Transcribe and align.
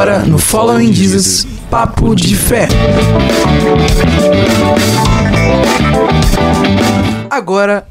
Agora 0.00 0.20
no 0.24 0.38
Following 0.38 0.94
Jesus, 0.94 1.46
Papo 1.70 2.16
de 2.16 2.34
Fé. 2.34 2.66
Agora 7.28 7.86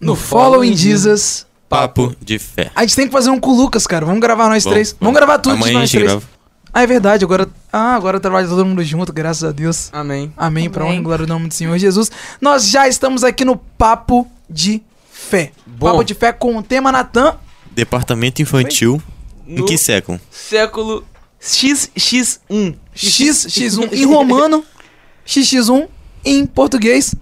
no 0.00 0.14
Following 0.14 0.76
Jesus. 0.76 1.44
Papo 1.68 2.14
de 2.22 2.38
fé. 2.38 2.70
A 2.76 2.82
gente 2.82 2.94
tem 2.94 3.06
que 3.08 3.12
fazer 3.12 3.30
um 3.30 3.40
com 3.40 3.50
o 3.50 3.56
Lucas, 3.56 3.88
cara. 3.88 4.06
Vamos 4.06 4.20
gravar 4.20 4.48
nós 4.48 4.62
Vamos, 4.62 4.72
três. 4.72 4.90
Vamos 5.00 5.00
vamos. 5.00 5.16
gravar 5.16 5.38
tudo 5.40 5.56
de 5.56 5.62
Amanhã 5.62 5.78
a 5.78 5.80
nós 5.80 5.90
gente 5.90 5.98
três. 5.98 6.12
grava. 6.12 6.26
Ah, 6.72 6.82
é 6.84 6.86
verdade. 6.86 7.24
Agora, 7.24 7.48
ah, 7.72 7.96
agora 7.96 8.20
trabalha 8.20 8.46
todo 8.46 8.64
mundo 8.64 8.84
junto, 8.84 9.12
graças 9.12 9.42
a 9.42 9.50
Deus. 9.50 9.88
Amém. 9.92 10.32
Amém. 10.36 10.70
Para 10.70 10.84
honra 10.84 10.94
e 10.94 11.00
glória 11.02 11.26
do 11.26 11.32
nome 11.32 11.48
do 11.48 11.54
Senhor 11.54 11.76
Jesus. 11.76 12.08
Nós 12.40 12.68
já 12.68 12.86
estamos 12.86 13.24
aqui 13.24 13.44
no 13.44 13.56
Papo 13.56 14.28
de 14.48 14.80
Fé. 15.10 15.50
Bom. 15.66 15.90
Papo 15.90 16.04
de 16.04 16.14
Fé 16.14 16.32
com 16.32 16.56
o 16.56 16.62
tema 16.62 16.92
Natan. 16.92 17.34
Departamento 17.72 18.40
infantil. 18.40 19.02
Em 19.44 19.56
No 19.56 19.66
que 19.66 19.76
século? 19.76 20.20
século 20.30 21.02
XX1. 21.40 22.74
X, 22.94 23.46
X1 23.48 23.92
em 23.92 24.04
romano, 24.04 24.64
XX1 25.26 25.86
em 26.24 26.44
português, 26.46 27.14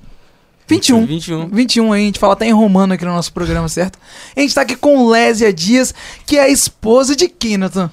21. 0.69 1.07
21. 1.07 1.49
21 1.49 1.93
aí, 1.93 2.03
a 2.03 2.07
gente 2.07 2.19
fala 2.19 2.33
até 2.33 2.47
em 2.47 2.53
romano 2.53 2.95
aqui 2.95 3.05
no 3.05 3.13
nosso 3.13 3.33
programa, 3.33 3.69
certo? 3.69 3.99
A 4.35 4.41
gente 4.41 4.55
tá 4.55 4.63
aqui 4.63 4.75
com 4.75 5.09
Lésia 5.09 5.53
Dias, 5.53 5.95
que 6.27 6.37
é 6.37 6.43
a 6.43 6.49
esposa 6.49 7.15
de 7.15 7.29
quem, 7.29 7.57
Natan? 7.57 7.91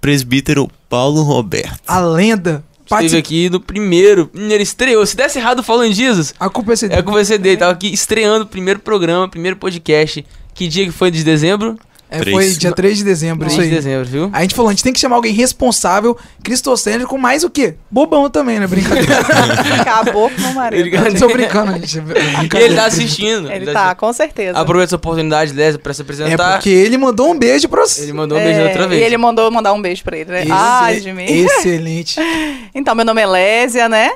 Presbítero 0.00 0.68
Paulo 0.88 1.22
Roberto. 1.22 1.80
A 1.86 2.00
lenda. 2.00 2.64
Esteve 2.80 2.88
Particip- 2.88 3.18
aqui 3.20 3.48
no 3.50 3.60
primeiro. 3.60 4.28
Ele 4.34 4.62
estreou. 4.64 5.06
Se 5.06 5.16
desse 5.16 5.38
errado 5.38 5.62
falando 5.62 5.92
Jesus, 5.92 6.34
A 6.40 6.48
culpa 6.50 6.72
é 6.72 6.76
ser 6.76 6.90
é 6.90 7.00
com 7.00 7.12
você 7.12 7.38
dele. 7.38 7.56
Tava 7.56 7.70
aqui 7.72 7.86
estreando 7.92 8.44
o 8.44 8.48
primeiro 8.48 8.80
programa, 8.80 9.28
primeiro 9.28 9.56
podcast. 9.56 10.26
Que 10.52 10.66
dia 10.66 10.84
que 10.86 10.90
foi 10.90 11.10
de 11.10 11.22
dezembro? 11.22 11.78
É, 12.10 12.24
foi 12.28 12.50
dia 12.50 12.72
3 12.72 12.98
de 12.98 13.04
dezembro, 13.04 13.46
3 13.46 13.52
isso 13.52 13.62
de 13.62 13.68
aí. 13.68 13.74
dezembro, 13.74 14.04
viu? 14.08 14.30
A 14.32 14.42
gente 14.42 14.54
falou, 14.54 14.68
a 14.68 14.72
gente 14.72 14.82
tem 14.82 14.92
que 14.92 14.98
chamar 14.98 15.14
alguém 15.16 15.32
responsável, 15.32 16.16
cristocêntrico, 16.42 17.16
mais 17.16 17.44
o 17.44 17.50
quê? 17.50 17.76
Bobão 17.90 18.28
também, 18.28 18.58
né? 18.58 18.66
Brincadeira. 18.66 19.18
Acabou 19.80 20.28
com 20.28 20.40
meu 20.40 20.52
marido. 20.54 20.80
Obrigado. 20.80 21.18
Tô 21.18 21.28
brincando, 21.28 21.72
gente. 21.78 21.98
E 21.98 22.00
Brincadeira. 22.00 22.58
ele 22.64 22.74
tá 22.74 22.84
assistindo. 22.86 23.50
Ele 23.52 23.72
tá, 23.72 23.94
com 23.94 24.12
certeza. 24.12 24.58
Aproveita 24.58 24.88
essa 24.90 24.96
oportunidade, 24.96 25.52
Lésia, 25.52 25.78
pra 25.78 25.94
se 25.94 26.00
É 26.00 26.04
apresentar. 26.04 26.52
porque 26.54 26.70
ele 26.70 26.98
mandou 26.98 27.30
um 27.30 27.38
beijo 27.38 27.68
pra 27.68 27.82
você. 27.86 28.02
Ele 28.02 28.12
mandou 28.12 28.36
um 28.38 28.42
beijo 28.42 28.60
outra 28.60 28.84
É, 28.84 28.86
vez. 28.88 29.00
E 29.02 29.04
ele 29.04 29.16
mandou 29.16 29.50
mandar 29.50 29.72
um 29.72 29.80
beijo 29.80 30.02
pra 30.02 30.16
ele, 30.16 30.30
né? 30.32 30.44
Ai, 30.50 30.98
de 31.00 31.12
mim. 31.12 31.24
Excelente. 31.24 32.18
Então, 32.74 32.94
meu 32.94 33.04
nome 33.04 33.20
é 33.20 33.26
Lésia, 33.26 33.88
né? 33.88 34.10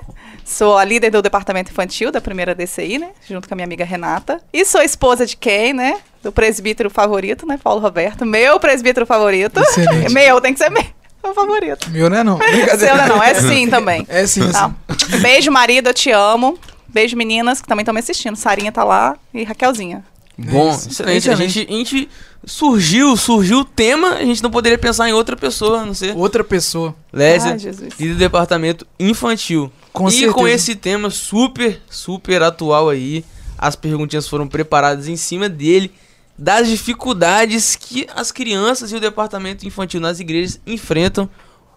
Sou 0.45 0.77
a 0.79 0.85
líder 0.85 1.11
do 1.11 1.21
departamento 1.23 1.71
infantil 1.71 2.13
da 2.13 2.21
primeira 2.21 2.55
DCI, 2.55 2.99
né? 2.99 3.09
Junto 3.29 3.49
com 3.49 3.55
a 3.55 3.57
minha 3.57 3.65
amiga 3.65 3.85
Renata. 3.85 4.41
E 4.53 4.65
sou 4.65 4.81
esposa 4.83 5.27
de 5.27 5.37
quem, 5.37 5.73
né? 5.73 5.97
Do 6.25 6.33
presbítero 6.33 6.91
favorito, 6.91 7.47
né? 7.47 7.59
Paulo 7.63 7.81
Roberto. 7.81 8.25
Meu 8.27 8.59
presbítero 8.59 9.07
favorito. 9.07 9.61
Excelente. 9.61 10.11
Meu, 10.13 10.41
tem 10.41 10.53
que 10.53 10.59
ser 10.59 10.71
meu. 10.71 10.83
Meu 11.23 11.35
favorito. 11.35 11.89
Meu 11.91 12.09
não 12.11 12.17
é 12.17 12.25
não. 12.25 12.39
Seu 12.79 12.97
não, 12.97 13.07
não, 13.09 13.23
é 13.23 13.35
sim 13.35 13.69
também. 13.69 14.05
É 14.09 14.27
sim, 14.27 14.51
Tá. 14.51 14.73
sim. 14.99 15.19
Beijo, 15.19 15.53
marido, 15.53 15.91
eu 15.91 15.95
te 15.95 16.11
amo. 16.11 16.59
Beijo, 16.89 17.17
meninas, 17.17 17.61
que 17.61 17.69
também 17.69 17.83
estão 17.83 17.93
me 17.95 18.01
assistindo. 18.01 18.37
Sarinha 18.37 18.73
tá 18.73 18.83
lá 18.85 19.17
e 19.33 19.45
Raquelzinha. 19.45 20.05
Bom, 20.37 20.71
É 20.71 20.75
excelente. 20.75 21.31
A 21.31 21.35
gente, 21.37 21.67
a 21.69 21.73
gente 21.73 22.09
surgiu, 22.45 23.17
surgiu 23.17 23.59
o 23.61 23.65
tema, 23.65 24.15
a 24.15 24.25
gente 24.25 24.43
não 24.43 24.51
poderia 24.51 24.79
pensar 24.79 25.09
em 25.09 25.13
outra 25.13 25.37
pessoa, 25.37 25.81
a 25.83 25.87
não 25.87 25.95
ser 25.95 26.17
Outra 26.17 26.43
pessoa. 26.43 26.95
Lésia, 27.13 27.57
líder 27.99 28.15
do 28.15 28.19
departamento 28.19 28.87
infantil. 28.99 29.71
Com 29.93 30.09
e 30.09 30.13
certeza. 30.13 30.33
com 30.33 30.49
esse 30.49 30.75
tema 30.75 31.09
super, 31.11 31.81
super 31.89 32.43
atual 32.43 32.89
aí, 32.89 33.25
as 33.57 33.77
perguntinhas 33.77 34.27
foram 34.29 34.49
preparadas 34.49 35.07
em 35.07 35.17
cima 35.17 35.49
dele, 35.49 35.93
das 36.37 36.69
dificuldades 36.69 37.77
que 37.77 38.07
as 38.15 38.33
crianças 38.33 38.91
e 38.93 38.97
o 38.97 39.01
departamento 39.01 39.67
infantil 39.67 40.01
nas 40.01 40.21
igrejas 40.21 40.61
enfrentam 40.67 41.29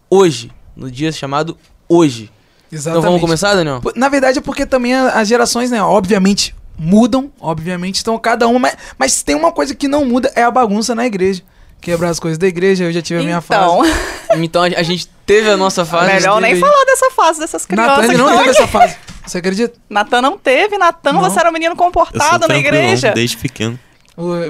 hoje, 0.09 0.51
no 0.75 0.89
dia 0.89 1.11
chamado 1.11 1.57
hoje. 1.87 2.31
Exatamente. 2.71 2.99
Então 2.99 3.01
vamos 3.01 3.21
começar, 3.21 3.53
Daniel? 3.53 3.81
Na 3.95 4.09
verdade 4.09 4.39
é 4.39 4.41
porque 4.41 4.65
também 4.65 4.93
as 4.93 5.27
gerações, 5.27 5.71
né, 5.71 5.81
obviamente 5.81 6.55
mudam, 6.77 7.31
obviamente, 7.39 8.01
então 8.01 8.17
cada 8.19 8.47
uma, 8.47 8.59
mas, 8.59 8.77
mas 8.97 9.23
tem 9.23 9.35
uma 9.35 9.51
coisa 9.51 9.73
que 9.73 9.87
não 9.87 10.05
muda, 10.05 10.31
é 10.35 10.43
a 10.43 10.51
bagunça 10.51 10.93
na 10.93 11.05
igreja. 11.05 11.41
Quebrar 11.79 12.09
as 12.09 12.19
coisas 12.19 12.39
da 12.39 12.47
igreja, 12.47 12.85
eu 12.85 12.91
já 12.91 13.01
tive 13.03 13.19
a 13.19 13.23
minha 13.23 13.37
Então, 13.43 13.83
fase. 13.83 13.93
Então 14.43 14.61
a, 14.63 14.83
gente 14.83 15.07
teve 15.25 15.49
a 15.49 15.55
nossa 15.55 15.85
fase. 15.85 16.11
melhor 16.13 16.41
nem 16.41 16.59
falar 16.59 16.85
dessa 16.85 17.11
fase 17.11 17.39
dessas 17.39 17.65
crianças. 17.65 18.07
Natan 18.07 18.17
não 18.17 18.37
teve 18.37 18.49
essa 18.49 18.67
fase. 18.67 18.97
Você 19.25 19.37
acredita? 19.37 19.77
Natan 19.89 20.21
não 20.21 20.37
teve. 20.37 20.77
Natan, 20.77 21.13
você 21.13 21.39
era 21.39 21.49
um 21.49 21.53
menino 21.53 21.73
Eu 21.73 21.77
sou 21.77 21.85
comportado 21.85 22.47
na 22.47 22.57
igreja. 22.57 23.11
desde 23.11 23.37
pequeno. 23.37 23.79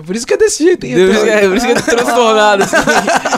Por 0.06 0.16
isso 0.16 0.26
que 0.26 0.34
é 0.34 0.38
desse 0.38 0.64
jeito. 0.64 0.88
Deus, 0.88 1.18
é, 1.28 1.42
por 1.46 1.58
isso 1.58 1.66
que 1.66 1.72
ele 1.74 1.80
é 1.80 1.84
transtornado. 1.84 2.64
assim. 2.64 2.76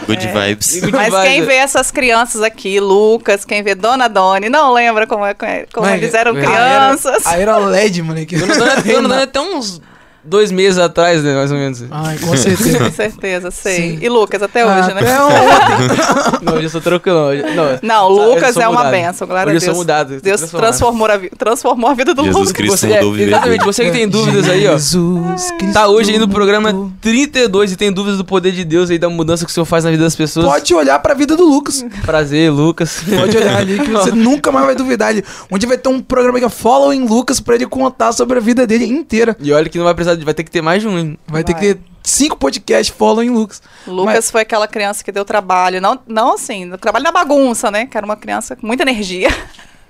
Good 0.06 0.28
vibes. 0.28 0.80
Good 0.80 0.92
Mas 0.92 1.06
vibes. 1.12 1.28
quem 1.28 1.42
vê 1.44 1.56
essas 1.56 1.90
crianças 1.90 2.44
aqui, 2.44 2.80
Lucas, 2.80 3.44
quem 3.44 3.64
vê 3.64 3.74
Dona 3.74 4.08
Doni, 4.08 4.48
não 4.48 4.72
lembra 4.72 5.08
como, 5.08 5.26
é, 5.26 5.34
como 5.34 5.88
Mas, 5.88 5.96
eles 6.02 6.14
eram 6.14 6.38
é, 6.38 6.42
crianças. 6.42 7.26
Aí 7.26 7.42
era 7.42 7.58
LED, 7.58 8.04
moleque. 8.04 8.38
Dona 8.38 8.56
Dona- 8.56 8.76
Dona 8.86 9.02
Dona 9.10 9.24
até 9.24 9.40
uns 9.40 9.82
dois 10.24 10.52
meses 10.52 10.78
atrás, 10.80 11.24
né, 11.24 11.36
mais 11.36 11.52
ou 11.52 11.58
menos. 11.58 11.84
Ai, 11.90 12.18
com 12.18 12.36
certeza. 12.38 12.80
Com 12.90 12.92
certeza, 12.92 13.52
sei. 13.52 13.76
Sim. 13.76 14.00
E 14.02 14.10
Lucas, 14.10 14.42
até 14.44 14.66
hoje, 14.66 14.94
né? 14.94 15.02
Até 15.02 15.22
ontem. 15.24 16.42
Não, 16.42 16.54
hoje 16.56 16.64
eu 16.66 16.70
sou 16.70 16.82
tranquilão. 16.82 17.28
Hoje, 17.28 17.44
não, 17.56 17.80
Não, 17.82 18.10
Lucas 18.10 18.56
é 18.58 18.68
uma 18.68 18.78
mudado. 18.84 18.92
benção, 18.92 19.28
glória 19.28 19.54
Hoje 19.54 19.56
a 19.56 19.58
eu 19.58 19.62
sou 19.62 19.68
Deus. 19.70 19.78
mudado. 19.78 20.22
Deus 20.22 20.42
transformou 20.42 21.08
a, 21.10 21.18
vi- 21.18 21.30
transformou 21.38 21.90
a 21.90 21.94
vida 21.94 22.14
do 22.14 22.24
Jesus 22.24 22.38
Lucas. 22.40 22.52
Cristo 22.54 22.78
Você, 22.78 22.88
mudou 22.88 23.10
é, 23.10 23.18
viver 23.18 23.28
exatamente, 23.32 23.66
você 23.66 23.86
que 23.86 23.92
tem 23.92 24.08
dúvidas 24.08 24.50
aí, 24.50 24.68
ó. 24.68 24.72
Jesus 24.74 25.52
Cristo 25.58 25.74
Tá 25.74 25.88
hoje 25.88 26.12
aí 26.12 26.20
no 26.20 26.28
programa 26.28 26.72
mudou. 26.74 26.92
32 27.02 27.72
e 27.72 27.76
tem 27.76 27.92
dúvidas 27.92 28.18
do 28.18 28.26
poder 28.26 28.52
de 28.52 28.64
Deus 28.64 28.90
aí, 28.90 28.98
da 28.98 29.10
mudança 29.10 29.46
que 29.46 29.52
o 29.52 29.54
Senhor 29.54 29.66
faz 29.66 29.84
na 29.84 29.92
vida 29.92 30.04
das 30.04 30.16
pessoas. 30.16 30.46
Pode 30.46 30.74
olhar 30.74 31.00
pra 31.00 31.14
vida 31.14 31.36
do 31.36 31.46
Lucas. 31.46 31.86
Prazer, 32.06 32.52
Lucas. 32.52 33.02
Pode 33.08 33.38
olhar 33.38 33.58
ali 33.58 33.80
que 33.80 33.92
você 33.92 34.12
nunca 34.16 34.52
mais 34.52 34.66
vai 34.66 34.76
duvidar. 34.76 35.12
Ele, 35.12 35.24
onde 35.52 35.66
vai 35.66 35.78
ter 35.78 35.90
um 35.90 36.00
programa 36.02 36.40
que 36.40 36.46
é 36.46 36.50
Following 36.50 37.06
Lucas 37.08 37.40
pra 37.40 37.56
ele 37.56 37.66
contar 37.66 38.12
sobre 38.12 38.38
a 38.38 38.42
vida 38.42 38.66
dele 38.68 38.86
inteira. 38.86 39.36
E 39.40 39.52
olha 39.52 39.70
que 39.70 39.78
não 39.78 39.86
vai 39.86 39.94
precisar, 39.94 40.16
de- 40.20 40.26
vai 40.26 40.34
ter 40.34 40.44
que 40.44 40.52
ter 40.52 40.62
mais 40.62 40.82
de 40.82 40.88
um, 40.88 40.98
hein? 41.00 41.18
Vai, 41.28 41.44
ter 41.44 41.54
Vai. 41.54 41.62
que 41.62 41.76
ter 41.76 41.82
cinco 42.04 42.36
podcasts 42.38 42.96
Following 42.96 43.30
Lucas. 43.30 43.62
Lucas 43.88 44.30
foi 44.30 44.42
aquela 44.42 44.68
criança 44.68 45.04
que 45.04 45.12
deu 45.12 45.26
trabalho. 45.26 45.82
Não, 45.82 46.00
não 46.08 46.34
assim, 46.36 46.70
trabalho 46.78 47.04
na 47.04 47.12
bagunça, 47.12 47.72
né? 47.72 47.86
Que 47.86 47.98
era 47.98 48.06
uma 48.06 48.16
criança 48.18 48.56
com 48.56 48.68
muita 48.68 48.84
energia. 48.84 49.30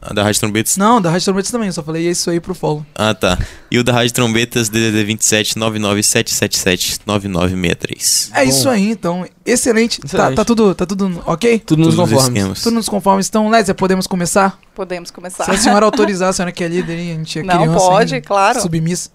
A 0.00 0.14
da 0.14 0.22
Rádio 0.22 0.40
Trombetas? 0.40 0.76
Não, 0.76 1.00
da 1.00 1.10
Rádio 1.10 1.24
Trombetas 1.24 1.50
também, 1.50 1.66
eu 1.66 1.72
só 1.72 1.82
falei 1.82 2.08
isso 2.08 2.30
aí 2.30 2.38
pro 2.38 2.54
follow. 2.54 2.86
Ah, 2.94 3.12
tá. 3.14 3.36
E 3.70 3.78
o 3.78 3.84
da 3.84 3.92
Rádio 3.92 4.14
Trombetas, 4.14 4.68
DDD 4.68 5.04
27 5.04 5.58
99777 5.58 7.00
9963. 7.04 8.30
É 8.34 8.44
isso 8.44 8.68
aí, 8.68 8.90
então. 8.90 9.26
Excelente. 9.44 10.00
Tá, 10.00 10.06
Excelente. 10.06 10.36
tá 10.36 10.44
tudo, 10.44 10.74
tá 10.74 10.86
tudo 10.86 11.22
ok? 11.26 11.58
Tudo 11.58 11.80
nos 11.84 11.94
Todos 11.96 12.10
os 12.10 12.14
conformes. 12.16 12.38
esquemas. 12.38 12.62
Tudo 12.62 12.74
nos 12.74 12.88
conformes. 12.88 13.28
Então, 13.28 13.48
Lésia, 13.48 13.74
podemos 13.74 14.06
começar? 14.06 14.58
Podemos 14.74 15.10
começar. 15.10 15.44
Se 15.44 15.50
a 15.50 15.58
senhora 15.58 15.84
autorizar, 15.86 16.28
a 16.28 16.32
senhora 16.32 16.52
que 16.52 16.62
é 16.62 16.68
líder, 16.68 16.94
a 16.94 16.96
gente 16.98 17.38
é 17.38 17.42
Não, 17.42 17.56
criança. 17.56 17.78
pode, 17.78 18.14
ainda, 18.14 18.26
claro. 18.26 18.60
Submissa. 18.60 19.10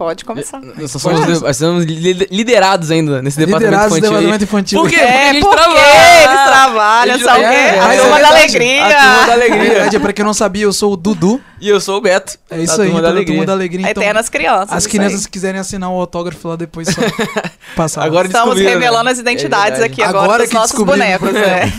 Pode 0.00 0.24
começar. 0.24 0.62
Nós 0.62 0.90
somos, 0.92 1.42
nós 1.42 1.56
somos 1.58 1.84
li- 1.84 2.26
liderados 2.30 2.90
ainda 2.90 3.20
nesse 3.20 3.38
Liderados 3.38 3.66
do 3.66 3.70
departamento 3.70 4.00
departamento 4.06 4.44
infantil. 4.44 4.78
infantil. 4.78 4.80
Por 4.80 4.88
quê? 4.88 4.96
É, 4.96 5.28
a 5.28 5.32
gente 5.34 5.42
porque 5.42 5.56
trabalha. 5.62 6.24
eles 6.24 6.42
trabalham, 6.46 7.14
Eles- 7.16 7.26
sabe 7.26 7.38
o 7.38 7.42
quê? 7.42 7.54
é, 7.54 7.80
A 7.80 7.94
é 7.94 7.96
turma 7.98 8.10
da 8.10 8.16
verdade. 8.16 8.34
alegria. 8.40 8.80
A 8.80 8.88
turma 8.88 9.26
da 9.26 9.30
É 9.30 9.32
alegria. 9.34 9.70
verdade, 9.74 9.98
pra 10.00 10.12
quem 10.14 10.24
não 10.24 10.32
sabia, 10.32 10.62
eu 10.64 10.72
sou 10.72 10.94
o 10.94 10.96
Dudu. 10.96 11.38
E 11.60 11.68
eu 11.68 11.78
sou 11.82 11.98
o 11.98 12.00
Beto. 12.00 12.38
É 12.48 12.56
da 12.56 12.62
isso 12.62 12.80
aí, 12.80 12.88
Turma 12.88 13.02
da 13.02 13.12
Turma 13.22 13.44
da 13.44 13.52
Alegria. 13.52 13.90
Então, 13.90 14.02
Eternas 14.02 14.30
crianças. 14.30 14.72
as 14.72 14.86
crianças 14.86 15.18
aí. 15.18 15.24
que 15.26 15.30
quiserem 15.32 15.60
assinar 15.60 15.90
o 15.90 16.00
autógrafo 16.00 16.48
lá 16.48 16.56
depois 16.56 16.88
só 16.88 16.94
passar. 17.76 18.02
Agora 18.02 18.26
Estamos 18.26 18.54
descobriram, 18.54 18.80
revelando 18.80 19.04
né? 19.04 19.10
as 19.10 19.18
identidades 19.18 19.80
É 19.80 19.84
aqui 19.84 20.02
agora, 20.02 20.24
Agora 20.24 20.42
dos 20.44 20.48
que 20.48 20.54
nossos 20.54 20.82
bonecos, 20.82 21.30
né? 21.30 21.70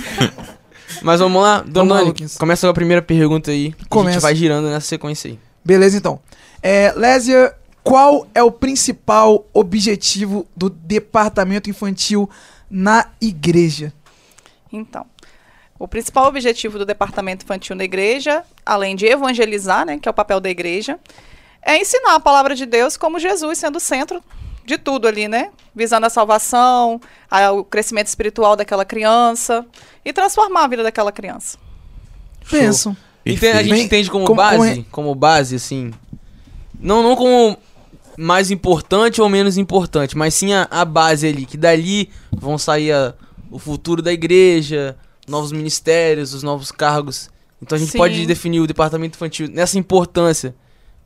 Mas 1.01 1.19
vamos 1.19 1.41
lá, 1.41 1.63
Vamos 1.67 1.73
Dona 1.73 2.01
Luquinhas. 2.01 2.37
começa 2.37 2.67
com 2.67 2.71
a 2.71 2.73
primeira 2.75 3.01
pergunta 3.01 3.49
aí. 3.49 3.73
A 3.81 3.85
Começa. 3.89 4.13
gente 4.13 4.21
vai 4.21 4.35
girando 4.35 4.67
nessa 4.69 4.85
sequência 4.85 5.29
aí. 5.31 5.39
Beleza, 5.65 5.97
então. 5.97 6.19
É, 6.61 6.93
Lésia, 6.95 7.53
qual 7.83 8.27
é 8.33 8.43
o 8.43 8.51
principal 8.51 9.45
objetivo 9.53 10.45
do 10.55 10.69
departamento 10.69 11.69
infantil 11.69 12.29
na 12.69 13.07
igreja? 13.19 13.91
Então, 14.71 15.05
o 15.79 15.87
principal 15.87 16.27
objetivo 16.27 16.77
do 16.77 16.85
departamento 16.85 17.43
infantil 17.43 17.75
na 17.75 17.83
igreja, 17.83 18.43
além 18.65 18.95
de 18.95 19.05
evangelizar, 19.05 19.85
né, 19.85 19.97
que 19.97 20.07
é 20.07 20.11
o 20.11 20.13
papel 20.13 20.39
da 20.39 20.49
igreja, 20.49 20.99
é 21.61 21.77
ensinar 21.77 22.15
a 22.15 22.19
palavra 22.19 22.55
de 22.55 22.65
Deus 22.65 22.95
como 22.97 23.19
Jesus 23.19 23.57
sendo 23.57 23.77
o 23.77 23.79
centro 23.79 24.23
de 24.65 24.77
tudo 24.77 25.07
ali, 25.07 25.27
né? 25.27 25.49
Visando 25.75 26.05
a 26.05 26.09
salvação, 26.09 27.01
a- 27.29 27.51
o 27.51 27.63
crescimento 27.63 28.07
espiritual 28.07 28.55
daquela 28.55 28.85
criança 28.85 29.65
e 30.05 30.13
transformar 30.13 30.65
a 30.65 30.67
vida 30.67 30.83
daquela 30.83 31.11
criança. 31.11 31.57
Penso. 32.49 32.95
Ente- 33.25 33.45
a 33.47 33.61
gente 33.63 33.81
entende 33.81 34.09
como, 34.09 34.25
como- 34.25 34.37
base, 34.37 34.57
como 34.57 34.85
como, 34.91 35.11
é- 35.11 35.15
base, 35.15 35.55
assim. 35.55 35.91
Não, 36.79 37.03
não 37.03 37.15
como 37.15 37.57
mais 38.17 38.51
importante 38.51 39.21
ou 39.21 39.29
menos 39.29 39.57
importante, 39.57 40.17
mas 40.17 40.33
sim 40.33 40.53
a, 40.53 40.67
a 40.69 40.83
base 40.85 41.27
ali, 41.27 41.45
que 41.45 41.57
dali 41.57 42.09
vão 42.31 42.57
sair 42.57 42.91
a- 42.91 43.13
o 43.49 43.57
futuro 43.59 44.01
da 44.01 44.11
igreja, 44.13 44.95
novos 45.27 45.51
ministérios, 45.51 46.33
os 46.33 46.43
novos 46.43 46.71
cargos. 46.71 47.29
Então 47.61 47.75
a 47.75 47.79
gente 47.79 47.91
Sim. 47.91 47.97
pode 47.97 48.25
definir 48.25 48.59
o 48.59 48.67
departamento 48.67 49.15
infantil 49.15 49.47
nessa 49.49 49.77
importância 49.77 50.55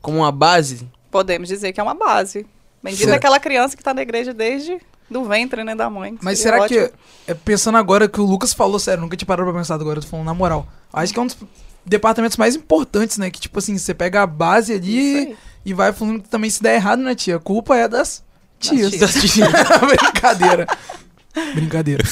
como 0.00 0.18
uma 0.18 0.32
base. 0.32 0.88
Podemos 1.10 1.48
dizer 1.48 1.72
que 1.72 1.80
é 1.80 1.82
uma 1.82 1.94
base. 1.94 2.46
Bendita 2.82 3.04
Será- 3.04 3.16
aquela 3.16 3.38
criança 3.40 3.76
que 3.76 3.80
está 3.82 3.92
na 3.92 4.02
igreja 4.02 4.32
desde 4.32 4.78
do 5.10 5.24
ventre, 5.24 5.62
né, 5.64 5.74
da 5.74 5.88
mãe. 5.90 6.16
Mas 6.22 6.38
será 6.38 6.62
ótimo. 6.62 6.88
que, 6.88 6.92
é, 7.30 7.34
pensando 7.34 7.76
agora 7.78 8.08
que 8.08 8.20
o 8.20 8.24
Lucas 8.24 8.52
falou, 8.54 8.78
sério, 8.78 9.02
nunca 9.02 9.16
tinha 9.16 9.26
parado 9.26 9.48
pra 9.50 9.58
pensar 9.60 9.74
agora, 9.74 9.98
eu 9.98 10.02
tô 10.02 10.08
falando 10.08 10.26
na 10.26 10.34
moral. 10.34 10.66
Acho 10.92 11.12
que 11.12 11.18
é 11.18 11.22
um 11.22 11.26
dos 11.26 11.36
departamentos 11.84 12.36
mais 12.36 12.54
importantes, 12.56 13.18
né? 13.18 13.30
Que 13.30 13.40
tipo 13.40 13.58
assim, 13.58 13.76
você 13.76 13.92
pega 13.94 14.22
a 14.22 14.26
base 14.26 14.72
Isso 14.72 14.82
ali 14.82 15.16
aí. 15.18 15.36
E 15.66 15.74
vai 15.74 15.92
falando 15.92 16.22
que 16.22 16.28
também 16.30 16.48
se 16.48 16.62
der 16.62 16.76
errado, 16.76 17.00
né, 17.02 17.14
tia? 17.14 17.36
A 17.36 17.40
culpa 17.40 17.76
é 17.76 17.86
das 17.88 18.22
tias. 18.58 18.92
tias. 18.92 19.14
Brincadeira. 20.00 20.66
Brincadeira. 21.54 22.02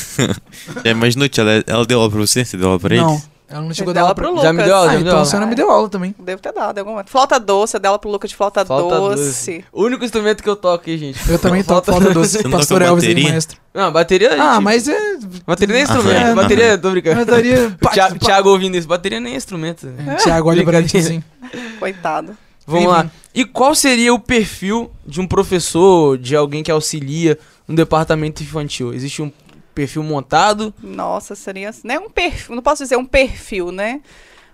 Já 0.84 0.90
imaginou, 0.90 1.28
tia? 1.28 1.42
Ela, 1.42 1.64
ela 1.66 1.86
deu 1.86 1.98
aula 2.00 2.10
pra 2.10 2.20
você? 2.20 2.44
Você 2.44 2.56
deu 2.58 2.68
aula 2.68 2.78
pra 2.80 2.94
Não, 2.94 3.12
eles? 3.12 3.30
ela 3.48 3.62
não 3.62 3.72
chegou 3.72 3.92
a 3.92 3.94
Dela 3.94 4.08
dar 4.08 4.08
aula 4.10 4.14
pro. 4.14 4.28
Lucas. 4.30 4.42
Já 4.42 4.52
me 4.52 4.62
deu 4.64 4.74
aula, 4.76 4.86
Ah, 4.90 4.92
já 4.92 4.98
me 4.98 5.04
deu 5.04 5.06
então 5.06 5.14
a 5.14 5.18
aula. 5.20 5.30
senhora 5.30 5.46
me 5.46 5.54
deu 5.54 5.70
aula 5.70 5.88
também. 5.88 6.14
Devo 6.18 6.42
ter 6.42 6.52
dado 6.52 6.76
em 6.76 6.80
algum 6.80 6.90
momento. 6.92 7.08
Flauta 7.10 7.40
doce, 7.40 7.78
dela 7.78 7.98
pro 7.98 8.10
Lucas 8.10 8.30
de 8.30 8.36
flauta, 8.36 8.66
Flauta 8.66 8.96
doce. 8.96 9.64
O 9.72 9.84
único 9.84 10.04
instrumento 10.04 10.42
que 10.42 10.48
eu 10.48 10.56
toco 10.56 10.74
aqui, 10.82 10.98
gente. 10.98 11.30
Eu 11.30 11.38
também 11.38 11.62
toco 11.64 11.86
flauta 11.86 12.12
doce. 12.12 12.38
Você 12.38 12.42
não 12.44 12.50
Pastor 12.58 12.78
toca 12.80 12.90
Elvis 12.90 13.04
aí, 13.04 13.10
bateria? 13.14 13.30
maestro. 13.30 13.58
Não, 13.72 13.92
bateria. 13.92 14.30
Ah, 14.42 14.54
gente- 14.54 14.62
mas 14.64 14.88
é... 14.88 15.16
Bateria 15.46 15.72
nem 15.74 15.82
é 15.82 15.86
Ah, 15.86 15.88
instrumento. 15.88 16.26
é. 16.26 16.34
bateria, 16.34 16.78
tô 16.78 16.90
brincando. 16.90 17.24
Bateria... 17.24 17.76
O 17.82 17.88
Thiago, 17.88 18.18
Thiago 18.18 18.48
ouvindo 18.50 18.76
isso, 18.76 18.86
bateria 18.88 19.20
nem 19.20 19.32
é 19.34 19.36
instrumento. 19.36 19.88
É, 20.06 20.14
Thiago, 20.16 20.48
olha 20.50 20.62
pra 20.64 20.80
gente 20.82 20.92
Brincadeira. 20.92 21.24
assim. 21.50 21.78
Coitado. 21.78 22.36
Vamos 22.66 22.88
lá. 22.88 23.10
E 23.34 23.44
qual 23.44 23.74
seria 23.74 24.14
o 24.14 24.18
perfil 24.18 24.90
de 25.06 25.20
um 25.20 25.26
professor, 25.26 26.16
de 26.16 26.34
alguém 26.36 26.62
que 26.62 26.70
auxilia 26.70 27.38
no 27.66 27.74
departamento 27.74 28.42
infantil? 28.42 28.94
Existe 28.94 29.22
um 29.22 29.32
perfil 29.74 30.02
montado? 30.02 30.72
Nossa, 30.82 31.34
seria 31.34 31.70
nem 31.82 31.98
um 31.98 32.08
perfil, 32.08 32.54
não 32.54 32.62
posso 32.62 32.82
dizer 32.82 32.96
um 32.96 33.04
perfil, 33.04 33.72
né? 33.72 34.00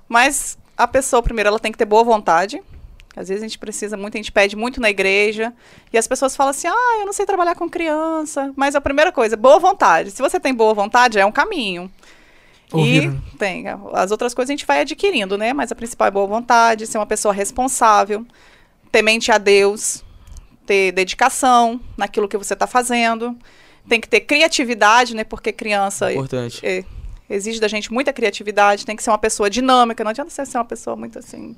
Mas 0.08 0.58
a 0.76 0.88
pessoa, 0.88 1.22
primeiro, 1.22 1.48
ela 1.48 1.58
tem 1.58 1.70
que 1.70 1.78
ter 1.78 1.84
boa 1.84 2.02
vontade. 2.02 2.60
Às 3.14 3.28
vezes 3.28 3.42
a 3.42 3.46
gente 3.46 3.58
precisa 3.58 3.96
muito, 3.96 4.14
a 4.14 4.18
gente 4.18 4.32
pede 4.32 4.56
muito 4.56 4.80
na 4.80 4.88
igreja. 4.88 5.52
E 5.92 5.98
as 5.98 6.06
pessoas 6.06 6.34
falam 6.34 6.50
assim: 6.50 6.68
ah, 6.68 6.96
eu 7.00 7.06
não 7.06 7.12
sei 7.12 7.26
trabalhar 7.26 7.54
com 7.54 7.68
criança. 7.68 8.52
Mas 8.56 8.74
a 8.74 8.80
primeira 8.80 9.12
coisa, 9.12 9.36
boa 9.36 9.58
vontade. 9.58 10.10
Se 10.10 10.22
você 10.22 10.40
tem 10.40 10.54
boa 10.54 10.72
vontade, 10.72 11.18
é 11.18 11.26
um 11.26 11.32
caminho. 11.32 11.90
E 12.78 13.36
tem. 13.36 13.64
As 13.92 14.10
outras 14.10 14.34
coisas 14.34 14.50
a 14.50 14.52
gente 14.52 14.66
vai 14.66 14.80
adquirindo, 14.80 15.36
né? 15.36 15.52
Mas 15.52 15.72
a 15.72 15.74
principal 15.74 16.08
é 16.08 16.10
boa 16.10 16.26
vontade, 16.26 16.86
ser 16.86 16.98
uma 16.98 17.06
pessoa 17.06 17.34
responsável, 17.34 18.26
temente 18.92 19.32
a 19.32 19.38
Deus, 19.38 20.04
ter 20.66 20.92
dedicação 20.92 21.80
naquilo 21.96 22.28
que 22.28 22.36
você 22.36 22.54
está 22.54 22.66
fazendo. 22.66 23.36
Tem 23.88 24.00
que 24.00 24.08
ter 24.08 24.20
criatividade, 24.20 25.16
né? 25.16 25.24
Porque 25.24 25.52
criança 25.52 26.12
Importante. 26.12 26.64
é, 26.64 26.84
exige 27.28 27.60
da 27.60 27.68
gente 27.68 27.92
muita 27.92 28.12
criatividade, 28.12 28.86
tem 28.86 28.94
que 28.94 29.02
ser 29.02 29.10
uma 29.10 29.18
pessoa 29.18 29.50
dinâmica. 29.50 30.04
Não 30.04 30.10
adianta 30.10 30.30
você 30.30 30.46
ser 30.46 30.58
uma 30.58 30.64
pessoa 30.64 30.96
muito 30.96 31.18
assim 31.18 31.56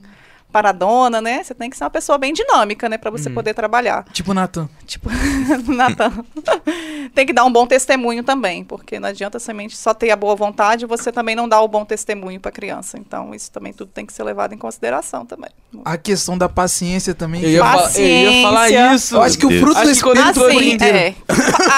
paradona, 0.52 1.20
né? 1.20 1.42
Você 1.42 1.54
tem 1.54 1.70
que 1.70 1.76
ser 1.76 1.84
uma 1.84 1.90
pessoa 1.90 2.18
bem 2.18 2.32
dinâmica, 2.32 2.88
né, 2.88 2.98
para 2.98 3.10
você 3.10 3.28
Uhum. 3.28 3.34
poder 3.34 3.54
trabalhar. 3.54 4.04
Tipo 4.12 4.34
Natan. 4.34 4.68
Tipo, 4.86 5.08
Natan. 5.66 6.12
tem 7.14 7.26
que 7.26 7.32
dar 7.32 7.44
um 7.44 7.52
bom 7.52 7.66
testemunho 7.66 8.22
também, 8.22 8.64
porque 8.64 9.00
não 9.00 9.08
adianta 9.08 9.38
somente 9.38 9.76
só 9.76 9.92
ter 9.94 10.10
a 10.10 10.16
boa 10.16 10.34
vontade 10.36 10.84
e 10.84 10.86
você 10.88 11.10
também 11.10 11.34
não 11.34 11.48
dar 11.48 11.60
o 11.62 11.68
bom 11.68 11.84
testemunho 11.84 12.38
para 12.40 12.50
a 12.50 12.52
criança. 12.52 12.98
Então, 12.98 13.34
isso 13.34 13.50
também 13.50 13.72
tudo 13.72 13.90
tem 13.92 14.04
que 14.06 14.12
ser 14.12 14.22
levado 14.22 14.52
em 14.54 14.58
consideração 14.58 15.24
também. 15.26 15.50
A 15.84 15.96
questão 15.96 16.36
da 16.36 16.48
paciência 16.48 17.14
também. 17.14 17.42
Eu 17.42 17.48
ia, 17.50 17.64
fa- 17.64 17.98
eu 17.98 18.04
ia 18.32 18.42
falar 18.42 18.60
Paciência. 18.62 18.94
isso. 18.94 19.14
Eu 19.16 19.22
acho 19.22 19.38
que 19.38 19.46
o 19.46 19.48
Deus. 19.48 19.60
fruto 19.62 19.74
do 19.74 19.80
Acho 19.80 19.90
Espírito 19.90 20.34
foi 20.40 20.52
Assim, 20.52 20.78
é. 20.84 21.14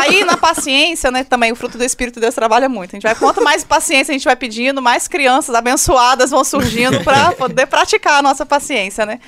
Aí 0.00 0.25
na 0.25 0.37
paciência, 0.37 1.11
né, 1.11 1.23
também 1.25 1.53
o 1.53 1.56
fruto 1.56 1.79
do 1.79 1.85
Espírito 1.85 2.15
de 2.17 2.21
Deus 2.23 2.35
trabalha 2.35 2.69
muito. 2.69 2.91
A 2.91 2.97
gente 2.97 3.03
vai, 3.05 3.15
quanto 3.15 3.43
mais 3.43 3.62
paciência 3.62 4.12
a 4.12 4.15
gente 4.17 4.25
vai 4.25 4.35
pedindo, 4.37 4.82
mais 4.82 5.06
crianças 5.06 5.55
abençoadas 5.55 6.31
vão 6.31 6.43
surgindo 6.44 7.03
para 7.05 7.32
poder 7.38 7.67
praticar 7.67 8.19
a 8.19 8.23
nossa 8.23 8.44
paciência, 8.44 8.63
né? 9.06 9.20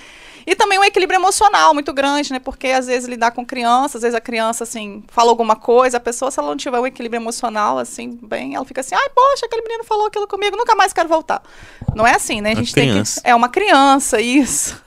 E 0.48 0.54
também 0.54 0.78
um 0.78 0.84
equilíbrio 0.84 1.18
emocional 1.18 1.74
muito 1.74 1.92
grande, 1.92 2.32
né? 2.32 2.38
Porque 2.38 2.68
às 2.68 2.86
vezes 2.86 3.08
lidar 3.08 3.32
com 3.32 3.44
criança, 3.44 3.98
às 3.98 4.02
vezes 4.02 4.14
a 4.14 4.20
criança, 4.20 4.62
assim, 4.62 5.02
fala 5.08 5.28
alguma 5.30 5.56
coisa, 5.56 5.96
a 5.96 6.00
pessoa, 6.00 6.30
se 6.30 6.38
ela 6.38 6.48
não 6.48 6.56
tiver 6.56 6.78
um 6.78 6.86
equilíbrio 6.86 7.18
emocional, 7.20 7.78
assim, 7.78 8.16
bem, 8.22 8.54
ela 8.54 8.64
fica 8.64 8.80
assim, 8.80 8.94
ai, 8.94 9.08
poxa, 9.12 9.44
aquele 9.46 9.62
menino 9.62 9.82
falou 9.82 10.06
aquilo 10.06 10.28
comigo, 10.28 10.56
nunca 10.56 10.76
mais 10.76 10.92
quero 10.92 11.08
voltar. 11.08 11.42
Não 11.96 12.06
é 12.06 12.14
assim, 12.14 12.40
né? 12.40 12.50
A 12.50 12.52
Uma 12.52 12.58
gente 12.62 12.72
tem 12.74 12.90
criança. 12.90 13.20
que. 13.20 13.28
É 13.28 13.34
uma 13.34 13.48
criança, 13.48 14.20
isso. 14.20 14.80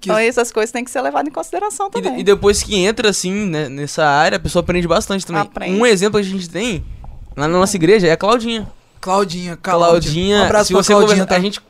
Que- 0.00 0.08
Então 0.10 0.18
essas 0.18 0.50
coisas 0.52 0.70
têm 0.72 0.84
que 0.84 0.90
ser 0.90 1.00
levadas 1.00 1.28
em 1.28 1.32
consideração 1.32 1.86
E, 1.88 1.90
de- 1.96 2.02
também. 2.02 2.20
e 2.20 2.24
depois 2.24 2.62
que 2.62 2.76
entra, 2.76 3.08
assim, 3.10 3.32
né, 3.32 3.68
nessa 3.68 4.04
área, 4.04 4.36
a 4.36 4.40
pessoa 4.40 4.62
aprende 4.62 4.86
bastante 4.88 5.24
também. 5.26 5.42
Aprende. 5.42 5.80
Um 5.80 5.86
exemplo 5.86 6.20
que 6.20 6.26
a 6.26 6.28
gente 6.30 6.48
tem 6.50 6.84
lá 7.36 7.46
na 7.48 7.58
nossa 7.58 7.76
igreja 7.76 8.06
é 8.08 8.12
a 8.12 8.16
Claudinha. 8.16 8.68
Claudinha, 9.00 9.56
Claudinha, 9.56 10.38
Um 10.38 10.44
abraço 10.44 10.66
se 10.68 10.72
pra 10.72 10.82
você 10.82 10.92
Claudinha, 10.92 11.10
conversa- 11.24 11.26
tá? 11.28 11.36
a 11.36 11.40
gente 11.40 11.60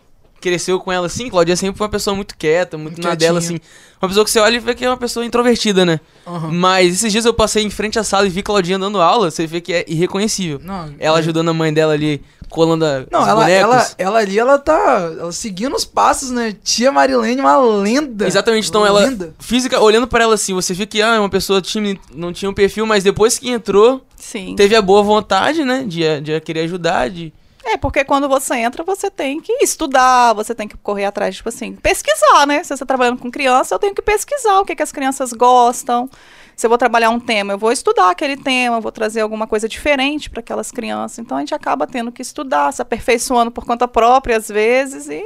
cresceu 0.42 0.78
com 0.80 0.92
ela 0.92 1.06
assim, 1.06 1.30
Claudinha 1.30 1.56
sempre 1.56 1.78
foi 1.78 1.84
uma 1.86 1.90
pessoa 1.90 2.14
muito 2.14 2.36
quieta, 2.36 2.76
muito 2.76 2.96
na 2.98 3.10
Quietinha. 3.10 3.16
dela, 3.16 3.38
assim. 3.38 3.58
Uma 4.00 4.08
pessoa 4.08 4.24
que 4.24 4.30
você 4.32 4.40
olha 4.40 4.56
e 4.56 4.58
vê 4.58 4.74
que 4.74 4.84
é 4.84 4.88
uma 4.90 4.96
pessoa 4.96 5.24
introvertida, 5.24 5.84
né? 5.86 6.00
Aham. 6.26 6.50
Mas 6.50 6.94
esses 6.94 7.12
dias 7.12 7.24
eu 7.24 7.32
passei 7.32 7.62
em 7.64 7.70
frente 7.70 7.98
à 7.98 8.04
sala 8.04 8.26
e 8.26 8.30
vi 8.30 8.42
Claudinha 8.42 8.78
dando 8.78 9.00
aula, 9.00 9.30
você 9.30 9.46
vê 9.46 9.60
que 9.60 9.72
é 9.72 9.84
irreconhecível. 9.86 10.60
Não, 10.62 10.92
Ela 10.98 11.18
é. 11.18 11.20
ajudando 11.20 11.48
a 11.50 11.54
mãe 11.54 11.72
dela 11.72 11.92
ali, 11.92 12.20
colando 12.48 12.84
a, 12.84 13.04
Não, 13.10 13.22
os 13.22 13.28
ela, 13.28 13.40
bonecos. 13.42 13.62
ela, 13.62 13.88
ela 13.96 14.18
ali, 14.18 14.38
ela 14.38 14.58
tá 14.58 15.12
ela 15.18 15.30
seguindo 15.30 15.74
os 15.76 15.84
passos, 15.84 16.30
né? 16.32 16.54
Tia 16.64 16.90
Marilene, 16.90 17.40
uma 17.40 17.56
lenda. 17.58 18.26
Exatamente, 18.26 18.68
então 18.68 18.84
ela 18.84 19.00
Lenda. 19.02 19.32
física, 19.38 19.78
olhando 19.80 20.08
pra 20.08 20.24
ela 20.24 20.34
assim, 20.34 20.52
você 20.52 20.74
vê 20.74 20.84
que 20.84 21.00
ah, 21.00 21.14
é 21.14 21.18
uma 21.20 21.30
pessoa 21.30 21.62
tímida, 21.62 22.00
não 22.12 22.32
tinha 22.32 22.50
um 22.50 22.54
perfil, 22.54 22.84
mas 22.84 23.04
depois 23.04 23.38
que 23.38 23.48
entrou, 23.50 24.04
Sim. 24.16 24.56
teve 24.56 24.74
a 24.74 24.82
boa 24.82 25.02
vontade, 25.04 25.64
né, 25.64 25.84
de, 25.86 26.20
de 26.20 26.40
querer 26.40 26.62
ajudar, 26.62 27.08
de 27.08 27.32
É, 27.64 27.76
porque 27.76 28.04
quando 28.04 28.28
você 28.28 28.56
entra, 28.56 28.82
você 28.82 29.10
tem 29.10 29.40
que 29.40 29.52
estudar, 29.62 30.32
você 30.32 30.54
tem 30.54 30.66
que 30.66 30.76
correr 30.76 31.04
atrás, 31.04 31.36
tipo 31.36 31.48
assim, 31.48 31.74
pesquisar, 31.76 32.46
né? 32.46 32.62
Se 32.62 32.68
você 32.68 32.74
está 32.74 32.86
trabalhando 32.86 33.18
com 33.18 33.30
criança, 33.30 33.74
eu 33.74 33.78
tenho 33.78 33.94
que 33.94 34.02
pesquisar 34.02 34.60
o 34.60 34.64
que, 34.64 34.74
que 34.74 34.82
as 34.82 34.90
crianças 34.90 35.32
gostam. 35.32 36.10
Se 36.56 36.66
eu 36.66 36.68
vou 36.68 36.76
trabalhar 36.76 37.10
um 37.10 37.18
tema, 37.18 37.54
eu 37.54 37.58
vou 37.58 37.72
estudar 37.72 38.10
aquele 38.10 38.36
tema, 38.36 38.80
vou 38.80 38.92
trazer 38.92 39.20
alguma 39.20 39.46
coisa 39.46 39.68
diferente 39.68 40.28
para 40.28 40.40
aquelas 40.40 40.70
crianças. 40.70 41.18
Então 41.18 41.36
a 41.36 41.40
gente 41.40 41.54
acaba 41.54 41.86
tendo 41.86 42.12
que 42.12 42.20
estudar, 42.20 42.72
se 42.72 42.82
aperfeiçoando 42.82 43.50
por 43.50 43.64
conta 43.64 43.88
própria 43.88 44.36
às 44.36 44.48
vezes 44.48 45.08
e 45.08 45.24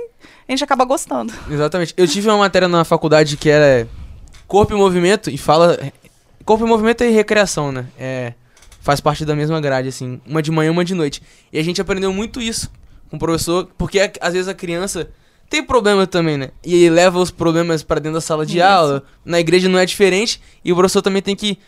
a 0.49 0.52
gente 0.52 0.62
acaba 0.62 0.85
gostando. 0.85 1.33
Exatamente. 1.50 1.95
Eu 1.97 2.07
tive 2.07 2.28
uma 2.28 2.38
matéria 2.38 2.69
na 2.69 2.85
faculdade 2.85 3.37
que 3.37 3.50
era 3.50 3.88
corpo 4.47 4.73
e 4.73 4.76
movimento 4.76 5.28
e 5.28 5.37
fala 5.37 5.78
corpo 6.45 6.64
e 6.64 6.69
movimento 6.69 7.02
e 7.02 7.11
recreação, 7.11 7.73
né? 7.73 7.87
É 7.99 8.33
faz 8.87 9.00
parte 9.00 9.25
da 9.25 9.35
mesma 9.35 9.61
grade 9.61 9.88
assim, 9.88 10.21
uma 10.25 10.40
de 10.40 10.52
manhã, 10.52 10.71
uma 10.71 10.85
de 10.85 10.95
noite. 10.95 11.21
E 11.52 11.59
a 11.59 11.62
gente 11.64 11.81
aprendeu 11.81 12.12
muito 12.12 12.40
isso 12.40 12.71
com 13.11 13.16
o 13.16 13.19
professor, 13.19 13.69
porque 13.76 13.99
a- 13.99 14.12
às 14.21 14.33
vezes 14.33 14.47
a 14.47 14.55
criança 14.55 15.11
tem 15.50 15.61
problema 15.61 16.07
também, 16.07 16.37
né? 16.37 16.50
E 16.64 16.73
ele 16.85 16.90
leva 16.90 17.19
os 17.19 17.33
problemas 17.33 17.83
pra 17.83 17.99
dentro 17.99 18.14
da 18.14 18.21
sala 18.21 18.47
de 18.47 18.59
Isso. 18.59 18.66
aula. 18.66 19.02
Na 19.25 19.40
igreja 19.40 19.69
não 19.69 19.76
é 19.78 19.85
diferente. 19.85 20.40
E 20.64 20.73
o 20.73 20.76
professor 20.76 21.02
também 21.02 21.21
tem 21.21 21.35
que 21.35 21.59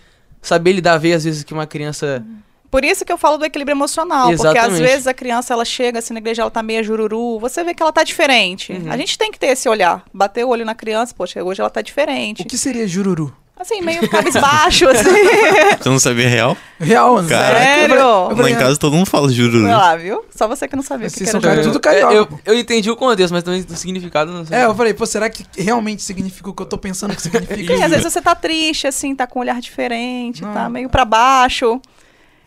saber 0.41 0.73
lidar, 0.73 0.97
ver 0.99 1.15
às 1.15 1.25
vezes 1.25 1.43
que 1.43 1.53
uma 1.53 1.67
criança. 1.67 2.25
Por 2.71 2.85
isso 2.85 3.05
que 3.05 3.13
eu 3.13 3.19
falo 3.19 3.37
do 3.39 3.45
equilíbrio 3.45 3.75
emocional, 3.75 4.29
porque 4.31 4.47
às 4.47 4.55
Exatamente. 4.55 4.83
vezes 4.83 5.07
a 5.09 5.15
criança 5.15 5.55
ela 5.55 5.65
chega 5.65 5.99
assim 5.99 6.13
na 6.15 6.21
igreja, 6.21 6.43
ela 6.43 6.51
tá 6.53 6.63
meio 6.63 6.85
jururu, 6.85 7.41
você 7.41 7.65
vê 7.65 7.75
que 7.75 7.83
ela 7.83 7.93
tá 7.93 8.05
diferente. 8.05 8.73
Uhum. 8.73 8.93
A 8.93 8.97
gente 8.97 9.17
tem 9.19 9.33
que 9.33 9.39
ter 9.41 9.47
esse 9.49 9.69
olhar, 9.69 10.05
bater 10.15 10.45
o 10.45 10.49
olho 10.51 10.65
na 10.65 10.75
criança, 10.75 11.13
poxa, 11.17 11.43
hoje 11.43 11.61
ela 11.61 11.71
tá 11.71 11.81
diferente. 11.83 12.43
O 12.43 12.45
que 12.45 12.59
seria 12.59 12.87
jururu? 12.87 13.35
Assim, 13.59 13.81
meio 13.81 14.09
cabisbaixo, 14.09 14.89
assim. 14.89 15.11
Você 15.83 15.89
não 15.89 15.99
sabia 15.99 16.29
real? 16.29 16.57
Real, 16.79 17.15
mano. 17.15 17.29
Caraca. 17.29 17.59
Sério? 17.59 17.97
Eu 17.97 18.37
Lá 18.37 18.51
em 18.51 18.55
casa 18.55 18.77
todo 18.79 18.95
mundo 18.95 19.07
fala 19.07 19.33
jururu. 19.33 19.65
Olha 19.65 19.77
lá, 19.77 19.97
viu? 19.97 20.25
Só 20.35 20.47
você 20.47 20.69
que 20.69 20.77
não 20.77 20.83
sabia 20.83 21.09
o 21.09 21.11
que, 21.11 21.17
Vocês 21.19 21.29
que 21.29 21.31
são 21.33 21.39
era 21.41 21.49
cara 21.49 21.63
jururu. 21.63 21.73
tudo 21.73 21.83
carioca, 21.83 22.15
Eu, 22.15 22.27
pô. 22.27 22.39
eu 22.47 22.55
entendi 22.57 22.89
o 22.89 22.95
contexto, 22.97 23.33
mas 23.33 23.43
também 23.43 23.67
o 23.69 23.77
significado 23.77 24.31
não 24.31 24.47
sei. 24.47 24.59
É, 24.59 24.65
eu 24.65 24.75
falei, 24.77 24.95
pô, 24.95 25.05
será 25.05 25.29
que 25.29 25.45
realmente 25.61 26.03
significa 26.03 26.49
o 26.51 26.55
que 26.55 26.63
eu 26.63 26.67
tô 26.67 26.79
pensando 26.79 27.17
que 27.17 27.23
significa? 27.23 27.77
Sim, 27.77 27.83
às 27.83 27.91
vezes 27.91 28.13
você 28.13 28.23
tá 28.23 28.35
triste, 28.37 28.87
assim, 28.87 29.13
tá 29.17 29.27
com 29.27 29.41
um 29.41 29.43
olhar 29.43 29.61
diferente, 29.61 30.43
Não. 30.43 30.55
tá 30.55 30.69
meio 30.69 30.89
pra 30.89 31.05
baixo. 31.05 31.81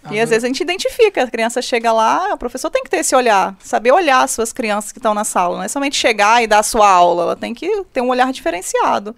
Ah, 0.03 0.15
e 0.15 0.19
às 0.21 0.29
vezes 0.29 0.45
a 0.45 0.47
gente 0.47 0.61
identifica, 0.61 1.23
a 1.23 1.27
criança 1.29 1.61
chega 1.61 1.91
lá, 1.91 2.29
o 2.33 2.37
professor 2.37 2.69
tem 2.71 2.83
que 2.83 2.89
ter 2.89 2.97
esse 2.97 3.13
olhar, 3.15 3.53
saber 3.59 3.91
olhar 3.91 4.23
as 4.23 4.31
suas 4.31 4.51
crianças 4.53 4.91
que 4.93 4.97
estão 4.97 5.13
na 5.13 5.23
sala, 5.25 5.57
não 5.57 5.63
é 5.63 5.67
somente 5.67 5.95
chegar 5.97 6.41
e 6.41 6.47
dar 6.47 6.59
a 6.59 6.63
sua 6.63 6.89
aula, 6.89 7.23
ela 7.23 7.35
tem 7.35 7.53
que 7.53 7.83
ter 7.93 8.01
um 8.01 8.07
olhar 8.09 8.31
diferenciado. 8.31 9.13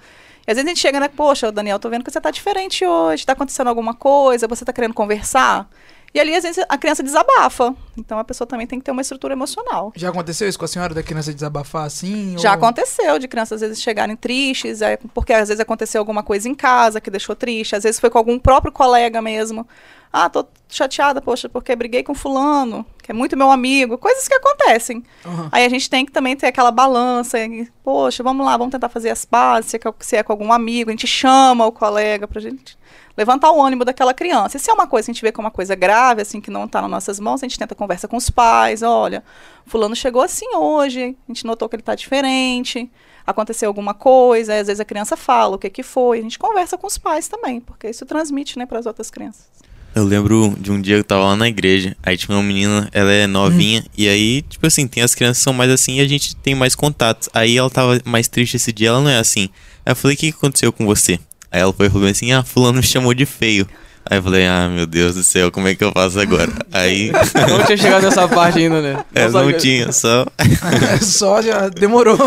E 0.47 0.51
às 0.51 0.55
vezes 0.57 0.65
a 0.65 0.69
gente 0.69 0.79
chega, 0.79 0.99
né, 0.99 1.07
poxa, 1.07 1.51
Daniel, 1.51 1.79
tô 1.79 1.89
vendo 1.89 2.03
que 2.03 2.11
você 2.11 2.19
tá 2.19 2.29
diferente 2.31 2.85
hoje, 2.85 3.25
tá 3.25 3.33
acontecendo 3.33 3.67
alguma 3.67 3.93
coisa, 3.93 4.47
você 4.47 4.65
tá 4.65 4.73
querendo 4.73 4.93
conversar. 4.93 5.69
E 6.13 6.19
ali, 6.19 6.35
às 6.35 6.43
vezes, 6.43 6.63
a 6.69 6.77
criança 6.77 7.01
desabafa. 7.01 7.73
Então 7.97 8.19
a 8.19 8.23
pessoa 8.23 8.45
também 8.47 8.67
tem 8.67 8.77
que 8.77 8.85
ter 8.85 8.91
uma 8.91 9.01
estrutura 9.01 9.33
emocional. 9.33 9.91
Já 9.95 10.09
aconteceu 10.09 10.47
isso 10.47 10.59
com 10.59 10.65
a 10.65 10.67
senhora 10.67 10.93
da 10.93 11.01
criança 11.01 11.33
desabafar 11.33 11.85
assim? 11.85 12.35
Já 12.37 12.49
ou- 12.51 12.55
aconteceu 12.55 13.17
de 13.17 13.27
crianças 13.27 13.63
às 13.63 13.67
vezes 13.69 13.81
chegarem 13.83 14.15
tristes, 14.15 14.81
é, 14.83 14.97
porque 15.13 15.33
às 15.33 15.47
vezes 15.49 15.59
aconteceu 15.59 15.99
alguma 15.99 16.21
coisa 16.21 16.47
em 16.47 16.53
casa 16.53 17.01
que 17.01 17.09
deixou 17.09 17.35
triste, 17.35 17.75
às 17.75 17.83
vezes 17.83 17.99
foi 17.99 18.11
com 18.11 18.17
algum 18.19 18.37
próprio 18.37 18.71
colega 18.71 19.21
mesmo. 19.23 19.67
Ah, 20.11 20.29
tô 20.29 20.45
chateada, 20.69 21.19
poxa, 21.19 21.49
porque 21.49 21.75
briguei 21.75 22.03
com 22.03 22.13
fulano, 22.13 22.85
que 23.03 23.11
é 23.11 23.13
muito 23.13 23.37
meu 23.37 23.51
amigo, 23.51 23.97
coisas 23.97 24.27
que 24.27 24.33
acontecem. 24.33 25.03
Aham. 25.25 25.49
Aí 25.51 25.65
a 25.65 25.69
gente 25.69 25.89
tem 25.89 26.05
que 26.05 26.11
também 26.11 26.35
ter 26.35 26.47
aquela 26.47 26.71
balança, 26.71 27.37
e, 27.37 27.67
poxa, 27.83 28.23
vamos 28.23 28.45
lá, 28.45 28.55
vamos 28.55 28.71
tentar 28.71 28.87
fazer 28.87 29.09
as 29.09 29.25
pazes, 29.25 29.69
se 29.69 29.77
é, 29.77 29.79
se 29.99 30.15
é 30.15 30.23
com 30.23 30.31
algum 30.31 30.51
amigo, 30.53 30.89
a 30.89 30.93
gente 30.93 31.05
chama 31.05 31.65
o 31.65 31.71
colega 31.71 32.27
pra 32.27 32.39
gente 32.39 32.77
levantar 33.15 33.51
o 33.51 33.61
ânimo 33.61 33.85
daquela 33.85 34.13
criança. 34.13 34.57
E 34.57 34.59
se 34.59 34.71
é 34.71 34.73
uma 34.73 34.87
coisa 34.87 35.05
que 35.05 35.11
a 35.11 35.13
gente 35.13 35.21
vê 35.21 35.31
que 35.31 35.39
é 35.39 35.43
uma 35.43 35.51
coisa 35.51 35.75
grave, 35.75 36.21
assim, 36.21 36.41
que 36.41 36.49
não 36.49 36.63
está 36.63 36.81
nas 36.81 36.89
nossas 36.89 37.19
mãos, 37.19 37.43
a 37.43 37.45
gente 37.45 37.59
tenta 37.59 37.75
conversa 37.75 38.07
com 38.07 38.17
os 38.17 38.29
pais, 38.29 38.81
olha, 38.81 39.21
fulano 39.65 39.95
chegou 39.95 40.21
assim 40.21 40.55
hoje, 40.55 41.15
a 41.27 41.31
gente 41.31 41.45
notou 41.45 41.67
que 41.67 41.75
ele 41.75 41.81
está 41.81 41.93
diferente, 41.93 42.89
aconteceu 43.27 43.69
alguma 43.69 43.93
coisa, 43.93 44.53
aí 44.53 44.59
às 44.59 44.67
vezes 44.67 44.79
a 44.79 44.85
criança 44.85 45.15
fala 45.15 45.55
o 45.55 45.59
que 45.59 45.69
que 45.69 45.83
foi, 45.83 46.19
a 46.19 46.21
gente 46.21 46.39
conversa 46.39 46.77
com 46.77 46.87
os 46.87 46.97
pais 46.97 47.27
também, 47.27 47.59
porque 47.59 47.89
isso 47.89 48.05
transmite, 48.05 48.57
né, 48.57 48.65
para 48.65 48.79
as 48.79 48.85
outras 48.85 49.11
crianças. 49.11 49.47
Eu 49.95 50.03
lembro 50.03 50.55
de 50.59 50.71
um 50.71 50.81
dia 50.81 50.95
que 50.95 50.99
eu 51.01 51.03
tava 51.03 51.23
lá 51.23 51.35
na 51.35 51.47
igreja, 51.47 51.95
aí 52.01 52.17
tinha 52.17 52.35
uma 52.35 52.43
menina, 52.43 52.89
ela 52.91 53.11
é 53.11 53.27
novinha, 53.27 53.81
Hum. 53.81 53.89
e 53.95 54.07
aí, 54.09 54.41
tipo 54.41 54.65
assim, 54.65 54.87
tem 54.87 55.03
as 55.03 55.13
crianças 55.13 55.37
que 55.37 55.43
são 55.43 55.53
mais 55.53 55.69
assim 55.69 55.97
e 55.97 56.01
a 56.01 56.07
gente 56.07 56.35
tem 56.35 56.55
mais 56.55 56.73
contatos. 56.73 57.29
Aí 57.33 57.57
ela 57.57 57.69
tava 57.69 58.01
mais 58.03 58.27
triste 58.27 58.55
esse 58.57 58.71
dia, 58.71 58.89
ela 58.89 59.01
não 59.01 59.09
é 59.09 59.19
assim. 59.19 59.49
Aí 59.85 59.91
eu 59.91 59.95
falei, 59.95 60.15
o 60.15 60.19
que 60.19 60.29
aconteceu 60.29 60.71
com 60.73 60.85
você? 60.85 61.19
Aí 61.51 61.61
ela 61.61 61.71
foi 61.71 61.85
e 61.85 61.89
falou 61.91 62.07
assim, 62.07 62.31
ah, 62.31 62.43
fulano 62.43 62.77
me 62.77 62.83
chamou 62.83 63.13
de 63.13 63.25
feio. 63.25 63.67
Aí 64.09 64.17
eu 64.17 64.23
falei, 64.23 64.47
ah, 64.47 64.67
meu 64.67 64.85
Deus 64.87 65.13
do 65.15 65.23
céu, 65.23 65.51
como 65.51 65.67
é 65.67 65.75
que 65.75 65.83
eu 65.83 65.91
faço 65.91 66.19
agora? 66.19 66.51
Aí, 66.73 67.11
Não 67.47 67.63
tinha 67.63 67.77
chegado 67.77 68.01
nessa 68.03 68.27
parte 68.27 68.59
ainda, 68.59 68.81
né? 68.81 69.05
é, 69.15 69.29
não 69.29 69.53
tinha, 69.53 69.91
só... 69.91 70.25
Só 71.01 71.41
já 71.41 71.69
demorou. 71.69 72.17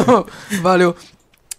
Valeu. 0.62 0.96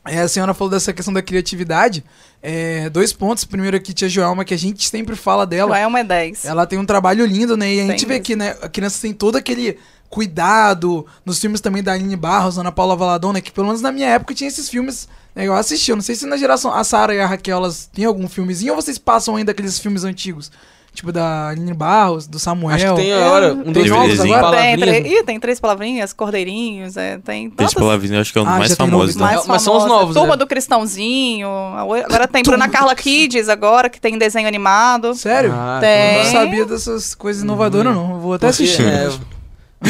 É, 0.06 0.22
a 0.22 0.28
senhora 0.28 0.54
falou 0.54 0.72
dessa 0.72 0.94
questão 0.94 1.14
da 1.14 1.22
criatividade. 1.22 2.04
É, 2.50 2.90
dois 2.90 3.12
pontos. 3.12 3.44
Primeiro 3.44 3.76
aqui, 3.76 3.94
tia 3.94 4.08
Joelma, 4.08 4.46
que 4.46 4.54
a 4.54 4.58
gente 4.58 4.88
sempre 4.88 5.18
fala 5.18 5.46
dela. 5.46 5.72
Ela 5.72 5.80
é 5.80 5.86
uma 5.86 6.02
10. 6.02 6.46
Ela 6.46 6.66
tem 6.66 6.80
um 6.80 6.86
trabalho 6.86 7.26
lindo, 7.26 7.58
né? 7.58 7.74
E 7.74 7.80
a 7.82 7.84
Tem 7.84 7.92
gente 7.92 8.06
vê 8.06 8.14
mesmo. 8.14 8.24
que, 8.24 8.36
né, 8.38 8.56
a 8.62 8.70
criança 8.70 9.02
tem 9.02 9.12
todo 9.14 9.36
aquele 9.36 9.78
cuidado. 10.10 11.06
Nos 11.26 11.40
filmes 11.40 11.60
também 11.60 11.84
da 11.84 11.92
Aline 11.92 12.16
Barros, 12.16 12.58
Ana 12.58 12.72
Paula 12.72 12.96
Valadona, 12.96 13.42
que 13.42 13.52
pelo 13.52 13.68
menos 13.68 13.82
na 13.82 13.92
minha 13.92 14.08
época 14.08 14.34
tinha 14.34 14.48
esses 14.48 14.70
filmes. 14.70 15.10
Né, 15.36 15.46
eu 15.46 15.54
assisti. 15.54 15.92
Eu 15.92 15.98
não 15.98 16.04
sei 16.04 16.16
se 16.16 16.26
na 16.26 16.38
geração. 16.38 16.74
A 16.74 16.86
Sara 16.86 17.14
e 17.14 17.20
a 17.20 17.28
Raquel, 17.28 17.58
elas 17.58 17.90
têm 17.94 18.06
algum 18.06 18.30
filmezinho 18.30 18.74
ou 18.74 18.82
vocês 18.82 18.98
passam 18.98 19.36
ainda 19.36 19.52
aqueles 19.52 19.78
filmes 19.78 20.06
antigos? 20.06 20.50
Tipo 20.98 21.12
da 21.12 21.50
Aline 21.50 21.76
Barros, 21.76 22.26
do 22.26 22.40
Samuel. 22.40 22.76
Acho 22.76 22.88
que 22.88 23.02
tem 23.04 23.14
agora 23.14 23.54
um 23.54 23.72
Tem 23.72 23.84
dos 23.84 23.90
novos 23.92 24.20
agora? 24.20 24.24
Tem, 24.32 24.42
palavrinhas. 24.42 24.80
três, 24.82 25.06
ih, 25.06 25.24
tem 25.24 25.40
três 25.40 25.60
palavrinhas, 25.60 26.12
cordeirinhos, 26.12 26.98
é, 26.98 27.20
tem 27.20 27.52
Três 27.52 27.70
tantas 27.70 27.74
palavrinhas, 27.76 28.16
eu 28.16 28.22
acho 28.22 28.34
que 28.34 28.40
é 28.40 28.42
um 28.42 28.46
dos 28.46 28.54
Ah, 28.54 28.58
mais 28.58 28.70
tem 28.70 28.78
famosos, 28.78 29.16
nomes, 29.16 29.32
né? 29.36 29.38
né? 29.40 29.44
Mas 29.48 29.62
são 29.62 29.78
os 29.78 29.86
novos, 29.86 30.16
Turma 30.16 30.30
né? 30.32 30.38
do 30.38 30.48
Cristãozinho. 30.48 31.48
Agora 31.78 32.28
tá 32.28 32.40
entrando 32.40 32.64
a 32.64 32.68
Carla 32.68 32.96
Kids 32.96 33.48
agora, 33.48 33.92
que 33.92 34.02
tem 34.02 34.18
desenho 34.18 34.48
animado. 34.48 35.14
Sério? 35.14 35.54
Ah, 35.54 35.78
Tem. 35.80 35.90
Eu 35.92 36.22
então 36.22 36.34
não 36.34 36.42
sabia 36.42 36.66
dessas 36.66 37.14
coisas 37.14 37.44
inovadoras, 37.44 37.94
não. 37.94 38.14
Eu 38.14 38.20
Vou 38.20 38.34
até 38.34 38.48
Porque, 38.48 38.64
assistir. 38.64 38.84
é, 38.88 39.08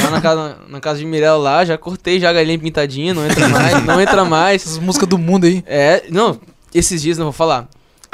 lá 0.03 0.09
na 0.11 0.19
casa, 0.19 0.57
na 0.67 0.81
casa 0.81 0.99
de 0.99 1.05
Mirella 1.05 1.37
lá, 1.37 1.63
já 1.63 1.77
cortei 1.77 2.19
já 2.19 2.31
a 2.31 2.33
galinha 2.33 2.59
pintadinha, 2.59 3.13
não 3.13 3.25
entra 3.25 3.47
mais, 3.47 3.79
não 3.85 4.01
entra 4.01 4.25
mais. 4.25 4.61
Essas 4.65 4.77
músicas 4.77 5.07
do 5.07 5.17
mundo 5.17 5.45
aí. 5.45 5.63
É, 5.65 6.03
não, 6.09 6.37
esses 6.75 7.01
dias 7.01 7.17
não 7.17 7.27
vou 7.27 7.31
falar. 7.33 7.65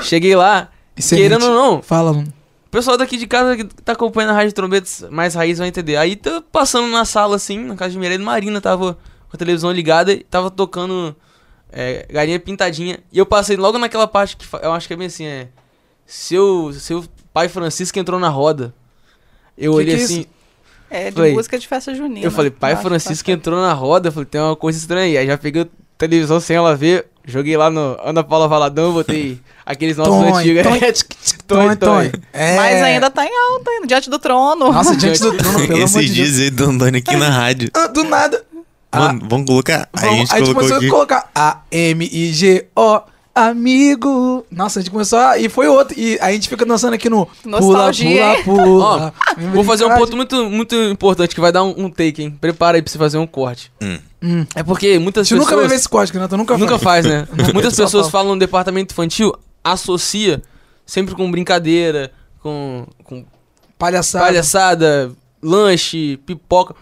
Cheguei 0.03 0.35
lá, 0.35 0.69
Excelente. 0.95 1.23
querendo 1.23 1.45
ou 1.47 1.55
não, 1.55 1.81
Fala, 1.81 2.11
Luno. 2.11 2.31
O 2.73 2.75
pessoal 2.75 2.97
daqui 2.97 3.17
de 3.17 3.27
casa 3.27 3.55
que 3.55 3.65
tá 3.65 3.91
acompanhando 3.91 4.31
a 4.31 4.33
Rádio 4.33 4.51
Trombetas 4.51 5.05
mais 5.11 5.35
raiz 5.35 5.59
vai 5.59 5.67
entender. 5.67 5.95
Aí 5.95 6.15
tá 6.15 6.41
passando 6.51 6.87
na 6.87 7.05
sala 7.05 7.35
assim, 7.35 7.59
na 7.59 7.75
casa 7.75 7.91
de 7.91 7.99
Mirella, 7.99 8.23
Marina 8.25 8.59
tava 8.59 8.95
com 9.29 9.35
a 9.35 9.37
televisão 9.37 9.71
ligada 9.71 10.11
e 10.11 10.23
tava 10.23 10.49
tocando 10.49 11.15
é, 11.71 12.07
galinha 12.09 12.39
pintadinha. 12.39 12.97
E 13.11 13.19
eu 13.19 13.27
passei 13.27 13.55
logo 13.57 13.77
naquela 13.77 14.07
parte 14.07 14.35
que 14.35 14.45
eu 14.63 14.71
acho 14.73 14.87
que 14.87 14.93
é 14.95 14.97
bem 14.97 15.05
assim, 15.05 15.23
é. 15.23 15.49
Seu, 16.03 16.73
seu 16.73 17.05
pai 17.31 17.47
Francisco 17.47 17.99
entrou 17.99 18.19
na 18.19 18.29
roda. 18.29 18.73
Eu 19.55 19.73
Que 19.73 19.77
olhei 19.77 19.95
que 19.95 20.01
é 20.01 20.05
assim. 20.05 20.25
É, 20.89 21.09
de 21.11 21.15
Falei- 21.15 21.33
música 21.33 21.59
de 21.59 21.67
festa 21.67 21.93
junina. 21.93 22.25
Eu 22.25 22.31
falei, 22.31 22.49
pai 22.49 22.73
acho 22.73 22.81
Francisco 22.81 23.11
bastante. 23.13 23.31
entrou 23.33 23.61
na 23.61 23.73
roda, 23.73 24.07
eu 24.07 24.11
falei, 24.11 24.25
tem 24.25 24.41
uma 24.41 24.55
coisa 24.55 24.79
estranha 24.79 25.05
aí. 25.05 25.17
Aí 25.19 25.27
já 25.27 25.37
peguei 25.37 25.61
a 25.61 25.67
televisão 25.95 26.39
sem 26.39 26.55
ela 26.55 26.75
ver, 26.75 27.05
joguei 27.23 27.55
lá 27.55 27.69
no 27.69 27.97
Ana 28.03 28.23
Paula 28.23 28.47
Valadão, 28.47 28.93
botei 28.93 29.39
aqueles 29.63 29.95
nossos 29.95 30.15
antigos. 30.15 30.63
tonho, 31.47 31.75
Tonho, 31.75 32.11
tonho. 32.11 32.11
É. 32.33 32.55
Mas 32.55 32.81
ainda 32.81 33.09
tá 33.09 33.25
em 33.25 33.29
alta, 33.53 33.69
ainda, 33.71 33.87
diante 33.87 34.09
do 34.09 34.19
trono. 34.19 34.71
Nossa, 34.71 34.95
diante 34.95 35.19
do 35.21 35.33
trono, 35.37 35.59
pelo 35.59 35.73
amor 35.73 35.83
Esses 35.83 36.01
de 36.05 36.13
Deus. 36.13 36.27
dias 36.29 36.39
aí 36.39 36.49
do 36.49 36.65
Antônio 36.65 36.97
aqui 36.99 37.15
na 37.15 37.29
rádio. 37.29 37.69
Ah, 37.73 37.87
do 37.87 38.03
nada. 38.03 38.43
Ah, 38.91 38.99
Mano, 38.99 39.21
vamos 39.29 39.45
colocar. 39.47 39.89
Aí 39.93 40.03
a 40.05 40.09
vamos- 40.11 40.17
gente 40.19 40.33
a 40.33 40.37
gente 40.39 40.53
começou 40.53 40.77
aqui. 40.77 40.87
a 40.87 40.89
colocar 40.89 41.31
A-M-I-G-O, 41.33 43.01
amigo. 43.35 44.45
Nossa, 44.51 44.79
a 44.79 44.81
gente 44.83 44.91
começou 44.91 45.17
a... 45.19 45.37
E 45.37 45.49
foi 45.49 45.67
outro. 45.67 45.97
E 45.99 46.17
a 46.21 46.31
gente 46.31 46.47
fica 46.47 46.65
dançando 46.65 46.93
aqui 46.93 47.09
no... 47.09 47.27
Nostalgia, 47.45 48.35
hein? 48.37 48.43
pula, 48.43 48.63
pula, 48.63 49.13
pula. 49.35 49.49
Vou 49.51 49.63
fazer 49.63 49.85
um 49.85 49.95
ponto 49.95 50.15
muito, 50.15 50.49
muito 50.49 50.75
importante 50.75 51.33
que 51.33 51.41
vai 51.41 51.51
dar 51.51 51.63
um, 51.63 51.85
um 51.85 51.89
take, 51.89 52.21
hein? 52.21 52.37
Prepara 52.39 52.77
aí 52.77 52.81
pra 52.81 52.91
você 52.91 52.97
fazer 52.97 53.17
um 53.17 53.25
corte. 53.27 53.71
Hum. 53.81 53.97
Hum. 54.21 54.45
É 54.55 54.61
porque 54.63 54.99
muitas 54.99 55.27
Você 55.27 55.33
nunca 55.35 55.47
vai 55.47 55.55
pessoas. 55.55 55.69
ver 55.71 55.75
esse 55.77 55.89
código, 55.89 56.17
Renato. 56.17 56.37
Nunca, 56.37 56.57
Nunca 56.57 56.77
faz. 56.79 57.05
faz, 57.05 57.05
né? 57.05 57.27
Muitas 57.53 57.75
pessoas 57.75 58.03
fala. 58.09 58.11
falam 58.11 58.33
no 58.35 58.39
departamento 58.39 58.93
infantil, 58.93 59.33
associa 59.63 60.41
sempre 60.85 61.15
com 61.15 61.29
brincadeira, 61.29 62.11
com, 62.39 62.85
com 63.03 63.25
Palhaçada. 63.77 64.25
palhaçada, 64.25 65.11
lanche, 65.41 66.17
pipoca. 66.25 66.75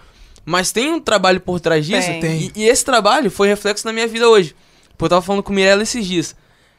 Mas 0.45 0.71
tem 0.71 0.91
um 0.91 0.99
trabalho 0.99 1.39
por 1.39 1.59
trás 1.59 1.85
disso. 1.85 2.07
Tem. 2.07 2.19
Tem. 2.19 2.51
E, 2.55 2.61
e 2.61 2.67
esse 2.67 2.83
trabalho 2.83 3.29
foi 3.29 3.47
reflexo 3.47 3.85
na 3.85 3.93
minha 3.93 4.07
vida 4.07 4.27
hoje. 4.27 4.55
Porque 4.89 5.05
eu 5.05 5.09
tava 5.09 5.21
falando 5.21 5.43
com 5.43 5.51
o 5.51 5.55
Mirella 5.55 5.83
esses 5.83 6.05
dias. 6.05 6.35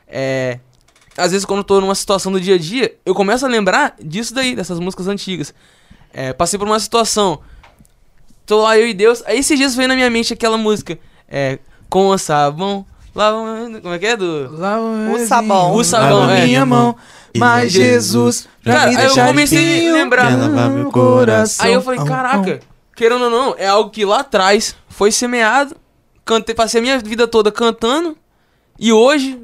É, 0.06 0.58
às 1.16 1.32
vezes, 1.32 1.44
quando 1.44 1.58
eu 1.58 1.64
tô 1.64 1.80
numa 1.80 1.94
situação 1.94 2.32
do 2.32 2.40
dia 2.40 2.54
a 2.54 2.58
dia, 2.58 2.94
eu 3.04 3.14
começo 3.14 3.44
a 3.44 3.48
lembrar 3.48 3.96
disso 4.02 4.34
daí, 4.34 4.54
dessas 4.54 4.78
músicas 4.78 5.08
antigas. 5.08 5.54
É, 6.12 6.32
passei 6.32 6.58
por 6.58 6.66
uma 6.66 6.78
situação. 6.80 7.40
Tô 8.44 8.62
lá, 8.62 8.76
eu 8.78 8.86
e 8.86 8.94
Deus. 8.94 9.22
Aí 9.26 9.38
esses 9.38 9.58
dias 9.58 9.74
veio 9.74 9.88
na 9.88 9.94
minha 9.94 10.10
mente 10.10 10.32
aquela 10.32 10.56
música. 10.56 10.98
É, 11.28 11.58
com 11.88 12.16
sabão. 12.18 12.86
Lá, 13.14 13.30
como 13.82 13.94
é 13.94 13.98
que 13.98 14.06
é? 14.06 14.16
Do. 14.16 14.56
Lá 14.58 14.78
O 14.80 15.26
sabão. 15.26 15.74
O 15.74 15.84
sabão, 15.84 16.20
Lava 16.20 16.38
é. 16.38 16.46
minha 16.46 16.64
mão. 16.64 16.96
Mas 17.36 17.72
Jesus 17.72 18.46
já 18.64 18.72
Cara, 18.74 18.90
me 18.90 18.96
aí 18.96 19.04
eu 19.06 19.14
comecei 19.26 19.88
a 19.88 19.92
lembrar. 19.92 20.30
Meu 20.70 20.90
coração. 20.90 21.64
Aí 21.66 21.72
eu 21.72 21.80
falei, 21.82 22.00
caraca, 22.04 22.60
querendo 22.94 23.24
ou 23.24 23.30
não, 23.30 23.54
é 23.58 23.66
algo 23.66 23.90
que 23.90 24.04
lá 24.04 24.20
atrás 24.20 24.74
foi 24.88 25.10
semeado. 25.10 25.74
Cantei, 26.24 26.54
passei 26.54 26.78
a 26.80 26.82
minha 26.82 26.98
vida 26.98 27.26
toda 27.26 27.50
cantando. 27.50 28.16
E 28.78 28.92
hoje, 28.92 29.38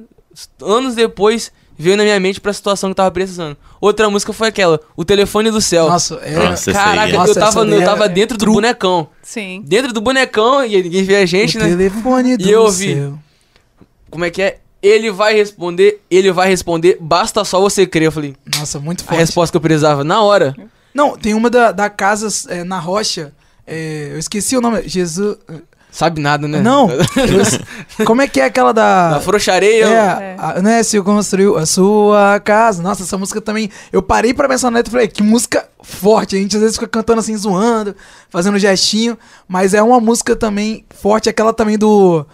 anos 0.63 0.95
depois, 0.95 1.51
veio 1.77 1.97
na 1.97 2.03
minha 2.05 2.19
mente 2.21 2.41
pra 2.41 2.53
situação 2.53 2.89
que 2.89 2.93
eu 2.93 2.97
tava 2.97 3.11
precisando. 3.11 3.57
Outra 3.81 4.09
música 4.11 4.33
foi 4.33 4.49
aquela, 4.49 4.81
O 4.97 5.05
Telefone 5.05 5.51
do 5.51 5.61
Céu. 5.61 5.89
Nossa, 5.89 6.17
é... 6.23 6.37
Nossa, 6.37 6.73
Caraca, 6.73 7.09
é- 7.11 7.13
Nossa, 7.13 7.31
eu 7.31 7.35
tava, 7.35 7.65
daí 7.65 7.75
eu 7.75 7.83
é- 7.83 7.85
tava 7.85 8.09
dentro 8.09 8.37
do 8.39 8.47
bonecão. 8.53 9.09
Sim. 9.23 9.63
Dentro 9.67 9.93
do 9.93 10.01
bonecão, 10.01 10.65
e 10.65 10.83
ninguém 10.83 11.03
vê 11.05 11.17
a 11.17 11.27
gente, 11.27 11.57
o 11.57 11.61
né? 11.61 11.69
telefone 11.69 12.37
do 12.37 12.47
E 12.47 12.51
eu 12.51 12.63
ouvi. 12.63 12.95
céu. 12.95 13.19
Como 14.11 14.25
é 14.25 14.31
que 14.31 14.43
é? 14.43 14.59
Ele 14.83 15.11
vai 15.11 15.35
responder, 15.35 16.01
ele 16.11 16.31
vai 16.31 16.49
responder, 16.49 16.97
basta 17.01 17.45
só 17.45 17.61
você 17.61 17.87
crer. 17.87 18.05
Eu 18.07 18.13
falei, 18.13 18.37
Nossa, 18.57 18.79
muito 18.79 19.03
a 19.03 19.05
forte. 19.07 19.19
resposta 19.19 19.53
que 19.53 19.57
eu 19.57 19.61
precisava 19.61 20.05
na 20.05 20.23
hora. 20.23 20.55
Não, 20.95 21.17
tem 21.17 21.35
uma 21.35 21.51
da, 21.51 21.73
da 21.73 21.91
casa 21.91 22.29
é, 22.49 22.63
na 22.65 22.79
rocha. 22.79 23.33
é, 23.67 24.11
eu 24.13 24.19
esqueci 24.19 24.57
o 24.57 24.61
nome. 24.61 24.83
Jesus. 24.89 25.37
Sabe 25.91 26.21
nada, 26.21 26.47
né? 26.47 26.61
Não. 26.61 26.87
Como 28.07 28.23
é 28.23 28.29
que 28.29 28.41
é 28.41 28.45
aquela 28.45 28.73
da. 28.73 29.13
Da 29.15 29.21
frouxareia. 29.21 29.85
É, 29.87 29.89
É. 29.89 30.37
a- 30.39 30.63
né, 30.63 30.83
se 30.83 31.01
construiu 31.03 31.57
a 31.57 31.67
sua 31.67 32.39
casa. 32.41 32.83
Nossa, 32.83 33.03
essa 33.03 33.19
música 33.19 33.41
também. 33.41 33.71
Eu 33.93 34.03
parei 34.03 34.33
pra 34.33 34.49
pensar 34.49 34.71
na 34.71 34.77
letra 34.79 34.91
e 34.91 34.93
falei, 34.93 35.09
que 35.09 35.23
música 35.23 35.69
forte. 35.83 36.37
A 36.37 36.39
gente 36.39 36.55
às 36.57 36.63
vezes 36.63 36.77
fica 36.77 36.87
cantando 36.89 37.21
assim, 37.21 37.37
zoando, 37.37 37.97
fazendo 38.31 38.59
gestinho. 38.59 39.19
Mas 39.49 39.75
é 39.75 39.83
uma 39.83 39.99
música 39.99 40.37
também 40.37 40.85
forte, 40.91 41.29
aquela 41.29 41.53
também 41.53 41.77
do. 41.79 42.25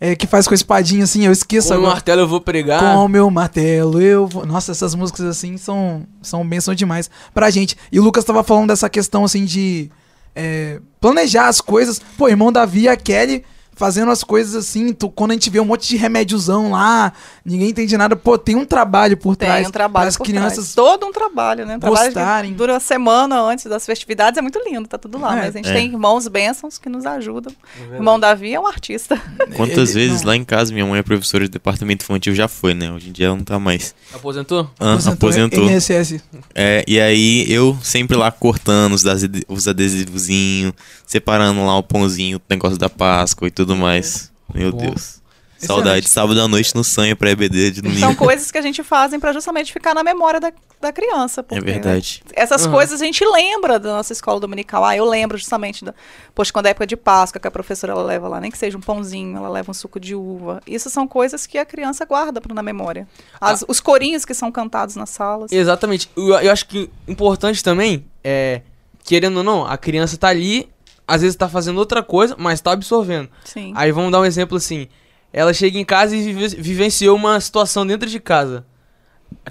É, 0.00 0.14
que 0.16 0.26
faz 0.26 0.46
com 0.46 0.54
a 0.54 0.56
espadinha 0.56 1.04
assim, 1.04 1.24
eu 1.24 1.32
esqueço 1.32 1.68
Com 1.68 1.74
o 1.74 1.82
martelo 1.82 2.20
eu 2.22 2.28
vou 2.28 2.40
pregar. 2.40 2.80
Com 2.80 3.04
o 3.04 3.08
meu 3.08 3.30
martelo, 3.30 4.00
eu 4.00 4.26
vou. 4.26 4.44
Nossa, 4.44 4.72
essas 4.72 4.94
músicas 4.94 5.24
assim 5.26 5.56
são, 5.56 6.06
são 6.22 6.46
bênção 6.46 6.74
demais 6.74 7.08
pra 7.32 7.50
gente. 7.50 7.76
E 7.90 7.98
o 7.98 8.02
Lucas 8.02 8.24
tava 8.24 8.42
falando 8.42 8.68
dessa 8.68 8.88
questão 8.90 9.24
assim 9.24 9.44
de 9.44 9.90
é, 10.34 10.80
planejar 11.00 11.48
as 11.48 11.60
coisas. 11.60 12.00
Pô, 12.18 12.28
irmão 12.28 12.50
Davi 12.52 12.82
e 12.82 12.88
a 12.88 12.96
Kelly 12.96 13.44
fazendo 13.76 14.10
as 14.10 14.22
coisas 14.22 14.54
assim. 14.54 14.92
tu- 14.92 15.10
quando 15.10 15.32
a 15.32 15.34
gente 15.34 15.50
vê 15.50 15.58
um 15.60 15.64
monte 15.64 15.88
de 15.88 15.96
remédiozão 15.96 16.70
lá, 16.72 17.12
ninguém 17.44 17.68
entende 17.70 17.96
nada. 17.96 18.16
Pô, 18.16 18.38
tem 18.38 18.56
um 18.56 18.64
trabalho 18.64 19.16
por 19.16 19.36
Tem 19.36 19.48
trás. 19.48 19.66
um 19.68 19.70
trabalho 19.70 20.08
as 20.08 20.16
por 20.16 20.24
crianças. 20.24 20.54
trás. 20.54 20.74
Todo 20.74 21.06
um 21.06 21.12
trabalho, 21.12 21.66
né? 21.66 21.76
Um 21.76 21.80
trabalho 21.80 22.04
gostarem. 22.06 22.50
que 22.52 22.56
dura 22.56 22.72
uma 22.74 22.80
semana 22.80 23.40
antes 23.40 23.66
das 23.66 23.84
festividades, 23.84 24.38
é 24.38 24.42
muito 24.42 24.58
lindo, 24.66 24.88
tá 24.88 24.96
tudo 24.98 25.18
lá. 25.18 25.32
É. 25.34 25.36
mas 25.42 25.54
a 25.54 25.58
gente 25.58 25.68
É. 25.70 25.72
tem 25.74 25.86
irmãos 25.86 26.26
bênçãos 26.28 26.78
que 26.78 26.88
nos 26.88 27.04
ajudam. 27.06 27.52
Irmão 27.92 28.18
Davi 28.18 28.54
é 28.54 28.58
um 28.60 28.66
artista. 28.66 29.20
Quantas 29.56 29.90
Ele- 29.94 30.06
vezes 30.06 30.22
não. 30.22 30.28
lá 30.28 30.36
em 30.36 30.44
casa 30.44 30.72
minha 30.72 30.86
mãe 30.86 30.98
é 30.98 31.02
professora 31.02 31.44
de 31.44 31.50
departamento 31.50 32.04
infantil, 32.04 32.34
já 32.34 32.48
foi, 32.48 32.72
né? 32.74 32.90
Hoje 32.92 33.08
em 33.08 33.12
dia 33.12 33.26
ela 33.26 33.36
não 33.36 33.44
tá 33.44 33.58
mais. 33.58 33.94
Aposentou? 34.12 34.70
Ah, 34.80 34.94
aposentou. 35.12 35.64
NSS. 35.64 36.20
É, 36.54 36.84
e 36.86 37.00
aí 37.00 37.50
eu 37.52 37.76
sempre 37.82 38.16
lá 38.16 38.30
cortando 38.30 38.92
os, 38.94 39.02
os 39.48 39.68
adesivozinhos, 39.68 40.72
separando 41.06 41.64
lá 41.64 41.76
o 41.76 41.82
pãozinho, 41.82 42.38
o 42.38 42.40
negócio 42.48 42.78
da 42.78 42.88
Páscoa 42.88 43.48
e 43.48 43.50
tudo 43.50 43.76
mais. 43.76 44.30
Meu 44.54 44.70
Bom. 44.72 44.78
Deus. 44.78 45.22
Saudade, 45.66 46.08
sábado 46.08 46.40
à 46.40 46.48
noite 46.48 46.74
no 46.74 46.82
sonho 46.84 47.16
pra 47.16 47.30
EBD 47.30 47.70
de 47.72 47.82
domingo. 47.82 48.00
São 48.00 48.14
coisas 48.14 48.50
que 48.50 48.58
a 48.58 48.62
gente 48.62 48.82
fazem 48.82 49.18
pra 49.20 49.32
justamente 49.32 49.72
ficar 49.72 49.94
na 49.94 50.02
memória 50.04 50.38
da, 50.40 50.52
da 50.80 50.92
criança. 50.92 51.40
É 51.40 51.42
porque, 51.44 51.60
verdade. 51.60 52.22
né, 52.26 52.32
essas 52.36 52.66
Uhum. 52.66 52.72
coisas 52.72 53.00
a 53.00 53.04
gente 53.04 53.24
lembra 53.24 53.78
da 53.78 53.92
nossa 53.94 54.12
escola 54.12 54.38
dominical. 54.40 54.84
Ah, 54.84 54.96
eu 54.96 55.04
lembro 55.04 55.36
justamente 55.38 55.84
da. 55.84 55.94
Poxa, 56.34 56.52
quando 56.52 56.66
é 56.66 56.70
época 56.70 56.86
de 56.86 56.96
Páscoa, 56.96 57.40
que 57.40 57.48
a 57.48 57.50
professora 57.50 57.92
ela 57.92 58.02
leva 58.02 58.28
lá, 58.28 58.40
nem 58.40 58.50
que 58.50 58.58
seja 58.58 58.76
um 58.76 58.80
pãozinho, 58.80 59.36
ela 59.36 59.48
leva 59.48 59.70
um 59.70 59.74
suco 59.74 59.98
de 60.00 60.14
uva. 60.14 60.60
Isso 60.66 60.88
são 60.90 61.06
coisas 61.06 61.46
que 61.46 61.58
a 61.58 61.64
criança 61.64 62.04
guarda 62.04 62.40
pra, 62.40 62.54
na 62.54 62.62
memória. 62.62 63.06
As- 63.40 63.64
Os 63.66 63.80
corinhos 63.80 64.24
que 64.24 64.34
são 64.34 64.50
cantados 64.52 64.96
nas 64.96 65.10
salas. 65.10 65.52
Exatamente. 65.52 66.10
Eu, 66.16 66.28
eu 66.40 66.52
acho 66.52 66.66
que 66.66 66.90
importante 67.08 67.62
também 67.62 68.04
é, 68.22 68.62
querendo 69.04 69.38
ou 69.38 69.42
não, 69.42 69.66
a 69.66 69.76
criança 69.76 70.16
tá 70.16 70.28
ali, 70.28 70.68
às 71.06 71.20
vezes 71.20 71.36
tá 71.36 71.48
fazendo 71.48 71.76
outra 71.78 72.02
coisa, 72.02 72.34
mas 72.38 72.60
tá 72.60 72.72
absorvendo. 72.72 73.28
Sim. 73.44 73.72
Aí 73.76 73.92
vamos 73.92 74.10
dar 74.10 74.20
um 74.20 74.24
exemplo 74.24 74.56
assim. 74.56 74.88
Ela 75.36 75.52
chega 75.52 75.76
em 75.78 75.84
casa 75.84 76.14
e 76.16 76.22
vive- 76.32 76.56
vivenciou 76.60 77.16
uma 77.16 77.40
situação 77.40 77.84
dentro 77.84 78.08
de 78.08 78.20
casa. 78.20 78.64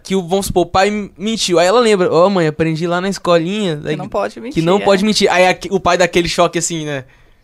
Que, 0.01 0.15
o- 0.15 0.25
vamos 0.25 0.45
supor, 0.45 0.63
o 0.63 0.65
pai 0.69 1.11
mentiu. 1.17 1.59
Aí 1.59 1.67
ela 1.67 1.81
lembra, 1.81 2.09
ó 2.11 2.29
mãe, 2.29 2.47
aprendi 2.47 2.87
lá 2.87 3.01
na 3.01 3.09
escolinha. 3.09 3.75
Que 3.77 3.95
não 3.97 4.07
pode 4.07 4.39
mentir. 4.39 4.53
que 4.53 4.65
não 4.65 4.77
é. 4.77 4.79
pode 4.79 5.03
mentir. 5.03 5.29
Aí 5.29 5.43
o 5.69 5.79
pai 5.79 5.97
dá 5.97 6.05
aquele 6.05 6.29
choque 6.29 6.57
assim, 6.57 6.85
né? 6.85 7.03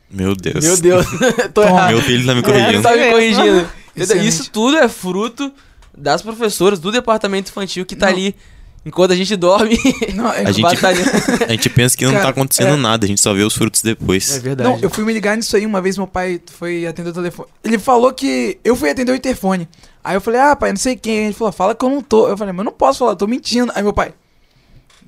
Meu 0.09 0.33
Deus. 0.35 0.63
Meu 0.65 0.77
Deus, 0.77 1.05
tô 1.53 1.61
errado. 1.63 1.89
Meu 1.91 2.01
filho 2.01 2.25
tá 2.25 2.33
me 2.33 2.39
É, 2.39 2.43
corrigindo. 2.43 2.81
tá 2.81 2.95
me 2.95 3.11
corrigindo. 3.11 3.41
Entendeu? 3.47 3.67
Excelente. 3.95 4.27
Isso 4.27 4.49
tudo 4.51 4.77
é 4.77 4.87
fruto 4.87 5.51
das 5.95 6.21
professoras 6.21 6.79
do 6.79 6.91
departamento 6.93 7.51
infantil 7.51 7.85
que 7.85 7.95
tá 7.95 8.05
Não. 8.05 8.13
ali 8.13 8.35
enquanto 8.85 9.11
a 9.11 9.15
gente 9.15 9.35
dorme. 9.35 9.77
Não, 10.15 10.31
é, 10.31 10.45
A 10.45 10.51
gente-. 10.51 10.85
A 11.45 11.51
gente 11.51 11.69
pensa 11.69 11.97
que 11.97 12.05
não 12.05 12.11
Cara, 12.13 12.23
tá 12.25 12.29
acontecendo 12.29 12.73
é- 12.73 12.77
nada, 12.77 13.05
a 13.05 13.07
gente 13.07 13.21
só 13.21 13.33
vê 13.33 13.43
os 13.43 13.53
frutos 13.55 13.81
depois. 13.81 14.35
É 14.35 14.39
verdade. 14.39 14.69
Não, 14.69 14.79
eu 14.79 14.89
fui 14.89 15.03
me 15.03 15.13
ligar 15.13 15.35
nisso 15.35 15.55
aí 15.55 15.65
uma 15.65 15.81
vez, 15.81 15.97
meu 15.97 16.07
pai 16.07 16.39
foi 16.57 16.85
atender 16.85 17.09
o 17.09 17.13
telefone. 17.13 17.49
Ele 17.63 17.79
falou 17.79 18.13
que 18.13 18.59
eu 18.63 18.75
fui 18.75 18.89
atender 18.89 19.11
o 19.11 19.15
interfone. 19.15 19.67
Aí 20.03 20.15
eu 20.15 20.21
falei, 20.21 20.39
ah, 20.39 20.55
pai, 20.55 20.71
não 20.71 20.77
sei 20.77 20.95
quem. 20.95 21.25
Ele 21.25 21.33
falou, 21.33 21.51
fala 21.51 21.75
que 21.75 21.83
eu 21.83 21.89
não 21.89 22.01
tô. 22.01 22.27
Eu 22.27 22.37
falei, 22.37 22.53
mas 22.53 22.59
eu 22.59 22.65
não 22.65 22.71
posso 22.71 22.99
falar, 22.99 23.11
eu 23.11 23.15
tô 23.15 23.27
mentindo. 23.27 23.71
Aí 23.75 23.83
meu 23.83 23.93
pai, 23.93 24.13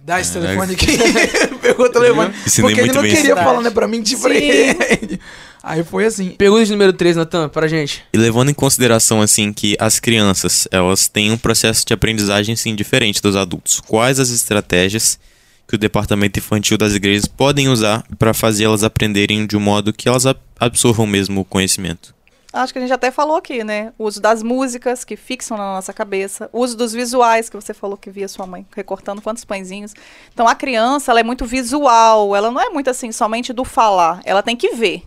dá 0.06 0.20
esse 0.20 0.34
Caraca. 0.34 0.68
telefone 0.68 0.74
aqui. 0.74 1.56
Pegou 1.62 1.86
o 1.86 1.90
telefone. 1.90 2.34
Ensinei 2.46 2.70
Porque 2.72 2.82
ele 2.82 2.94
não 2.94 3.02
bem 3.02 3.16
queria 3.16 3.36
falar, 3.36 3.62
né, 3.62 3.70
pra 3.70 3.88
Sim. 3.88 4.36
ele. 4.36 5.20
Aí 5.64 5.84
foi 5.84 6.06
assim. 6.06 6.30
Pergunta 6.32 6.66
de 6.66 6.72
número 6.72 6.92
3, 6.92 7.16
Natan, 7.18 7.48
pra 7.48 7.68
gente. 7.68 8.04
E 8.12 8.18
levando 8.18 8.50
em 8.50 8.54
consideração, 8.54 9.22
assim, 9.22 9.54
que 9.54 9.76
as 9.80 10.00
crianças, 10.00 10.68
elas 10.72 11.08
têm 11.08 11.32
um 11.32 11.38
processo 11.38 11.86
de 11.86 11.94
aprendizagem, 11.94 12.56
sim, 12.56 12.74
diferente 12.76 13.22
dos 13.22 13.36
adultos. 13.36 13.80
Quais 13.80 14.20
as 14.20 14.30
estratégias 14.32 15.20
que 15.68 15.76
o 15.76 15.78
departamento 15.78 16.40
infantil 16.40 16.78
das 16.80 16.96
igrejas 16.96 17.28
podem 17.28 17.70
usar 17.70 18.04
para 18.18 18.34
fazer 18.34 18.64
elas 18.64 18.84
aprenderem 18.84 19.46
de 19.46 19.56
um 19.56 19.60
modo 19.60 19.94
que 19.94 20.10
elas 20.10 20.26
ab- 20.26 20.40
absorvam 20.60 21.06
mesmo 21.06 21.42
o 21.42 21.46
conhecimento? 21.46 22.14
Acho 22.54 22.74
que 22.74 22.80
a 22.80 22.82
gente 22.82 22.92
até 22.92 23.12
falou 23.12 23.38
aqui, 23.38 23.64
né? 23.64 23.94
O 23.98 24.04
uso 24.04 24.22
das 24.22 24.44
músicas 24.44 25.06
que 25.06 25.16
fixam 25.16 25.58
na 25.58 25.76
nossa 25.76 25.94
cabeça, 25.94 26.50
o 26.52 26.60
uso 26.60 26.76
dos 26.76 26.92
visuais 26.92 27.50
que 27.50 27.56
você 27.56 27.74
falou 27.74 27.96
que 27.96 28.12
via 28.12 28.28
sua 28.28 28.46
mãe 28.46 28.66
recortando 28.76 29.22
quantos 29.22 29.46
pãezinhos. 29.46 29.94
Então 30.34 30.46
a 30.46 30.54
criança, 30.54 31.12
ela 31.12 31.22
é 31.22 31.24
muito 31.24 31.46
visual, 31.46 32.36
ela 32.36 32.52
não 32.52 32.60
é 32.60 32.70
muito 32.70 32.90
assim 32.90 33.10
somente 33.14 33.54
do 33.54 33.64
falar, 33.64 34.20
ela 34.26 34.44
tem 34.44 34.58
que 34.58 34.72
ver. 34.72 35.02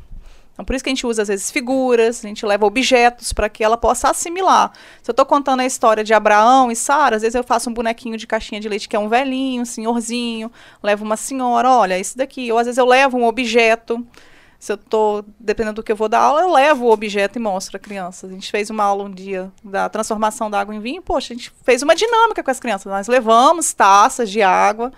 Então 0.55 0.65
por 0.65 0.75
isso 0.75 0.83
que 0.83 0.89
a 0.89 0.95
gente 0.95 1.07
usa 1.07 1.21
às 1.21 1.29
vezes 1.29 1.51
figuras, 1.51 2.25
a 2.25 2.29
gente 2.29 2.47
leva 2.47 2.65
objetos 2.65 3.31
para 3.35 3.51
que 3.51 3.63
ela 3.63 3.77
possa 3.77 4.09
assimilar. 4.09 4.73
Se 5.03 5.11
eu 5.11 5.13
estou 5.13 5.27
contando 5.27 5.61
a 5.61 5.67
história 5.67 6.03
de 6.03 6.15
Abraão 6.15 6.73
e 6.73 6.77
Sara, 6.77 7.17
às 7.17 7.23
vezes 7.23 7.35
eu 7.35 7.45
faço 7.45 7.69
um 7.69 7.75
bonequinho 7.75 8.17
de 8.17 8.27
caixinha 8.27 8.59
de 8.59 8.71
leite 8.71 8.89
que 8.89 8.97
é 8.97 8.99
um 8.99 9.11
velhinho, 9.11 9.61
um 9.61 9.67
senhorzinho, 9.67 10.51
levo 10.83 11.05
uma 11.05 11.19
senhora, 11.19 11.71
olha, 11.71 11.99
isso 11.99 12.17
daqui. 12.17 12.51
Ou 12.51 12.59
às 12.59 12.65
vezes 12.65 12.79
eu 12.79 12.87
levo 12.87 13.19
um 13.19 13.27
objeto. 13.27 14.03
Se 14.65 14.73
eu 14.73 14.79
tô, 14.79 15.23
dependendo 15.39 15.75
do 15.75 15.83
que 15.83 15.93
eu 15.93 15.97
vou 15.97 16.09
dar 16.09 16.21
aula, 16.21 16.41
eu 16.41 16.51
levo 16.51 16.87
o 16.87 16.91
objeto 16.91 17.39
e 17.39 17.39
mostro 17.39 17.77
a 17.77 17.79
criança. 17.79 18.27
A 18.27 18.31
gente 18.31 18.51
fez 18.51 18.71
uma 18.71 18.83
aula 18.83 19.05
um 19.05 19.11
dia 19.11 19.53
da 19.63 19.91
transformação 19.91 20.49
da 20.49 20.59
água 20.59 20.75
em 20.75 20.81
vinho. 20.81 21.03
Poxa, 21.03 21.35
a 21.35 21.37
gente 21.37 21.53
fez 21.63 21.83
uma 21.83 21.95
dinâmica 21.95 22.43
com 22.43 22.51
as 22.51 22.59
crianças. 22.59 22.91
Nós 22.91 23.07
levamos 23.07 23.75
taças 23.75 24.31
de 24.31 24.41
água 24.41 24.91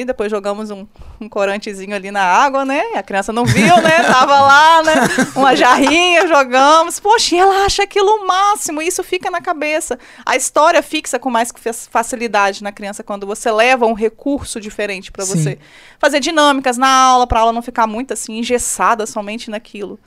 e 0.00 0.04
depois 0.04 0.30
jogamos 0.30 0.70
um, 0.70 0.86
um 1.20 1.28
corantezinho 1.28 1.94
ali 1.94 2.10
na 2.10 2.22
água, 2.22 2.64
né? 2.64 2.82
A 2.94 3.02
criança 3.02 3.32
não 3.32 3.44
viu, 3.44 3.76
né? 3.80 4.02
Tava 4.06 4.40
lá, 4.40 4.82
né? 4.82 4.94
Uma 5.36 5.54
jarrinha, 5.56 6.26
jogamos. 6.26 6.98
Poxa, 7.00 7.34
e 7.34 7.38
ela 7.38 7.64
acha 7.64 7.82
aquilo 7.82 8.08
o 8.08 8.26
máximo. 8.26 8.82
E 8.82 8.86
isso 8.86 9.02
fica 9.02 9.30
na 9.30 9.40
cabeça. 9.40 9.98
A 10.24 10.36
história 10.36 10.82
fixa 10.82 11.18
com 11.18 11.30
mais 11.30 11.50
fa- 11.54 11.72
facilidade 11.90 12.62
na 12.62 12.72
criança 12.72 13.02
quando 13.02 13.26
você 13.26 13.50
leva 13.50 13.86
um 13.86 13.94
recurso 13.94 14.60
diferente 14.60 15.10
para 15.12 15.24
você 15.24 15.58
fazer 15.98 16.20
dinâmicas 16.20 16.76
na 16.76 16.88
aula, 16.88 17.26
para 17.26 17.38
a 17.38 17.42
aula 17.42 17.52
não 17.52 17.62
ficar 17.62 17.86
muito 17.86 18.12
assim 18.12 18.38
engessada 18.38 19.06
somente 19.06 19.50
naquilo. 19.50 19.98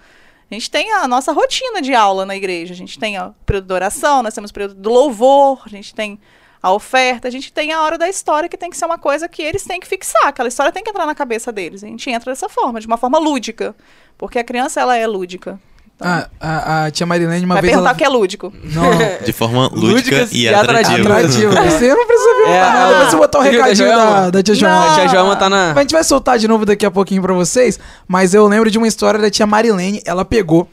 A 0.49 0.53
gente 0.53 0.71
tem 0.71 0.93
a 0.93 1.07
nossa 1.09 1.33
rotina 1.33 1.81
de 1.81 1.93
aula 1.93 2.25
na 2.25 2.35
igreja. 2.35 2.73
A 2.73 2.77
gente 2.77 2.97
tem 2.97 3.19
o 3.19 3.33
período 3.45 3.67
de 3.67 3.73
oração, 3.73 4.23
nós 4.23 4.33
temos 4.33 4.49
o 4.49 4.53
período 4.53 4.75
do 4.75 4.89
louvor, 4.89 5.61
a 5.65 5.69
gente 5.69 5.93
tem 5.93 6.17
a 6.61 6.71
oferta, 6.71 7.27
a 7.27 7.31
gente 7.31 7.51
tem 7.53 7.71
a 7.71 7.81
hora 7.81 7.97
da 7.97 8.09
história, 8.09 8.49
que 8.49 8.57
tem 8.57 8.69
que 8.69 8.77
ser 8.77 8.85
uma 8.85 8.97
coisa 8.97 9.27
que 9.27 9.41
eles 9.41 9.63
têm 9.63 9.79
que 9.79 9.87
fixar. 9.87 10.27
Aquela 10.27 10.49
história 10.49 10.71
tem 10.71 10.83
que 10.83 10.89
entrar 10.89 11.05
na 11.05 11.15
cabeça 11.15 11.51
deles. 11.51 11.83
A 11.83 11.87
gente 11.87 12.09
entra 12.09 12.31
dessa 12.31 12.49
forma, 12.49 12.79
de 12.79 12.87
uma 12.87 12.97
forma 12.97 13.17
lúdica. 13.19 13.75
Porque 14.17 14.39
a 14.39 14.43
criança, 14.43 14.81
ela 14.81 14.95
é 14.97 15.05
lúdica. 15.05 15.59
A, 15.99 16.27
a, 16.39 16.85
a 16.85 16.91
tia 16.91 17.07
Marilene 17.07 17.43
uma 17.43 17.55
Vai 17.55 17.61
vez 17.63 17.71
perguntar 17.73 17.89
ela... 17.89 17.95
o 17.95 17.97
que 17.97 18.03
é 18.03 18.09
lúdico. 18.09 18.53
Não. 18.65 18.83
De 19.25 19.33
forma 19.33 19.67
lúdica 19.73 20.27
e 20.31 20.43
e 20.43 20.47
atrativa. 20.53 21.01
Atrativo. 21.01 21.51
Você 21.71 21.95
não 21.95 22.05
precisa 22.05 22.35
ver 22.35 22.49
É, 22.51 22.59
nada. 22.61 22.79
a- 22.85 22.89
Depois 22.91 23.09
você 23.09 23.17
botar 23.17 23.37
da 23.39 23.43
recadinho 23.45 23.87
da, 23.89 24.29
da 24.29 24.43
tia 24.43 24.53
Joelma. 24.55 24.91
A 24.91 24.95
tia 24.95 25.07
Joelma 25.07 25.35
tá 25.35 25.49
na. 25.49 25.71
A 25.73 25.79
gente 25.81 25.93
vai 25.93 26.03
soltar 26.03 26.37
de 26.37 26.47
novo 26.47 26.65
daqui 26.65 26.85
a 26.85 26.91
pouquinho 26.91 27.21
pra 27.23 27.33
vocês, 27.33 27.79
mas 28.07 28.35
eu 28.35 28.45
lembro 28.47 28.69
de 28.69 28.77
uma 28.77 28.87
história 28.87 29.19
da 29.19 29.31
tia 29.31 29.47
Marilene, 29.47 29.99
ela 30.05 30.23
pegou 30.23 30.67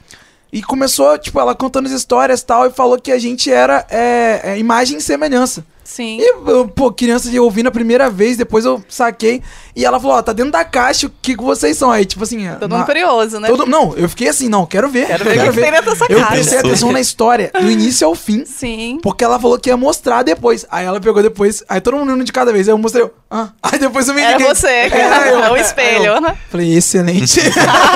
e 0.52 0.62
começou, 0.62 1.16
tipo, 1.18 1.40
ela 1.40 1.54
contando 1.54 1.86
as 1.86 1.92
histórias 1.92 2.40
e 2.42 2.44
tal, 2.46 2.66
e 2.66 2.70
falou 2.70 2.98
que 3.00 3.10
a 3.10 3.18
gente 3.18 3.50
era 3.50 3.86
é, 3.90 4.40
é, 4.44 4.58
imagem 4.58 4.98
e 4.98 5.00
semelhança. 5.00 5.64
Sim. 5.84 6.18
E, 6.20 6.34
pô, 6.74 6.90
criança 6.90 7.30
de 7.30 7.38
ouvindo 7.38 7.68
a 7.68 7.70
primeira 7.70 8.08
vez, 8.10 8.36
depois 8.36 8.64
eu 8.64 8.82
saquei, 8.88 9.42
e 9.76 9.84
ela 9.84 10.00
falou, 10.00 10.16
ó, 10.16 10.22
tá 10.22 10.32
dentro 10.32 10.50
da 10.52 10.64
caixa, 10.64 11.06
o 11.06 11.12
que, 11.22 11.36
que 11.36 11.42
vocês 11.42 11.76
são 11.76 11.90
aí? 11.90 12.04
Tipo 12.04 12.24
assim... 12.24 12.48
Todo 12.58 12.70
na- 12.70 12.78
mundo 12.78 12.86
curioso, 12.86 13.38
né? 13.38 13.48
todo- 13.48 13.66
Não, 13.66 13.94
eu 13.96 14.08
fiquei 14.08 14.28
assim, 14.28 14.48
não, 14.48 14.64
quero 14.66 14.88
ver. 14.88 15.06
Quero 15.06 15.24
ver 15.24 15.30
o 15.30 15.42
que 15.44 15.50
que 15.52 15.60
tem 15.60 15.70
dentro 15.72 15.90
dessa 15.90 16.04
Eu 16.08 16.18
caixa. 16.18 16.32
prestei 16.32 16.58
atenção 16.58 16.92
na 16.92 17.00
história, 17.00 17.50
do 17.60 17.70
início 17.70 18.06
ao 18.06 18.14
fim. 18.14 18.44
Sim. 18.44 18.98
Porque 19.02 19.22
ela 19.24 19.38
falou 19.38 19.58
que 19.58 19.68
ia 19.68 19.76
mostrar 19.76 20.22
depois. 20.22 20.64
Aí 20.70 20.86
ela 20.86 21.00
pegou 21.00 21.22
depois. 21.22 21.62
Aí 21.68 21.80
todo 21.80 21.96
mundo 21.98 22.12
indo 22.12 22.24
de 22.24 22.32
cada 22.32 22.52
vez. 22.52 22.68
Aí 22.68 22.72
eu 22.72 22.78
mostrei. 22.78 23.06
Ah. 23.36 23.48
Aí 23.64 23.80
depois 23.80 24.06
eu 24.08 24.14
me 24.14 24.20
Era 24.22 24.36
liguei. 24.36 24.46
você, 24.54 24.68
É, 24.94 25.32
eu- 25.32 25.42
é 25.44 25.50
o 25.50 25.54
aí 25.54 25.60
espelho, 25.60 26.04
eu 26.04 26.20
né? 26.20 26.38
Falei, 26.50 26.72
excelente. 26.76 27.40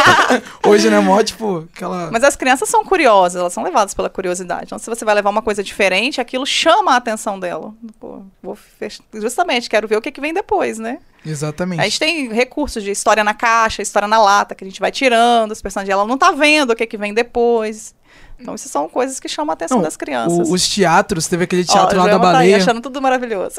Hoje, 0.66 0.90
né, 0.90 0.98
mó, 0.98 1.22
tipo, 1.22 1.68
aquela. 1.72 2.11
Mas 2.11 2.24
as 2.24 2.35
crianças 2.35 2.68
são 2.68 2.85
curiosas, 2.85 3.40
elas 3.40 3.53
são 3.53 3.62
levadas 3.62 3.94
pela 3.94 4.11
curiosidade. 4.11 4.64
Então, 4.66 4.79
se 4.79 4.90
você 4.90 5.05
vai 5.05 5.14
levar 5.14 5.31
uma 5.31 5.42
coisa 5.42 5.62
diferente, 5.62 6.20
aquilo 6.20 6.44
chama 6.44 6.92
a 6.92 6.96
atenção 6.96 7.38
dela. 7.38 7.72
Pô, 8.01 8.22
vou 8.42 8.57
fech- 8.57 9.01
Justamente, 9.14 9.68
quero 9.70 9.87
ver 9.87 9.96
o 9.96 10.01
que, 10.03 10.11
que 10.11 10.20
vem 10.20 10.35
depois, 10.35 10.79
né? 10.79 10.98
Exatamente. 11.24 11.81
A 11.81 11.85
gente 11.85 11.98
tem 11.98 12.33
recursos 12.33 12.83
de 12.83 12.90
história 12.90 13.22
na 13.24 13.35
caixa, 13.35 13.83
história 13.83 14.07
na 14.09 14.18
lata, 14.20 14.55
que 14.55 14.64
a 14.64 14.66
gente 14.66 14.81
vai 14.81 14.90
tirando, 14.90 15.53
os 15.53 15.61
personagens, 15.62 15.92
ela 15.92 16.07
não 16.07 16.16
tá 16.18 16.31
vendo 16.33 16.70
o 16.70 16.77
que, 16.77 16.87
que 16.87 16.96
vem 16.96 17.12
depois. 17.14 17.94
Então, 18.40 18.55
isso 18.55 18.68
são 18.68 18.88
coisas 18.88 19.18
que 19.18 19.29
chamam 19.29 19.51
a 19.51 19.55
atenção 19.55 19.79
Não, 19.79 19.85
das 19.85 19.96
crianças. 19.96 20.48
O- 20.48 20.53
os 20.53 20.68
teatros, 20.68 21.27
teve 21.27 21.44
aquele 21.44 21.64
teatro 21.64 22.01
a 22.01 22.05
lá 22.05 22.11
da 22.11 22.18
tá 22.18 22.27
aí 22.29 22.33
baleia. 22.35 22.57
achando 22.59 22.81
tudo 22.81 23.01
maravilhoso. 23.03 23.57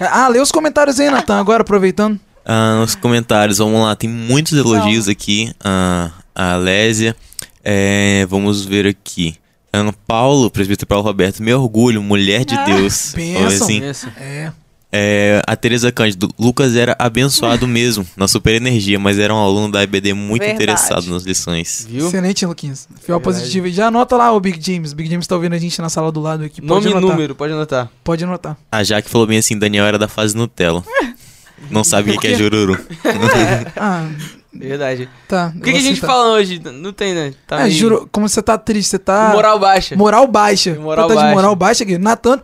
Ah, 0.00 0.28
lê 0.28 0.38
os 0.40 0.52
comentários 0.52 0.98
aí, 1.00 1.10
Natan, 1.10 1.38
agora, 1.40 1.62
aproveitando. 1.62 2.18
Ah, 2.44 2.76
nos 2.80 2.94
comentários, 2.94 3.58
vamos 3.58 3.80
lá, 3.82 3.94
tem 3.96 4.08
muitos 4.08 4.52
elogios 4.52 5.08
aqui. 5.08 5.52
Ah, 5.62 6.10
a 6.34 6.56
Lésia. 6.56 7.14
É, 7.62 8.24
vamos 8.30 8.64
ver 8.64 8.86
aqui. 8.86 9.36
Ana 9.72 9.92
Paulo, 10.06 10.50
presbítero 10.50 10.86
Paulo 10.86 11.04
Roberto, 11.04 11.42
meu 11.42 11.60
orgulho, 11.60 12.02
mulher 12.02 12.44
de 12.44 12.54
Ah, 12.54 12.64
Deus. 12.64 13.12
ver 13.14 13.36
assim. 13.46 13.80
Pensa. 13.80 14.12
É. 14.18 14.50
É, 14.92 15.40
a 15.46 15.54
Tereza 15.54 15.92
Cândido, 15.92 16.28
Lucas 16.38 16.74
era 16.74 16.96
abençoado 16.98 17.66
mesmo, 17.68 18.04
na 18.16 18.26
super 18.26 18.54
energia, 18.54 18.98
mas 18.98 19.18
era 19.18 19.32
um 19.32 19.38
aluno 19.38 19.70
da 19.70 19.82
IBD 19.84 20.12
muito 20.14 20.40
Verdade. 20.42 20.64
interessado 20.64 21.06
nas 21.10 21.22
lições. 21.22 21.86
Viu? 21.88 22.08
Excelente, 22.08 22.44
Luquinhas. 22.44 22.88
Fiel 23.00 23.20
positivo. 23.20 23.68
E 23.68 23.72
já 23.72 23.86
anota 23.86 24.16
lá 24.16 24.32
o 24.32 24.40
Big 24.40 24.58
James. 24.60 24.92
Big 24.92 25.08
James 25.08 25.26
tá 25.26 25.36
ouvindo 25.36 25.54
a 25.54 25.58
gente 25.58 25.80
na 25.80 25.88
sala 25.88 26.10
do 26.10 26.20
lado 26.20 26.42
aqui. 26.44 26.60
Pode 26.60 26.86
Nome 26.86 26.86
e 26.86 26.92
anotar. 26.98 27.16
número, 27.16 27.34
pode 27.36 27.52
anotar. 27.52 27.88
Pode 28.02 28.24
anotar. 28.24 28.56
A 28.72 28.82
Jaque 28.82 29.08
falou 29.08 29.26
bem 29.26 29.38
assim, 29.38 29.56
Daniel 29.56 29.84
era 29.86 29.98
da 29.98 30.08
fase 30.08 30.36
Nutella. 30.36 30.82
Não 31.70 31.84
sabia 31.84 32.16
que 32.18 32.26
é 32.26 32.34
jururu. 32.34 32.76
Ah, 33.76 34.08
Verdade. 34.52 35.08
tá. 35.28 35.52
O 35.54 35.60
que, 35.60 35.70
que 35.72 35.78
a 35.78 35.80
gente 35.82 36.00
tá... 36.00 36.06
fala 36.08 36.32
hoje? 36.32 36.58
Não 36.58 36.92
tem, 36.92 37.14
né? 37.14 37.32
Tá 37.46 37.66
É, 37.66 37.70
juro, 37.70 38.08
como 38.10 38.28
você 38.28 38.42
tá 38.42 38.58
triste, 38.58 38.88
você 38.90 38.98
tá. 38.98 39.30
Moral 39.32 39.58
baixa. 39.58 39.94
Moral 39.94 40.26
baixa. 40.26 40.74
Moral 40.74 41.06
tá 41.06 41.14
de 41.14 41.20
baixa. 41.20 41.34
moral 41.34 41.54
baixa 41.54 41.84
aqui. 41.84 41.96
Natan. 41.98 42.40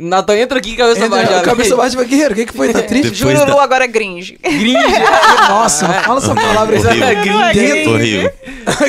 Natan 0.00 0.36
entra 0.38 0.58
aqui, 0.58 0.76
cabeça 0.76 1.04
entra- 1.04 1.08
baixa. 1.18 1.40
Cabeça 1.42 1.76
baixa, 1.76 1.96
vai, 1.96 2.06
guerreiro. 2.06 2.32
O 2.32 2.36
que, 2.36 2.46
que 2.46 2.52
foi? 2.54 2.72
Tá 2.72 2.82
triste? 2.82 3.10
Depois 3.18 3.38
Jururu 3.38 3.56
da- 3.56 3.62
agora 3.62 3.84
é 3.84 3.88
gringe. 3.88 4.38
Gringe. 4.42 4.74
Nossa, 5.48 5.86
não 5.88 5.94
fala 6.02 6.18
essa 6.18 6.34
palavra 6.34 6.76
aí. 6.76 6.82
Horrível. 6.86 7.40
É 7.40 7.52
gringe. 7.52 7.88
Horrível. 7.88 8.32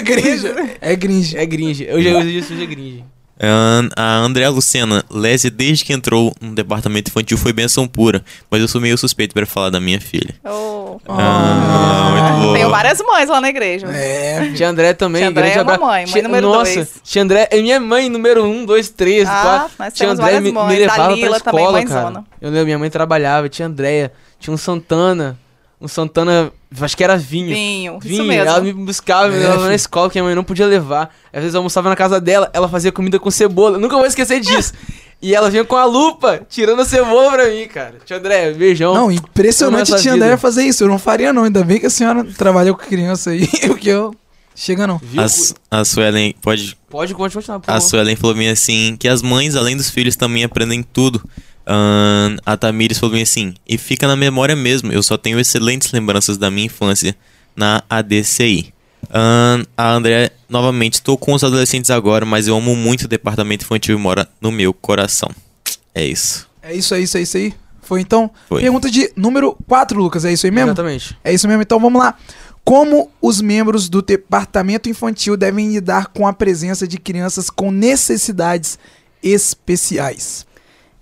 gringe. 0.04 0.54
É 0.80 0.96
gringe. 0.96 1.38
É 1.38 1.46
gringe. 1.46 1.86
Eu 1.90 2.02
já 2.02 2.18
usei 2.20 2.38
isso, 2.38 2.54
hoje 2.54 2.64
é 2.64 2.66
gringe. 2.66 3.04
Ahn, 3.44 3.90
A 3.96 4.18
Andréa 4.18 4.50
Lucena, 4.50 5.04
Lésia, 5.10 5.50
desde 5.50 5.84
que 5.84 5.92
entrou 5.94 6.32
no 6.40 6.54
departamento 6.54 7.10
infantil, 7.10 7.38
foi 7.38 7.52
benção 7.52 7.88
pura. 7.88 8.24
Mas 8.52 8.62
eu 8.62 8.68
sou 8.68 8.80
meio 8.80 8.98
suspeito 8.98 9.34
pra 9.34 9.46
falar 9.48 9.70
da 9.72 9.80
minha 9.80 10.00
filha. 10.00 10.36
Oh. 10.46 11.00
Ah, 11.08 12.10
muito 12.12 12.42
boa. 12.46 12.54
Tenho 12.56 12.70
várias 12.70 13.00
mães 13.02 13.30
lá 13.30 13.42
na 13.42 13.50
igreja. 13.50 13.88
É. 13.88 14.52
Tia 14.56 14.70
André 14.70 14.94
também. 14.94 15.22
Tia 15.22 15.30
André 15.30 15.50
é 15.54 15.64
mamãe, 15.64 16.04
mãe 16.04 16.06
Tia- 16.06 16.22
número 16.24 16.48
Nossa, 16.50 16.74
dois. 16.76 16.90
tia 17.04 17.22
André 17.24 17.48
é 17.52 17.62
minha 17.62 17.80
mãe 17.80 18.10
número 18.10 18.44
um, 18.44 18.66
dois, 18.66 18.90
três, 18.90 19.28
Ah, 19.28 19.42
quatro. 19.42 19.72
nós 19.80 19.94
tia 19.94 20.06
temos 20.06 20.20
André 20.20 20.24
várias 20.34 20.44
me, 20.44 20.50
me 20.50 20.56
mães. 20.56 20.80
levava 20.80 21.02
A 21.02 21.06
pra 21.08 21.16
Lila 21.16 21.40
também, 21.40 21.62
escola, 21.62 21.78
mãezona. 21.80 22.12
cara. 22.14 22.26
Eu 22.42 22.50
lembro, 22.50 22.66
minha 22.66 22.80
mãe 22.80 22.90
trabalhava, 22.90 23.50
tinha 23.50 23.68
Andréia, 23.68 24.12
tinha 24.40 24.54
um 24.54 24.58
Santana, 24.58 25.38
um 25.82 25.88
Santana, 25.88 26.52
acho 26.80 26.96
que 26.96 27.04
era 27.04 27.18
vinho. 27.18 27.48
Vinho, 27.54 27.98
isso 28.00 28.08
Vinho, 28.08 28.26
mesmo. 28.26 28.48
ela 28.48 28.62
me 28.62 28.72
buscava, 28.72 29.30
me 29.30 29.36
É, 29.36 29.40
levava 29.40 29.58
na 29.58 29.64
filho. 29.64 29.76
escola, 29.76 30.10
que 30.10 30.20
a 30.20 30.24
mãe 30.24 30.36
não 30.36 30.44
podia 30.44 30.68
levar. 30.68 31.14
Às 31.34 31.40
vezes 31.42 31.54
eu 31.56 31.60
almoçava 31.60 31.90
na 31.90 31.96
casa 31.96 32.22
dela, 32.22 32.50
ela 32.54 32.70
fazia 32.70 32.92
comida 32.92 33.18
com 33.20 33.32
cebola. 33.32 33.78
Nunca 33.80 33.96
vou 33.98 34.06
esquecer 34.06 34.40
disso. 34.40 34.74
e 35.22 35.34
ela 35.34 35.50
vinha 35.50 35.66
com 35.66 35.76
a 35.76 35.86
lupa, 35.86 36.42
tirando 36.48 36.82
a 36.82 36.86
cebola 36.86 37.32
pra 37.32 37.50
mim, 37.50 37.68
cara. 37.68 37.96
Tia 38.06 38.18
André, 38.18 38.52
beijão. 38.52 38.94
Não, 38.94 39.12
impressionante 39.12 39.96
tia. 40.02 40.14
André 40.14 40.38
fazer 40.38 40.64
isso. 40.64 40.84
Eu 40.84 40.88
não 40.88 41.00
faria, 41.00 41.34
não. 41.34 41.44
Ainda 41.46 41.64
bem 41.64 41.80
que 41.80 41.88
a 41.88 41.90
senhora 41.90 42.24
trabalhou 42.38 42.76
com 42.76 42.86
criança 42.86 43.32
aí. 43.32 43.48
Porque 43.68 43.90
eu. 43.90 44.14
Chega 44.54 44.86
não. 44.86 44.98
Viu? 44.98 45.24
A, 45.72 45.80
a 45.80 45.86
Suelen, 45.86 46.36
pode 46.42 46.78
Pode 46.90 47.16
continuar, 47.16 47.60
por 47.60 47.72
A 47.72 47.76
favor. 47.76 47.88
Suelen 47.90 48.16
falou 48.18 48.36
bem 48.36 48.50
assim, 48.50 48.98
que 49.00 49.08
as 49.08 49.22
mães, 49.22 49.56
além 49.56 49.78
dos 49.78 49.90
filhos, 49.90 50.16
também 50.18 50.44
aprendem 50.44 50.84
tudo. 50.84 51.24
Ahn, 51.66 52.38
a 52.46 52.58
Tamires 52.58 52.98
falou 52.98 53.14
bem 53.14 53.24
assim, 53.24 53.54
e 53.68 53.78
fica 53.78 54.08
na 54.08 54.16
memória 54.16 54.56
mesmo, 54.56 54.92
eu 54.92 55.04
só 55.04 55.18
tenho 55.18 55.40
excelentes 55.40 55.92
lembranças 55.92 56.38
da 56.38 56.50
minha 56.50 56.66
infância 56.66 57.16
na 57.56 57.84
ADCI. 57.90 58.74
Ahn, 59.10 59.64
a 59.78 59.92
André, 59.92 60.32
novamente, 60.50 60.96
estou 60.96 61.18
com 61.18 61.34
os 61.34 61.44
adolescentes 61.44 61.90
agora, 61.92 62.26
mas 62.26 62.48
eu 62.48 62.56
amo 62.56 62.76
muito 62.76 63.04
o 63.04 63.08
departamento 63.08 63.66
infantil 63.66 63.98
e 63.98 64.00
mora 64.00 64.28
no 64.40 64.52
meu 64.52 64.74
coração. 64.74 65.30
É 65.94 66.06
isso. 66.06 66.48
É 66.62 66.74
isso, 66.74 66.94
é 66.94 67.00
isso, 67.00 67.18
é 67.18 67.22
isso 67.22 67.38
aí. 67.38 67.54
Foi 67.82 68.00
então? 68.00 68.32
Foi. 68.48 68.62
Pergunta 68.62 68.90
de 68.90 69.12
número 69.16 69.58
4, 69.68 70.00
Lucas. 70.02 70.24
É 70.24 70.32
isso 70.32 70.46
aí 70.46 70.52
mesmo? 70.52 70.70
Exatamente. 70.70 71.18
É 71.24 71.34
isso 71.34 71.48
mesmo. 71.48 71.62
Então 71.62 71.80
vamos 71.80 72.02
lá. 72.02 72.16
Como 72.64 73.12
os 73.22 73.42
membros 73.42 73.90
do 73.90 74.02
departamento 74.02 74.88
infantil 74.88 75.36
devem 75.36 75.68
lidar 75.70 76.08
com 76.08 76.28
a 76.28 76.32
presença 76.32 76.88
de 76.88 76.98
crianças 76.98 77.50
com 77.50 77.72
necessidades 77.72 78.78
especiais? 79.22 80.46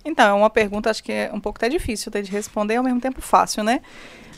Então, 0.04 0.26
é 0.28 0.32
uma 0.32 0.48
pergunta, 0.50 0.88
acho 0.90 1.02
que 1.04 1.12
é 1.12 1.30
um 1.32 1.40
pouco 1.40 1.58
até 1.58 1.68
difícil 1.68 2.10
de 2.10 2.22
responder 2.30 2.74
e 2.74 2.76
ao 2.78 2.82
mesmo 2.84 3.00
tempo 3.00 3.20
fácil, 3.20 3.62
né? 3.62 3.80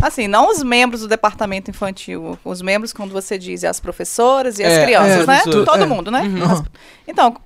Assim, 0.01 0.27
não 0.27 0.48
os 0.51 0.62
membros 0.62 1.03
do 1.03 1.09
departamento 1.09 1.70
infantil, 1.70 2.37
os 2.44 2.61
membros, 2.61 2.92
quando 2.92 3.12
você 3.12 3.38
diz, 3.38 3.62
é 3.62 3.68
as 3.68 3.79
professoras 3.79 4.59
e 4.59 4.64
as 4.64 4.72
É, 4.72 4.85
crianças, 4.85 5.22
é, 5.22 5.27
né? 5.27 5.40
Todo 5.64 5.83
é. 5.83 5.87
mundo, 5.87 6.11
né? 6.11 6.22
Uhum. 6.22 6.51
As- 6.51 6.62
Então, 7.07 7.37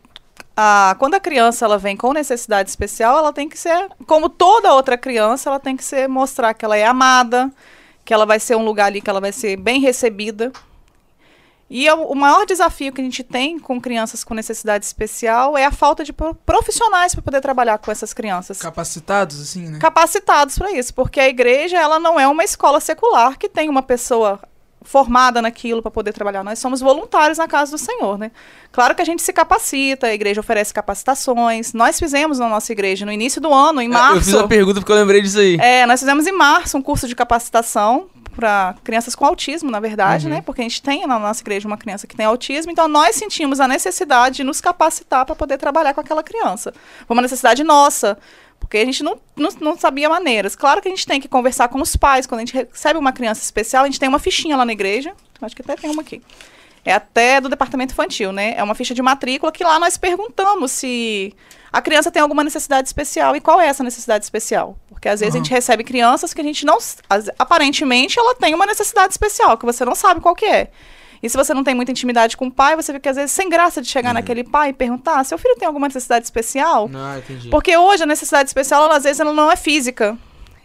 a- 0.56 0.96
quando 0.98 1.14
a 1.14 1.20
criança 1.20 1.64
ela 1.66 1.76
vem 1.76 1.94
com 1.96 2.12
necessidade 2.14 2.70
especial, 2.70 3.18
ela 3.18 3.32
tem 3.32 3.48
que 3.48 3.58
ser, 3.58 3.88
como 4.06 4.28
toda 4.30 4.72
outra 4.72 4.96
criança, 4.96 5.50
ela 5.50 5.60
tem 5.60 5.76
que 5.76 5.84
ser 5.84 6.08
mostrar 6.08 6.54
que 6.54 6.64
ela 6.64 6.76
é 6.76 6.86
amada, 6.86 7.50
que 8.04 8.14
ela 8.14 8.24
vai 8.24 8.40
ser 8.40 8.56
um 8.56 8.64
lugar 8.64 8.86
ali 8.86 9.00
que 9.02 9.10
ela 9.10 9.20
vai 9.20 9.32
ser 9.32 9.56
bem 9.56 9.80
recebida. 9.80 10.52
E 11.68 11.88
é 11.88 11.92
o 11.94 12.14
maior 12.14 12.46
desafio 12.46 12.92
que 12.92 13.00
a 13.00 13.04
gente 13.04 13.24
tem 13.24 13.58
com 13.58 13.80
crianças 13.80 14.22
com 14.22 14.34
necessidade 14.34 14.84
especial 14.84 15.58
é 15.58 15.64
a 15.64 15.72
falta 15.72 16.04
de 16.04 16.12
pro- 16.12 16.32
profissionais 16.34 17.12
para 17.12 17.22
poder 17.22 17.40
trabalhar 17.40 17.78
com 17.78 17.90
essas 17.90 18.14
crianças. 18.14 18.58
Capacitados, 18.58 19.40
assim, 19.40 19.68
né? 19.68 19.78
Capacitados 19.80 20.56
para 20.56 20.70
isso, 20.70 20.94
porque 20.94 21.18
a 21.18 21.28
igreja 21.28 21.76
ela 21.76 21.98
não 21.98 22.20
é 22.20 22.28
uma 22.28 22.44
escola 22.44 22.78
secular 22.78 23.36
que 23.36 23.48
tem 23.48 23.68
uma 23.68 23.82
pessoa 23.82 24.38
formada 24.86 25.42
naquilo 25.42 25.82
para 25.82 25.90
poder 25.90 26.12
trabalhar. 26.12 26.44
Nós 26.44 26.58
somos 26.58 26.80
voluntários 26.80 27.38
na 27.38 27.48
casa 27.48 27.72
do 27.72 27.78
Senhor, 27.78 28.16
né? 28.16 28.30
Claro 28.72 28.94
que 28.94 29.02
a 29.02 29.04
gente 29.04 29.20
se 29.20 29.32
capacita, 29.32 30.06
a 30.06 30.14
igreja 30.14 30.40
oferece 30.40 30.72
capacitações. 30.72 31.72
Nós 31.72 31.98
fizemos 31.98 32.38
na 32.38 32.48
nossa 32.48 32.72
igreja 32.72 33.04
no 33.04 33.12
início 33.12 33.40
do 33.40 33.52
ano, 33.52 33.82
em 33.82 33.86
É, 33.86 33.88
março. 33.88 34.16
Eu 34.16 34.22
fiz 34.22 34.34
a 34.34 34.48
pergunta 34.48 34.80
porque 34.80 34.92
eu 34.92 34.96
lembrei 34.96 35.20
disso 35.20 35.38
aí. 35.38 35.56
É, 35.60 35.84
nós 35.86 36.00
fizemos 36.00 36.26
em 36.26 36.32
março 36.32 36.78
um 36.78 36.82
curso 36.82 37.08
de 37.08 37.14
capacitação 37.14 38.06
para 38.34 38.74
crianças 38.84 39.14
com 39.14 39.24
autismo, 39.24 39.70
na 39.70 39.80
verdade, 39.80 40.28
né? 40.28 40.42
Porque 40.42 40.60
a 40.60 40.64
gente 40.64 40.82
tem 40.82 41.06
na 41.06 41.18
nossa 41.18 41.40
igreja 41.42 41.66
uma 41.66 41.78
criança 41.78 42.06
que 42.06 42.14
tem 42.14 42.26
autismo, 42.26 42.70
então 42.70 42.86
nós 42.86 43.16
sentimos 43.16 43.60
a 43.60 43.66
necessidade 43.66 44.36
de 44.36 44.44
nos 44.44 44.60
capacitar 44.60 45.24
para 45.24 45.34
poder 45.34 45.56
trabalhar 45.56 45.94
com 45.94 46.02
aquela 46.02 46.22
criança. 46.22 46.72
Foi 47.06 47.16
uma 47.16 47.22
necessidade 47.22 47.64
nossa, 47.64 48.18
porque 48.58 48.78
a 48.78 48.84
gente 48.84 49.02
não, 49.02 49.18
não, 49.36 49.50
não 49.60 49.78
sabia 49.78 50.08
maneiras. 50.08 50.56
Claro 50.56 50.82
que 50.82 50.88
a 50.88 50.90
gente 50.90 51.06
tem 51.06 51.20
que 51.20 51.28
conversar 51.28 51.68
com 51.68 51.80
os 51.80 51.96
pais. 51.96 52.26
Quando 52.26 52.40
a 52.40 52.44
gente 52.44 52.54
recebe 52.54 52.98
uma 52.98 53.12
criança 53.12 53.42
especial, 53.42 53.84
a 53.84 53.86
gente 53.86 54.00
tem 54.00 54.08
uma 54.08 54.18
fichinha 54.18 54.56
lá 54.56 54.64
na 54.64 54.72
igreja, 54.72 55.14
acho 55.40 55.54
que 55.54 55.62
até 55.62 55.76
tem 55.76 55.90
uma 55.90 56.02
aqui. 56.02 56.22
É 56.84 56.92
até 56.92 57.40
do 57.40 57.48
departamento 57.48 57.92
infantil, 57.92 58.32
né? 58.32 58.54
É 58.56 58.62
uma 58.62 58.74
ficha 58.74 58.94
de 58.94 59.02
matrícula 59.02 59.50
que 59.50 59.64
lá 59.64 59.78
nós 59.78 59.96
perguntamos 59.96 60.70
se 60.70 61.34
a 61.72 61.82
criança 61.82 62.10
tem 62.10 62.22
alguma 62.22 62.44
necessidade 62.44 62.86
especial 62.88 63.34
e 63.36 63.40
qual 63.40 63.60
é 63.60 63.66
essa 63.66 63.82
necessidade 63.82 64.24
especial. 64.24 64.78
Porque 64.88 65.08
às 65.08 65.20
vezes 65.20 65.34
a 65.34 65.38
gente 65.38 65.50
recebe 65.50 65.84
crianças 65.84 66.32
que 66.32 66.40
a 66.40 66.44
gente 66.44 66.64
não. 66.64 66.78
aparentemente 67.38 68.18
ela 68.18 68.34
tem 68.34 68.54
uma 68.54 68.66
necessidade 68.66 69.12
especial, 69.12 69.58
que 69.58 69.66
você 69.66 69.84
não 69.84 69.94
sabe 69.94 70.20
qual 70.20 70.34
que 70.34 70.46
é. 70.46 70.70
E 71.22 71.28
se 71.28 71.36
você 71.36 71.54
não 71.54 71.64
tem 71.64 71.74
muita 71.74 71.90
intimidade 71.90 72.36
com 72.36 72.46
o 72.46 72.50
pai, 72.50 72.76
você 72.76 72.92
fica 72.92 73.10
às 73.10 73.16
vezes 73.16 73.32
sem 73.32 73.48
graça 73.48 73.80
de 73.80 73.88
chegar 73.88 74.12
naquele 74.12 74.44
pai 74.44 74.70
e 74.70 74.72
perguntar: 74.72 75.24
seu 75.24 75.38
filho 75.38 75.56
tem 75.56 75.66
alguma 75.66 75.86
necessidade 75.86 76.24
especial? 76.24 76.88
Não, 76.88 77.18
entendi. 77.18 77.48
Porque 77.48 77.76
hoje 77.76 78.02
a 78.02 78.06
necessidade 78.06 78.48
especial, 78.48 78.84
ela, 78.84 78.96
às 78.96 79.04
vezes, 79.04 79.20
ela 79.20 79.32
não 79.32 79.50
é 79.50 79.56
física. 79.56 80.16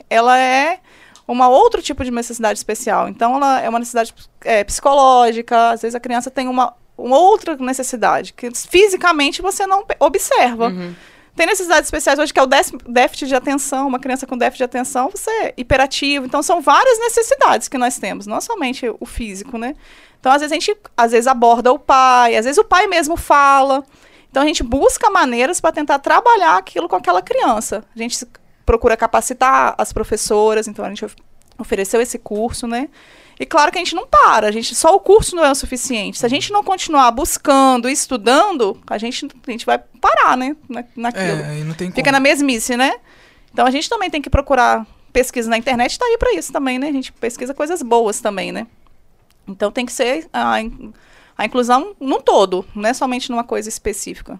Ela 0.09 0.37
é 0.37 0.79
uma 1.27 1.47
outro 1.47 1.81
tipo 1.81 2.03
de 2.03 2.11
necessidade 2.11 2.59
especial. 2.59 3.07
Então, 3.07 3.35
ela 3.35 3.61
é 3.61 3.69
uma 3.69 3.79
necessidade 3.79 4.13
é, 4.43 4.63
psicológica. 4.63 5.71
Às 5.71 5.81
vezes, 5.81 5.95
a 5.95 5.99
criança 5.99 6.29
tem 6.29 6.47
uma, 6.47 6.73
uma 6.97 7.17
outra 7.17 7.55
necessidade 7.57 8.33
que 8.33 8.49
fisicamente 8.53 9.41
você 9.41 9.65
não 9.65 9.85
observa. 9.99 10.67
Uhum. 10.67 10.93
Tem 11.35 11.45
necessidades 11.45 11.87
especiais 11.87 12.19
hoje 12.19 12.33
que 12.33 12.39
é 12.39 12.43
o 12.43 12.45
déficit- 12.45 13.27
de 13.27 13.35
atenção. 13.35 13.87
Uma 13.87 13.99
criança 13.99 14.27
com 14.27 14.37
déficit 14.37 14.57
de 14.59 14.63
atenção, 14.65 15.09
você 15.09 15.29
é 15.29 15.53
hiperativo. 15.57 16.25
Então, 16.25 16.43
são 16.43 16.61
várias 16.61 16.99
necessidades 16.99 17.67
que 17.67 17.77
nós 17.77 17.97
temos, 17.97 18.27
não 18.27 18.41
somente 18.41 18.85
o 18.99 19.05
físico, 19.05 19.57
né? 19.57 19.75
Então, 20.19 20.31
às 20.31 20.41
vezes, 20.41 20.51
a 20.51 20.55
gente 20.55 20.77
às 20.95 21.11
vezes 21.11 21.27
aborda 21.27 21.71
o 21.71 21.79
pai, 21.79 22.35
às 22.35 22.45
vezes 22.45 22.57
o 22.57 22.63
pai 22.63 22.85
mesmo 22.87 23.15
fala. 23.15 23.83
Então, 24.29 24.43
a 24.43 24.45
gente 24.45 24.61
busca 24.61 25.09
maneiras 25.09 25.59
para 25.59 25.71
tentar 25.71 25.99
trabalhar 25.99 26.57
aquilo 26.57 26.87
com 26.87 26.95
aquela 26.95 27.21
criança. 27.21 27.83
A 27.95 27.97
gente 27.99 28.25
procura 28.65 28.95
capacitar 28.95 29.73
as 29.77 29.91
professoras, 29.91 30.67
então 30.67 30.85
a 30.85 30.89
gente 30.89 31.03
of- 31.05 31.15
ofereceu 31.57 31.99
esse 32.01 32.19
curso, 32.19 32.67
né? 32.67 32.87
E 33.41 33.45
claro 33.47 33.71
que 33.71 33.79
a 33.79 33.81
gente 33.81 33.95
não 33.95 34.05
para, 34.05 34.47
a 34.47 34.51
gente, 34.51 34.75
só 34.75 34.95
o 34.95 34.99
curso 34.99 35.35
não 35.35 35.43
é 35.43 35.49
o 35.49 35.55
suficiente. 35.55 36.19
Se 36.19 36.25
a 36.27 36.29
gente 36.29 36.51
não 36.51 36.63
continuar 36.63 37.09
buscando 37.09 37.89
e 37.89 37.91
estudando, 37.91 38.79
a 38.85 38.99
gente, 38.99 39.27
a 39.47 39.51
gente 39.51 39.65
vai 39.65 39.79
parar, 39.99 40.37
né? 40.37 40.55
Na, 40.69 40.83
naquilo. 40.95 41.25
É, 41.41 41.63
não 41.63 41.73
tem 41.73 41.87
como. 41.87 41.95
Fica 41.95 42.11
na 42.11 42.19
mesmice, 42.19 42.77
né? 42.77 42.93
Então 43.51 43.65
a 43.65 43.71
gente 43.71 43.89
também 43.89 44.11
tem 44.11 44.21
que 44.21 44.29
procurar 44.29 44.85
pesquisa 45.11 45.49
na 45.49 45.57
internet, 45.57 45.97
tá 45.97 46.05
aí 46.05 46.19
para 46.19 46.35
isso 46.35 46.53
também, 46.53 46.77
né? 46.77 46.89
A 46.89 46.91
gente 46.91 47.11
pesquisa 47.13 47.51
coisas 47.51 47.81
boas 47.81 48.21
também, 48.21 48.51
né? 48.51 48.67
Então 49.47 49.71
tem 49.71 49.87
que 49.87 49.91
ser 49.91 50.27
a, 50.31 50.57
a 51.35 51.43
inclusão 51.45 51.95
num 51.99 52.21
todo, 52.21 52.63
não 52.75 52.87
é 52.87 52.93
somente 52.93 53.31
numa 53.31 53.43
coisa 53.43 53.67
específica. 53.69 54.39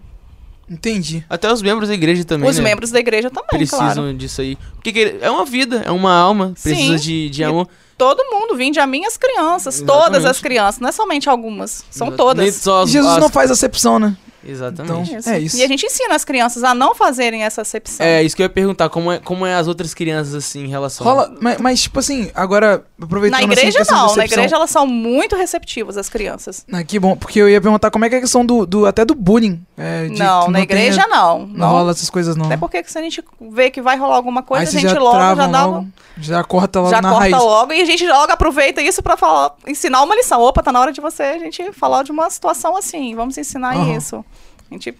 Entendi. 0.70 1.24
Até 1.28 1.52
os 1.52 1.60
membros 1.60 1.88
da 1.88 1.94
igreja 1.94 2.24
também, 2.24 2.48
Os 2.48 2.56
né? 2.56 2.62
membros 2.62 2.92
da 2.92 3.00
igreja 3.00 3.28
também, 3.30 3.48
precisam 3.58 3.94
claro. 3.94 4.14
disso 4.14 4.40
aí. 4.40 4.56
Porque 4.74 4.92
que- 4.92 5.18
é 5.20 5.28
uma 5.28 5.44
vida, 5.44 5.82
é 5.84 5.90
uma 5.90 6.14
alma, 6.14 6.52
precisa 6.52 6.96
Sim. 6.98 7.04
de, 7.04 7.30
de 7.30 7.42
E 7.42 7.44
amor. 7.44 7.68
Todo 8.02 8.24
mundo, 8.32 8.56
vinde 8.56 8.80
a 8.80 8.86
mim 8.86 9.04
as 9.04 9.16
crianças, 9.16 9.76
Exatamente. 9.76 10.04
todas 10.04 10.24
as 10.24 10.40
crianças, 10.40 10.80
não 10.80 10.88
é 10.88 10.92
somente 10.92 11.28
algumas, 11.28 11.84
são 11.88 12.08
Nem 12.08 12.16
todas. 12.16 12.54
só 12.56 12.82
as- 12.82 12.90
Jesus 12.90 13.12
as- 13.12 13.20
não 13.20 13.28
faz 13.28 13.48
acepção, 13.48 14.00
né? 14.00 14.16
Exatamente. 14.44 15.14
Então, 15.14 15.32
é 15.32 15.38
isso. 15.38 15.56
E 15.56 15.62
a 15.62 15.68
gente 15.68 15.86
ensina 15.86 16.14
as 16.14 16.24
crianças 16.24 16.64
a 16.64 16.74
não 16.74 16.94
fazerem 16.94 17.44
essa 17.44 17.62
acepção. 17.62 18.04
É, 18.04 18.22
isso 18.22 18.34
que 18.34 18.42
eu 18.42 18.44
ia 18.44 18.50
perguntar, 18.50 18.88
como 18.88 19.12
é, 19.12 19.18
como 19.18 19.46
é 19.46 19.54
as 19.54 19.68
outras 19.68 19.94
crianças, 19.94 20.34
assim, 20.34 20.64
em 20.64 20.68
relação... 20.68 21.06
Rola, 21.06 21.32
mas, 21.40 21.58
mas, 21.58 21.82
tipo 21.82 21.98
assim, 21.98 22.30
agora, 22.34 22.84
aproveitando 23.00 23.40
Na 23.40 23.46
assim, 23.46 23.52
igreja 23.58 23.82
de 23.84 23.90
não, 23.90 24.16
na 24.16 24.24
igreja 24.24 24.56
elas 24.56 24.70
são 24.70 24.86
muito 24.86 25.36
receptivas, 25.36 25.96
as 25.96 26.08
crianças. 26.08 26.64
Ah, 26.72 26.82
que 26.82 26.98
bom, 26.98 27.16
porque 27.16 27.38
eu 27.38 27.48
ia 27.48 27.60
perguntar 27.60 27.90
como 27.90 28.04
é 28.04 28.08
que 28.08 28.14
é 28.16 28.18
a 28.18 28.20
questão 28.20 28.44
do, 28.44 28.66
do 28.66 28.86
até 28.86 29.04
do 29.04 29.14
bullying. 29.14 29.64
é, 29.76 30.06
de 30.08 30.18
não, 30.18 30.46
que 30.46 30.50
na 30.50 30.60
igreja 30.60 31.06
não. 31.08 31.46
Não, 31.46 31.68
rola 31.68 31.92
essas 31.92 32.10
coisas, 32.10 32.34
não. 32.36 32.46
Até 32.46 32.56
porque 32.56 32.82
se 32.84 32.98
a 32.98 33.02
gente 33.02 33.22
vê 33.40 33.70
que 33.70 33.80
vai 33.80 33.96
rolar 33.96 34.16
alguma 34.16 34.42
coisa, 34.42 34.62
Aí 34.64 34.68
a 34.68 34.80
gente 34.80 34.92
já 34.92 35.00
logo 35.00 35.18
já 35.36 35.46
dá 35.46 35.66
logo, 35.66 35.78
um- 35.78 35.92
já 36.18 36.44
corta 36.44 36.80
logo 36.80 36.90
já 36.90 37.00
na 37.00 37.08
corta 37.10 37.22
raiz. 37.30 37.36
logo 37.36 37.72
e 37.72 37.80
a 37.80 37.84
gente 37.84 38.06
logo 38.06 38.32
aproveita 38.32 38.82
isso 38.82 39.02
pra 39.02 39.16
falar, 39.16 39.54
ensinar 39.66 40.02
uma 40.02 40.14
lição. 40.14 40.40
Opa, 40.40 40.62
tá 40.62 40.70
na 40.72 40.80
hora 40.80 40.92
de 40.92 41.00
você 41.00 41.22
a 41.22 41.38
gente 41.38 41.72
falar 41.72 42.02
de 42.02 42.10
uma 42.12 42.28
situação 42.28 42.76
assim. 42.76 43.14
Vamos 43.14 43.38
ensinar 43.38 43.74
Aham. 43.76 43.96
isso. 43.96 44.24
A 44.72 44.78
gente 44.78 44.94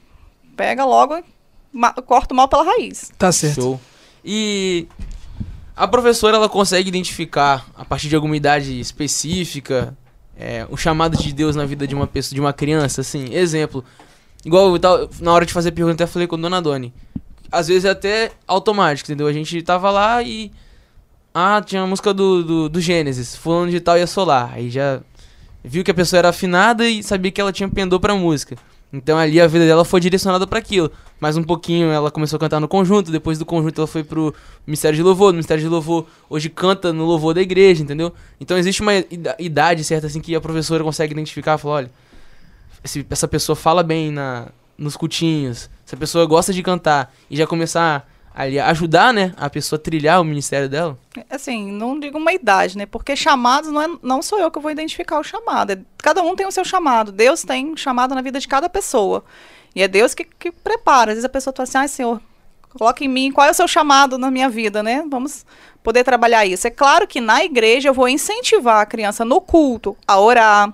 pega 0.57 0.85
logo 0.85 1.17
e 1.17 2.03
corta 2.07 2.35
o 2.35 2.37
mal 2.37 2.49
pela 2.49 2.63
raiz. 2.65 3.11
Tá 3.19 3.33
certo. 3.33 3.61
Show. 3.61 3.81
E 4.25 4.87
a 5.77 5.89
professora 5.89 6.37
ela 6.37 6.49
consegue 6.49 6.89
identificar 6.89 7.67
a 7.75 7.85
partir 7.85 8.09
de 8.09 8.15
alguma 8.17 8.37
idade 8.37 8.79
específica 8.79 9.97
é, 10.37 10.67
o 10.71 10.77
chamado 10.77 11.17
de 11.17 11.33
Deus 11.33 11.57
na 11.57 11.65
vida 11.65 11.87
de 11.87 11.95
uma 11.95 12.07
pessoa, 12.07 12.35
de 12.35 12.41
uma 12.41 12.53
criança, 12.53 13.01
assim. 13.01 13.33
Exemplo, 13.35 13.85
igual 14.45 14.71
eu 14.73 14.79
tava- 14.79 15.09
na 15.21 15.33
hora 15.33 15.47
de 15.47 15.53
fazer 15.53 15.73
pergunta 15.73 16.03
eu 16.03 16.05
até 16.05 16.13
falei 16.13 16.27
com 16.29 16.37
a 16.37 16.39
Dona 16.39 16.61
Doni. 16.61 16.93
Às 17.51 17.69
vezes 17.69 17.85
é 17.85 17.91
até 17.91 18.33
automático, 18.47 19.11
entendeu? 19.11 19.27
A 19.27 19.33
gente 19.33 19.61
tava 19.63 19.91
lá 19.91 20.23
e 20.23 20.51
ah, 21.35 21.63
tinha 21.65 21.83
a 21.83 21.87
música 21.87 22.13
do, 22.15 22.43
do, 22.43 22.69
do 22.69 22.81
Gênesis, 22.81 23.37
fulano 23.37 23.71
de 23.71 23.81
tal 23.81 23.97
ia 23.99 24.07
solar. 24.07 24.53
Aí 24.55 24.71
já 24.71 25.01
viu 25.65 25.85
que 25.85 25.91
a 25.91 25.95
pessoa 25.95 26.19
era 26.19 26.29
afinada 26.31 26.89
e 26.89 27.03
sabia 27.03 27.31
que 27.31 27.41
ela 27.41 27.53
tinha 27.53 27.69
pendor 27.69 28.01
pra 28.01 28.15
música. 28.15 28.57
Então 28.93 29.17
ali 29.19 29.41
a 29.41 29.47
vida 29.47 29.65
dela 29.65 29.85
foi 29.85 30.01
direcionada 30.01 30.47
pra 30.47 30.59
aquilo. 30.59 30.91
Mais 31.19 31.37
um 31.37 31.43
pouquinho 31.43 31.89
ela 31.91 32.11
começou 32.11 32.37
a 32.37 32.41
cantar 32.41 32.61
no 32.61 32.69
conjunto, 32.69 33.11
depois 33.11 33.39
do 33.39 33.47
conjunto 33.47 33.81
ela 33.81 33.87
foi 33.87 34.05
pro 34.05 34.35
Ministério 34.67 34.97
de 34.97 35.03
Louvor, 35.03 35.29
no 35.29 35.35
Ministério 35.35 35.63
de 35.63 35.69
Louvor 35.69 36.07
hoje 36.29 36.49
canta 36.51 36.93
no 36.93 37.05
louvor 37.05 37.33
da 37.33 37.41
igreja, 37.41 37.83
entendeu? 37.83 38.13
Então 38.41 38.59
existe 38.59 38.83
uma 38.83 38.95
ida- 38.95 39.37
idade 39.39 39.83
certa 39.83 40.09
assim 40.09 40.21
que 40.21 40.35
a 40.35 40.41
professora 40.41 40.85
consegue 40.85 41.13
identificar, 41.13 41.57
falar, 41.57 41.75
olha, 41.75 41.91
essa 43.09 43.29
pessoa 43.29 43.57
fala 43.57 43.83
bem 43.83 44.11
na 44.11 44.49
nos 44.77 44.97
cultinhos, 44.97 45.71
essa 45.87 45.97
pessoa 45.97 46.27
gosta 46.27 46.53
de 46.53 46.63
cantar 46.63 47.15
e 47.31 47.37
já 47.37 47.47
começar 47.47 48.11
ali 48.35 48.59
ajudar, 48.59 49.13
né, 49.13 49.33
a 49.37 49.51
pessoa 49.51 49.79
a 49.79 49.83
trilhar 49.83 50.21
o 50.21 50.25
ministério 50.25 50.69
dela. 50.69 50.99
Assim, 51.29 51.71
não 51.71 51.99
digo 51.99 52.19
uma 52.19 52.33
idade, 52.33 52.79
né? 52.79 52.87
Porque 52.87 53.15
chamados 53.15 53.71
não, 53.71 53.83
é, 53.83 53.89
não 54.03 54.23
sou 54.23 54.39
eu 54.39 54.51
que 54.51 54.59
vou 54.59 54.71
identificar 54.71 55.19
o 55.19 55.25
chamado. 55.25 55.73
É- 55.73 55.79
cada 55.99 56.23
um 56.23 56.35
tem 56.35 56.47
o 56.47 56.51
seu 56.51 56.65
chamado. 56.65 57.13
Deus 57.13 57.43
tem 57.43 57.77
chamado 57.77 58.15
na 58.15 58.23
vida 58.23 58.41
de 58.41 58.49
cada 58.49 58.69
pessoa. 58.69 59.25
E 59.75 59.83
é 59.83 59.89
Deus 59.89 60.15
que, 60.15 60.25
que 60.25 60.51
prepara. 60.51 61.13
Às 61.13 61.17
vezes 61.17 61.25
a 61.25 61.29
pessoa 61.29 61.55
fala 61.55 61.65
assim, 61.65 61.79
ai, 61.79 61.89
Senhor, 61.89 62.21
coloca 62.79 63.05
em 63.05 63.09
mim 63.09 63.33
qual 63.33 63.47
é 63.47 63.51
o 63.51 63.55
seu 63.55 63.69
chamado 63.69 64.17
na 64.17 64.31
minha 64.31 64.49
vida, 64.49 64.83
né? 64.83 65.05
Vamos 65.11 65.45
poder 65.83 66.05
trabalhar 66.05 66.47
isso. 66.47 66.67
É 66.67 66.71
claro 66.71 67.07
que 67.07 67.21
na 67.21 67.45
igreja 67.45 67.89
eu 67.89 67.95
vou 67.95 68.09
incentivar 68.09 68.81
a 68.81 68.87
criança 68.87 69.25
no 69.25 69.41
culto 69.41 69.97
a 70.07 70.19
orar, 70.19 70.73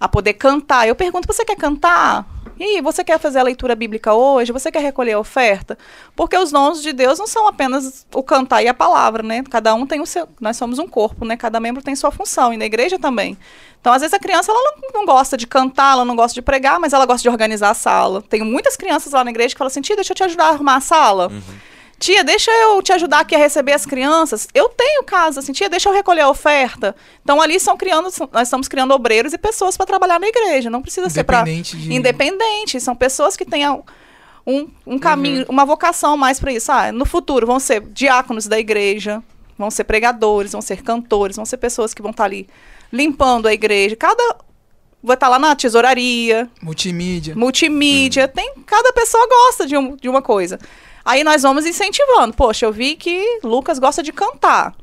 a 0.00 0.08
poder 0.08 0.34
cantar. 0.34 0.88
Eu 0.88 0.94
pergunto, 0.94 1.26
você 1.26 1.44
quer 1.44 1.56
cantar? 1.56 2.26
E 2.64 2.80
você 2.80 3.02
quer 3.02 3.18
fazer 3.18 3.40
a 3.40 3.42
leitura 3.42 3.74
bíblica 3.74 4.14
hoje? 4.14 4.52
Você 4.52 4.70
quer 4.70 4.80
recolher 4.80 5.14
a 5.14 5.18
oferta? 5.18 5.76
Porque 6.14 6.38
os 6.38 6.52
dons 6.52 6.80
de 6.80 6.92
Deus 6.92 7.18
não 7.18 7.26
são 7.26 7.48
apenas 7.48 8.06
o 8.14 8.22
cantar 8.22 8.62
e 8.62 8.68
a 8.68 8.74
palavra, 8.74 9.20
né? 9.20 9.42
Cada 9.50 9.74
um 9.74 9.84
tem 9.84 10.00
o 10.00 10.06
seu. 10.06 10.28
Nós 10.40 10.56
somos 10.56 10.78
um 10.78 10.86
corpo, 10.86 11.24
né? 11.24 11.36
Cada 11.36 11.58
membro 11.58 11.82
tem 11.82 11.96
sua 11.96 12.12
função, 12.12 12.52
e 12.52 12.56
na 12.56 12.64
igreja 12.64 13.00
também. 13.00 13.36
Então, 13.80 13.92
às 13.92 14.00
vezes, 14.00 14.14
a 14.14 14.18
criança 14.20 14.52
ela 14.52 14.60
não, 14.62 15.00
não 15.00 15.04
gosta 15.04 15.36
de 15.36 15.44
cantar, 15.44 15.94
ela 15.94 16.04
não 16.04 16.14
gosta 16.14 16.34
de 16.34 16.42
pregar, 16.42 16.78
mas 16.78 16.92
ela 16.92 17.04
gosta 17.04 17.22
de 17.22 17.28
organizar 17.28 17.70
a 17.70 17.74
sala. 17.74 18.22
Tenho 18.22 18.44
muitas 18.44 18.76
crianças 18.76 19.12
lá 19.12 19.24
na 19.24 19.30
igreja 19.30 19.54
que 19.54 19.58
falam 19.58 19.66
assim: 19.66 19.80
tia, 19.80 19.96
deixa 19.96 20.12
eu 20.12 20.16
te 20.16 20.22
ajudar 20.22 20.44
a 20.44 20.50
arrumar 20.50 20.76
a 20.76 20.80
sala. 20.80 21.32
Tia, 22.02 22.24
deixa 22.24 22.50
eu 22.50 22.82
te 22.82 22.92
ajudar 22.92 23.20
aqui 23.20 23.32
a 23.34 23.38
receber 23.38 23.72
as 23.72 23.86
crianças. 23.86 24.48
Eu 24.52 24.68
tenho 24.68 25.04
casa, 25.04 25.38
assim, 25.38 25.52
tia, 25.52 25.68
deixa 25.70 25.88
eu 25.88 25.92
recolher 25.94 26.22
a 26.22 26.28
oferta. 26.28 26.96
Então 27.22 27.40
ali 27.40 27.60
são 27.60 27.76
criando, 27.76 28.08
nós 28.32 28.48
estamos 28.48 28.66
criando 28.66 28.92
obreiros 28.92 29.32
e 29.32 29.38
pessoas 29.38 29.76
para 29.76 29.86
trabalhar 29.86 30.18
na 30.18 30.26
igreja. 30.26 30.68
Não 30.68 30.82
precisa 30.82 31.08
ser 31.08 31.22
para 31.22 31.42
Independente 31.42 31.76
de- 31.76 31.94
independente. 31.94 32.80
São 32.80 32.96
pessoas 32.96 33.36
que 33.36 33.44
tenham 33.44 33.84
um, 34.44 34.68
um 34.84 34.98
caminho, 34.98 35.46
uma 35.48 35.64
vocação 35.64 36.16
mais 36.16 36.40
para 36.40 36.52
isso. 36.52 36.72
Ah, 36.72 36.90
no 36.90 37.04
futuro 37.06 37.46
vão 37.46 37.60
ser 37.60 37.80
diáconos 37.82 38.48
da 38.48 38.58
igreja, 38.58 39.22
vão 39.56 39.70
ser 39.70 39.84
pregadores, 39.84 40.50
vão 40.50 40.60
ser 40.60 40.82
cantores, 40.82 41.36
vão 41.36 41.44
ser 41.44 41.58
pessoas 41.58 41.94
que 41.94 42.02
vão 42.02 42.10
estar 42.10 42.24
ali 42.24 42.48
limpando 42.92 43.46
a 43.46 43.52
igreja. 43.54 43.94
Cada 43.94 44.38
vai 45.00 45.14
estar 45.14 45.28
lá 45.28 45.38
na 45.38 45.54
tesouraria, 45.54 46.50
Multimídia. 46.60 47.34
multimídia, 47.36 48.26
tem 48.26 48.54
cada 48.66 48.92
pessoa 48.92 49.24
gosta 49.28 49.66
de, 49.68 49.76
um- 49.76 49.94
de 49.94 50.08
uma 50.08 50.20
coisa. 50.20 50.58
Aí 51.04 51.24
nós 51.24 51.42
vamos 51.42 51.66
incentivando. 51.66 52.34
Poxa, 52.34 52.66
eu 52.66 52.72
vi 52.72 52.96
que 52.96 53.40
Lucas 53.42 53.78
gosta 53.78 54.02
de 54.02 54.12
cantar. 54.12 54.74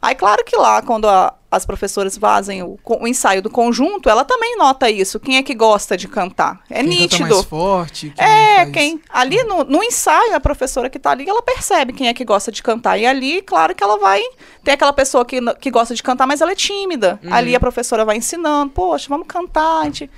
Aí, 0.00 0.14
claro 0.14 0.44
que 0.44 0.54
lá, 0.56 0.82
quando 0.82 1.08
a- 1.08 1.32
as 1.50 1.64
professoras 1.64 2.16
fazem 2.18 2.62
o, 2.62 2.78
o 2.84 3.08
ensaio 3.08 3.40
do 3.40 3.48
conjunto, 3.48 4.10
ela 4.10 4.24
também 4.24 4.56
nota 4.56 4.90
isso. 4.90 5.18
Quem 5.18 5.38
é 5.38 5.42
que 5.42 5.54
gosta 5.54 5.96
de 5.96 6.06
cantar? 6.06 6.60
É 6.68 6.80
Quem 6.80 6.84
nítido. 6.88 7.28
mais 7.28 7.44
forte. 7.46 8.12
quem 8.14 8.24
É, 8.24 8.56
faz- 8.58 8.70
quem. 8.72 9.00
Ali 9.08 9.42
no, 9.44 9.64
no 9.64 9.82
ensaio, 9.82 10.36
a 10.36 10.40
professora 10.40 10.90
que 10.90 10.98
tá 10.98 11.10
ali, 11.12 11.28
ela 11.28 11.42
percebe 11.42 11.92
quem 11.94 12.08
é 12.08 12.14
que 12.14 12.24
gosta 12.24 12.52
de 12.52 12.62
cantar. 12.62 12.98
E 12.98 13.06
ali, 13.06 13.40
claro 13.42 13.74
que 13.74 13.82
ela 13.82 13.96
vai. 13.98 14.22
Tem 14.62 14.74
aquela 14.74 14.92
pessoa 14.92 15.24
que, 15.24 15.40
que 15.54 15.70
gosta 15.70 15.94
de 15.94 16.02
cantar, 16.02 16.26
mas 16.26 16.40
ela 16.42 16.52
é 16.52 16.56
tímida. 16.56 17.18
Ali 17.30 17.56
a 17.56 17.60
professora 17.60 18.04
vai 18.04 18.18
ensinando, 18.18 18.70
poxa, 18.72 19.06
vamos 19.08 19.26
cantar, 19.26 19.80
a 19.80 19.84
gente. 19.84 20.10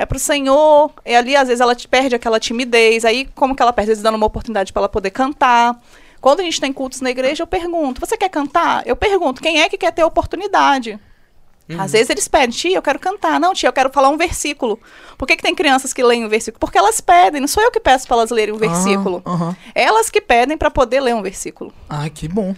É 0.00 0.06
pro 0.06 0.18
Senhor. 0.18 0.90
E 1.04 1.14
ali, 1.14 1.36
às 1.36 1.48
vezes, 1.48 1.60
ela 1.60 1.74
te- 1.74 1.86
perde 1.86 2.14
aquela 2.14 2.40
timidez. 2.40 3.04
Aí, 3.04 3.28
como 3.34 3.54
que 3.54 3.62
ela 3.62 3.72
perde? 3.72 3.90
Às 3.90 3.98
vezes, 3.98 4.02
dando 4.02 4.14
uma 4.14 4.26
oportunidade 4.26 4.72
para 4.72 4.80
ela 4.80 4.88
poder 4.88 5.10
cantar. 5.10 5.78
Quando 6.22 6.40
a 6.40 6.42
gente 6.42 6.60
tem 6.60 6.72
cultos 6.72 7.00
na 7.02 7.10
igreja, 7.10 7.42
eu 7.42 7.46
pergunto: 7.46 8.00
você 8.00 8.16
quer 8.16 8.30
cantar? 8.30 8.82
Eu 8.86 8.96
pergunto: 8.96 9.42
quem 9.42 9.60
é 9.60 9.68
que 9.68 9.76
quer 9.76 9.92
ter 9.92 10.02
oportunidade? 10.04 10.98
Às 11.78 11.92
vezes 11.92 12.10
eles 12.10 12.26
pedem, 12.26 12.48
tia, 12.50 12.76
eu 12.76 12.82
quero 12.82 12.98
cantar. 12.98 13.38
Não, 13.38 13.54
tia, 13.54 13.68
eu 13.68 13.72
quero 13.72 13.90
falar 13.92 14.08
um 14.08 14.16
versículo. 14.16 14.80
Por 15.16 15.24
que, 15.28 15.36
que 15.36 15.42
tem 15.42 15.54
crianças 15.54 15.92
que 15.92 16.02
leem 16.02 16.24
um 16.24 16.28
versículo? 16.28 16.58
Porque 16.58 16.76
elas 16.76 17.00
pedem, 17.00 17.40
não 17.40 17.46
sou 17.46 17.62
eu 17.62 17.70
que 17.70 17.78
peço 17.78 18.08
para 18.08 18.16
elas 18.16 18.30
lerem 18.30 18.52
um 18.52 18.58
versículo. 18.58 19.22
Ah, 19.24 19.30
aham. 19.30 19.56
Elas 19.72 20.10
que 20.10 20.20
pedem 20.20 20.58
para 20.58 20.68
poder 20.68 20.98
ler 21.00 21.14
um 21.14 21.22
versículo. 21.22 21.72
Ah, 21.88 22.08
que 22.08 22.26
bom. 22.26 22.56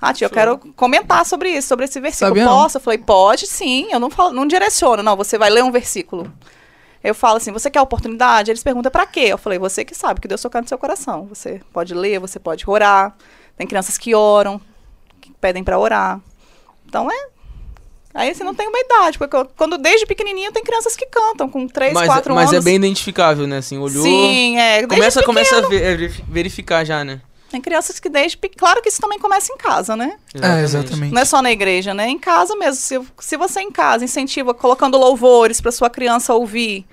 Ah, 0.00 0.12
tia, 0.12 0.26
eu 0.26 0.30
quero 0.30 0.58
comentar 0.76 1.26
sobre 1.26 1.48
isso, 1.50 1.66
sobre 1.66 1.86
esse 1.86 1.98
versículo. 1.98 2.28
Sabia 2.30 2.44
não. 2.44 2.52
Posso? 2.62 2.76
Eu 2.76 2.80
falei, 2.80 2.98
pode 2.98 3.48
sim. 3.48 3.88
Eu 3.90 3.98
não, 3.98 4.10
falo, 4.10 4.32
não 4.32 4.46
direciono, 4.46 5.02
não, 5.02 5.16
você 5.16 5.36
vai 5.36 5.50
ler 5.50 5.64
um 5.64 5.72
versículo. 5.72 6.32
Eu 7.02 7.14
falo 7.14 7.36
assim, 7.38 7.50
você 7.52 7.70
quer 7.70 7.80
oportunidade? 7.80 8.50
Eles 8.50 8.62
perguntam 8.62 8.90
para 8.92 9.06
quê? 9.06 9.20
Eu 9.28 9.38
falei, 9.38 9.58
você 9.58 9.84
que 9.84 9.94
sabe, 9.94 10.20
que 10.20 10.28
Deus 10.28 10.40
tocar 10.40 10.62
no 10.62 10.68
seu 10.68 10.78
coração. 10.78 11.26
Você 11.26 11.60
pode 11.72 11.94
ler, 11.94 12.20
você 12.20 12.38
pode 12.38 12.64
orar. 12.68 13.14
Tem 13.56 13.66
crianças 13.66 13.98
que 13.98 14.14
oram, 14.14 14.60
que 15.20 15.32
pedem 15.40 15.64
para 15.64 15.78
orar. 15.78 16.20
Então 16.86 17.10
é. 17.10 17.26
Aí 18.14 18.34
você 18.34 18.44
não 18.44 18.54
tem 18.54 18.68
uma 18.68 18.78
idade, 18.78 19.16
porque 19.18 19.34
eu- 19.34 19.48
quando 19.56 19.78
desde 19.78 20.04
pequenininho 20.06 20.52
tem 20.52 20.62
crianças 20.62 20.94
que 20.94 21.06
cantam 21.06 21.48
com 21.48 21.66
3, 21.66 21.94
mas 21.94 22.06
4 22.06 22.34
mas 22.34 22.50
anos. 22.52 22.62
é 22.62 22.64
bem 22.64 22.76
identificável, 22.76 23.46
né? 23.46 23.56
Assim, 23.56 23.78
olhou. 23.78 24.02
Sim, 24.04 24.58
é. 24.58 24.86
Começa, 24.86 25.22
começa 25.22 25.56
a 25.56 25.60
ver- 25.62 25.82
é, 25.82 25.96
verif- 25.96 26.22
verificar 26.28 26.84
já, 26.84 27.02
né? 27.04 27.20
Tem 27.52 27.60
crianças 27.60 28.00
que 28.00 28.08
desde. 28.08 28.36
Claro 28.56 28.82
que 28.82 28.88
isso 28.88 29.00
também 29.00 29.18
começa 29.18 29.52
em 29.52 29.56
casa, 29.56 29.94
né? 29.94 30.14
É, 30.34 30.62
exatamente. 30.62 31.12
Não 31.14 31.22
é 31.22 31.24
só 31.24 31.40
na 31.40 31.52
igreja, 31.52 31.94
né? 31.94 32.08
Em 32.08 32.18
casa 32.18 32.56
mesmo. 32.56 32.74
Se, 32.80 33.00
se 33.20 33.36
você 33.36 33.60
em 33.60 33.70
casa 33.70 34.04
incentiva 34.04 34.52
colocando 34.52 34.98
louvores 34.98 35.60
para 35.60 35.70
sua 35.70 35.88
criança 35.90 36.34
ouvir, 36.34 36.84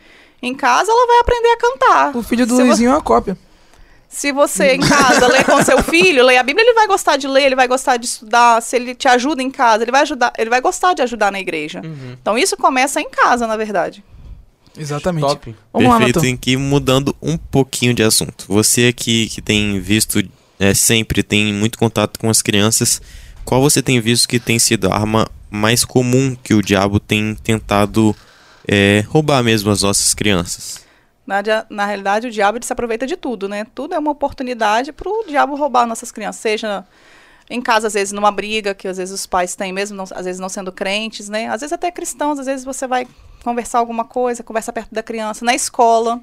em 0.42 0.54
casa 0.54 0.92
ela 0.92 1.08
vai 1.08 1.20
aprender 1.20 1.48
a 1.48 1.58
cantar. 1.58 2.16
O 2.16 2.22
filho 2.22 2.46
do 2.46 2.56
se, 2.56 2.62
vo- 2.62 2.68
Luizinho 2.68 2.92
é 2.92 2.94
uma 2.94 3.02
cópia. 3.02 3.38
se 4.08 4.32
você 4.32 4.74
em 4.76 4.80
casa 4.82 5.28
lê 5.28 5.44
com 5.44 5.64
seu 5.64 5.82
filho, 5.82 6.24
lê 6.26 6.38
a 6.38 6.44
Bíblia, 6.44 6.66
ele 6.66 6.74
vai 6.76 6.88
gostar 6.88 7.16
de 7.18 7.28
ler, 7.28 7.46
ele 7.46 7.56
vai 7.56 7.68
gostar 7.68 7.98
de 7.98 8.06
estudar. 8.06 8.62
Se 8.62 8.76
ele 8.76 8.94
te 8.94 9.08
ajuda 9.08 9.42
em 9.42 9.50
casa, 9.50 9.84
ele 9.84 9.92
vai 9.92 10.02
ajudar, 10.02 10.34
ele 10.38 10.50
vai 10.50 10.60
gostar 10.62 10.94
de 10.94 11.02
ajudar 11.02 11.32
na 11.32 11.40
igreja. 11.40 11.82
Uhum. 11.84 12.16
Então 12.22 12.38
isso 12.38 12.58
começa 12.58 13.00
em 13.00 13.10
casa, 13.10 13.48
na 13.48 13.56
verdade. 13.56 14.04
Exatamente. 14.78 15.22
Top. 15.28 15.56
Vamos 15.74 15.90
lá, 15.90 15.98
Perfeito, 15.98 16.18
Nathan. 16.18 16.28
em 16.30 16.38
que 16.38 16.56
mudando 16.56 17.16
um 17.22 17.38
pouquinho 17.38 17.94
de 17.94 18.02
assunto. 18.04 18.46
Você 18.48 18.88
aqui 18.88 19.28
que 19.28 19.42
tem 19.42 19.80
visto 19.80 20.22
é, 20.60 20.74
sempre, 20.74 21.24
tem 21.24 21.54
muito 21.54 21.78
contato 21.80 22.20
com 22.20 22.30
as 22.30 22.42
crianças, 22.42 23.02
qual 23.46 23.62
você 23.62 23.82
tem 23.82 24.00
visto 24.00 24.28
que 24.28 24.40
tem 24.40 24.60
sido 24.60 24.92
a 24.92 24.96
arma 24.96 25.28
mais 25.50 25.84
comum 25.84 26.36
que 26.44 26.54
o 26.54 26.62
diabo 26.62 27.00
tem 27.00 27.34
tentado 27.36 28.16
é, 28.68 29.04
roubar 29.08 29.42
mesmo 29.42 29.72
as 29.72 29.82
nossas 29.82 30.14
crianças? 30.14 30.86
Na, 31.26 31.42
na 31.70 31.86
realidade, 31.86 32.28
o 32.28 32.32
diabo 32.32 32.64
se 32.64 32.74
aproveita 32.74 33.08
de 33.08 33.16
tudo, 33.16 33.48
né? 33.48 33.66
Tudo 33.74 33.94
é 33.94 34.00
uma 34.00 34.12
oportunidade 34.12 34.92
para 34.92 35.08
o 35.10 35.24
diabo 35.28 35.56
roubar 35.56 35.86
nossas 35.88 36.12
crianças, 36.12 36.42
seja 36.42 36.84
em 37.50 37.62
casa, 37.62 37.88
às 37.88 37.94
vezes, 37.94 38.12
numa 38.12 38.32
briga 38.32 38.76
que 38.76 38.88
às 38.88 38.98
vezes 38.98 39.14
os 39.14 39.26
pais 39.26 39.56
têm, 39.56 39.74
mesmo 39.74 39.98
não- 39.98 40.06
às 40.12 40.26
vezes 40.26 40.40
não 40.40 40.50
sendo 40.50 40.72
crentes, 40.72 41.30
né? 41.30 41.48
Às 41.48 41.62
vezes 41.62 41.74
até 41.74 41.90
cristãos, 41.92 42.38
às 42.38 42.46
vezes 42.46 42.64
você 42.64 42.86
vai 42.86 43.08
conversar 43.44 43.80
alguma 43.80 44.06
coisa, 44.06 44.44
conversa 44.44 44.72
perto 44.72 44.94
da 44.94 45.02
criança, 45.02 45.44
na 45.44 45.56
escola. 45.56 46.22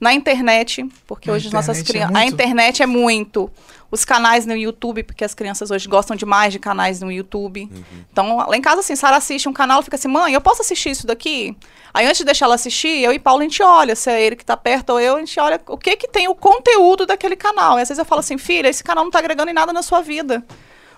Na 0.00 0.12
internet, 0.14 0.84
porque 1.06 1.28
Na 1.28 1.36
hoje 1.36 1.48
as 1.48 1.52
nossas 1.52 1.78
internet 1.80 2.04
é 2.04 2.06
crianças. 2.06 2.16
a 2.16 2.26
internet 2.26 2.82
é 2.82 2.86
muito. 2.86 3.50
Os 3.90 4.04
canais 4.04 4.44
no 4.44 4.54
YouTube, 4.54 5.02
porque 5.02 5.24
as 5.24 5.34
crianças 5.34 5.70
hoje 5.70 5.88
gostam 5.88 6.14
demais 6.14 6.52
de 6.52 6.58
canais 6.58 7.00
no 7.00 7.10
YouTube. 7.10 7.68
Então, 8.12 8.36
lá 8.36 8.54
em 8.56 8.60
casa, 8.60 8.80
assim, 8.80 8.94
Sara 8.94 9.16
assiste 9.16 9.48
um 9.48 9.52
canal 9.52 9.80
e 9.80 9.84
fica 9.84 9.96
assim, 9.96 10.08
mãe, 10.08 10.34
eu 10.34 10.40
posso 10.42 10.60
assistir 10.60 10.90
isso 10.90 11.06
daqui? 11.06 11.56
Aí, 11.94 12.04
antes 12.06 12.18
de 12.18 12.24
deixar 12.26 12.44
ela 12.44 12.54
assistir, 12.54 13.02
eu 13.02 13.12
e 13.14 13.18
Paulo, 13.18 13.40
a 13.40 13.44
gente 13.44 13.62
olha, 13.62 13.96
se 13.96 14.10
é 14.10 14.22
ele 14.22 14.36
que 14.36 14.44
tá 14.44 14.56
perto 14.58 14.90
ou 14.90 15.00
eu, 15.00 15.16
a 15.16 15.18
gente 15.20 15.40
olha 15.40 15.58
o 15.66 15.78
que 15.78 15.96
que 15.96 16.06
tem 16.06 16.28
o 16.28 16.34
conteúdo 16.34 17.06
daquele 17.06 17.34
canal. 17.34 17.78
E 17.78 17.82
às 17.82 17.88
vezes 17.88 17.98
eu 17.98 18.04
falo 18.04 18.20
assim, 18.20 18.36
filha, 18.36 18.68
esse 18.68 18.84
canal 18.84 19.04
não 19.04 19.10
tá 19.10 19.20
agregando 19.20 19.50
em 19.50 19.54
nada 19.54 19.72
na 19.72 19.82
sua 19.82 20.02
vida. 20.02 20.44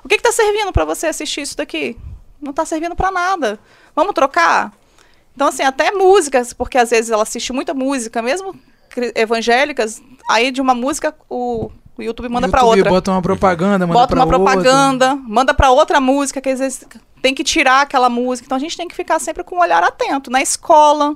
O 0.02 0.08
que 0.08 0.16
que 0.16 0.22
tá 0.22 0.32
servindo 0.32 0.72
para 0.72 0.84
você 0.84 1.06
assistir 1.06 1.42
isso 1.42 1.56
daqui? 1.56 1.96
Não 2.42 2.52
tá 2.52 2.64
servindo 2.64 2.96
para 2.96 3.12
nada. 3.12 3.58
Vamos 3.94 4.14
trocar? 4.14 4.72
Então, 5.32 5.46
assim, 5.46 5.62
até 5.62 5.92
músicas, 5.92 6.52
porque 6.52 6.76
às 6.76 6.90
vezes 6.90 7.10
ela 7.10 7.22
assiste 7.22 7.52
muita 7.52 7.72
música, 7.72 8.20
mesmo 8.20 8.52
evangélicas, 9.14 10.02
aí 10.30 10.50
de 10.50 10.60
uma 10.60 10.74
música 10.74 11.14
o, 11.28 11.70
o 11.96 12.02
YouTube 12.02 12.28
manda 12.28 12.48
para 12.48 12.62
outra. 12.64 12.90
Bota 12.90 13.10
uma 13.10 13.22
propaganda, 13.22 13.86
manda 13.86 13.92
Bota 14.00 14.08
pra 14.08 14.24
uma 14.24 14.36
outra. 14.36 14.38
propaganda, 14.38 15.16
manda 15.16 15.54
para 15.54 15.70
outra 15.70 16.00
música, 16.00 16.40
que 16.40 16.48
às 16.48 16.58
vezes 16.58 16.84
tem 17.22 17.34
que 17.34 17.44
tirar 17.44 17.82
aquela 17.82 18.08
música. 18.08 18.46
Então 18.46 18.56
a 18.56 18.60
gente 18.60 18.76
tem 18.76 18.88
que 18.88 18.94
ficar 18.94 19.18
sempre 19.18 19.44
com 19.44 19.56
um 19.56 19.60
olhar 19.60 19.82
atento. 19.82 20.30
Na 20.30 20.40
escola, 20.40 21.14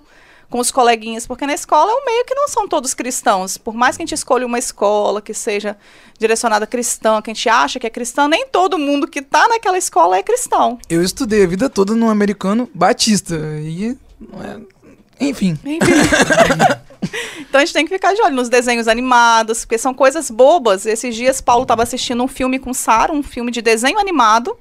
com 0.50 0.58
os 0.60 0.70
coleguinhas, 0.70 1.26
porque 1.26 1.46
na 1.46 1.54
escola 1.54 1.90
é 1.90 1.94
um 1.94 2.04
meio 2.04 2.24
que 2.24 2.34
não 2.34 2.46
são 2.48 2.68
todos 2.68 2.94
cristãos. 2.94 3.56
Por 3.56 3.74
mais 3.74 3.96
que 3.96 4.02
a 4.02 4.06
gente 4.06 4.14
escolha 4.14 4.46
uma 4.46 4.58
escola 4.58 5.20
que 5.22 5.32
seja 5.34 5.76
direcionada 6.18 6.64
a 6.64 6.68
cristã, 6.68 7.20
que 7.22 7.30
a 7.30 7.34
gente 7.34 7.48
acha 7.48 7.80
que 7.80 7.86
é 7.86 7.90
cristã, 7.90 8.28
nem 8.28 8.46
todo 8.46 8.78
mundo 8.78 9.08
que 9.08 9.22
tá 9.22 9.48
naquela 9.48 9.78
escola 9.78 10.16
é 10.18 10.22
cristão. 10.22 10.78
Eu 10.88 11.02
estudei 11.02 11.42
a 11.42 11.46
vida 11.46 11.68
toda 11.70 11.94
no 11.94 12.08
americano 12.08 12.68
batista. 12.74 13.34
E. 13.60 13.96
não 14.20 14.42
é- 14.42 14.73
Enfim. 15.20 15.58
Enfim. 15.64 15.92
então 17.40 17.60
a 17.60 17.64
gente 17.64 17.72
tem 17.72 17.84
que 17.86 17.94
ficar 17.94 18.14
de 18.14 18.22
olho 18.22 18.34
nos 18.34 18.48
desenhos 18.48 18.88
animados, 18.88 19.64
porque 19.64 19.78
são 19.78 19.94
coisas 19.94 20.30
bobas. 20.30 20.86
Esses 20.86 21.14
dias 21.14 21.40
Paulo 21.40 21.62
estava 21.62 21.82
assistindo 21.82 22.22
um 22.22 22.28
filme 22.28 22.58
com 22.58 22.74
Sara, 22.74 23.12
um 23.12 23.22
filme 23.22 23.50
de 23.50 23.62
desenho 23.62 23.98
animado. 23.98 24.56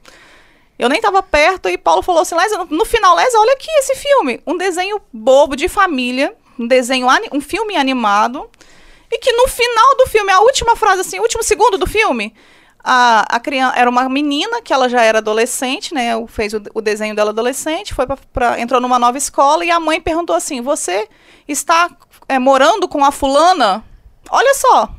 Eu 0.77 0.89
nem 0.89 0.97
estava 0.97 1.21
perto 1.21 1.69
e 1.69 1.77
Paulo 1.77 2.01
falou 2.01 2.21
assim: 2.21 2.35
Lésia, 2.35 2.65
no, 2.69 2.85
final, 2.85 3.15
Lésia, 3.15 3.39
olha 3.39 3.53
aqui 3.53 3.69
esse 3.79 3.95
filme. 3.95 4.41
Um 4.45 4.57
desenho 4.57 5.01
bobo 5.11 5.55
de 5.55 5.67
família, 5.67 6.35
um 6.57 6.67
desenho, 6.67 7.07
um 7.31 7.41
filme 7.41 7.75
animado. 7.75 8.49
E 9.11 9.19
que 9.19 9.31
no 9.31 9.47
final 9.47 9.95
do 9.97 10.07
filme, 10.07 10.31
a 10.31 10.39
última 10.39 10.75
frase, 10.75 11.01
assim, 11.01 11.19
o 11.19 11.21
último 11.21 11.43
segundo 11.43 11.77
do 11.77 11.85
filme, 11.85 12.33
a, 12.83 13.25
a 13.37 13.39
criança 13.39 13.77
era 13.77 13.89
uma 13.89 14.09
menina 14.09 14.61
que 14.61 14.73
ela 14.73 14.89
já 14.89 15.01
era 15.01 15.19
adolescente, 15.19 15.93
né? 15.93 16.09
Fez 16.27 16.53
o, 16.53 16.61
o 16.73 16.81
desenho 16.81 17.15
dela 17.15 17.29
adolescente, 17.31 17.93
foi 17.93 18.05
pra, 18.05 18.17
pra- 18.33 18.59
entrou 18.59 18.81
numa 18.81 18.99
nova 18.99 19.17
escola 19.17 19.63
e 19.63 19.71
a 19.71 19.79
mãe 19.79 20.01
perguntou 20.01 20.35
assim: 20.35 20.61
Você 20.61 21.07
está 21.47 21.89
é, 22.27 22.37
morando 22.39 22.87
com 22.87 23.03
a 23.05 23.11
fulana? 23.11 23.83
Olha 24.29 24.53
só, 24.55 24.89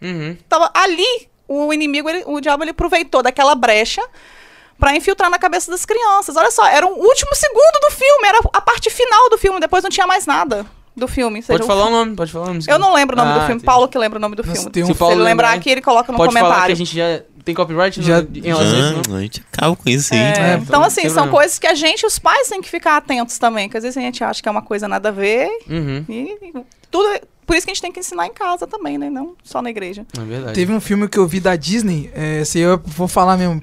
Uhum. 0.00 0.36
tava 0.48 0.70
ali 0.74 1.28
o 1.48 1.72
inimigo, 1.72 2.08
ele- 2.08 2.24
o 2.26 2.40
diabo 2.40 2.64
ele 2.64 2.70
aproveitou 2.72 3.22
daquela 3.22 3.54
brecha 3.54 4.02
pra 4.78 4.94
infiltrar 4.94 5.30
na 5.30 5.38
cabeça 5.38 5.70
das 5.70 5.84
crianças. 5.86 6.36
Olha 6.36 6.50
só, 6.50 6.66
era 6.66 6.86
o 6.86 6.90
último 6.98 7.34
segundo 7.34 7.80
do 7.82 7.90
filme, 7.90 8.28
era 8.28 8.38
a 8.52 8.60
parte 8.60 8.90
final 8.90 9.30
do 9.30 9.38
filme, 9.38 9.58
depois 9.60 9.82
não 9.82 9.90
tinha 9.90 10.06
mais 10.06 10.26
nada 10.26 10.66
do 10.96 11.06
filme. 11.06 11.42
Seja, 11.42 11.58
Pode 11.58 11.66
falar 11.68 11.86
o 11.86 11.90
nome, 11.90 12.16
pode 12.16 12.32
falar 12.32 12.44
o 12.44 12.48
nome. 12.48 12.60
Eu 12.66 12.78
não 12.78 12.94
lembro 12.94 13.14
o 13.14 13.18
nome 13.18 13.30
Ah, 13.30 13.34
do 13.34 13.40
filme, 13.40 13.54
entendi. 13.56 13.66
Paulo 13.66 13.86
que 13.88 13.98
lembra 13.98 14.18
o 14.18 14.20
nome 14.20 14.34
do 14.34 14.42
Nossa, 14.42 14.54
filme. 14.56 14.70
tem 14.72 14.82
um 14.82 14.86
Se 14.86 14.94
Paulo 14.94 15.14
ele 15.14 15.22
lembrar 15.22 15.52
aqui, 15.52 15.68
ele 15.70 15.82
coloca 15.82 16.10
no 16.10 16.16
Pode 16.18 16.32
falar 16.32 16.44
que 16.44 16.50
comentário. 16.50 16.72
a 16.72 16.76
gente 16.76 16.96
já 16.96 17.22
tem 17.44 17.54
copyright 17.54 18.02
Já- 18.02 18.22
no, 18.22 18.28
em 18.36 18.40
relação 18.40 19.16
a 19.16 19.20
gente 19.20 19.44
acaba 19.52 19.76
com 19.76 19.88
isso 19.88 20.12
aí. 20.14 20.20
É, 20.20 20.24
É, 20.24 20.32
então, 20.54 20.62
então, 20.62 20.82
assim, 20.82 21.02
são 21.02 21.10
problema. 21.12 21.32
coisas 21.38 21.58
que 21.58 21.66
a 21.66 21.74
gente, 21.74 22.04
os 22.06 22.18
pais, 22.18 22.48
têm 22.48 22.60
que 22.60 22.68
ficar 22.68 22.96
atentos 22.96 23.38
também. 23.38 23.68
Que 23.68 23.76
às 23.76 23.82
vezes 23.84 23.96
a 23.96 24.00
gente 24.00 24.24
acha 24.24 24.42
que 24.42 24.48
é 24.48 24.50
uma 24.50 24.62
coisa 24.62 24.88
nada 24.88 25.10
a 25.10 25.12
ver. 25.12 25.48
Uhum. 25.68 26.04
E, 26.08 26.36
e 26.42 26.52
tudo. 26.90 27.20
Por 27.46 27.54
isso 27.54 27.64
que 27.64 27.70
a 27.70 27.74
gente 27.74 27.82
tem 27.82 27.92
que 27.92 28.00
ensinar 28.00 28.26
em 28.26 28.32
casa 28.32 28.66
também, 28.66 28.98
né? 28.98 29.08
Não 29.08 29.36
só 29.44 29.62
na 29.62 29.70
igreja. 29.70 30.04
É 30.18 30.24
verdade. 30.24 30.54
Teve 30.54 30.72
um 30.72 30.80
filme 30.80 31.08
que 31.08 31.16
eu 31.16 31.26
vi 31.28 31.38
da 31.38 31.54
Disney, 31.54 32.10
é, 32.12 32.44
se 32.44 32.58
eu 32.58 32.80
vou 32.84 33.06
falar 33.06 33.36
mesmo. 33.36 33.62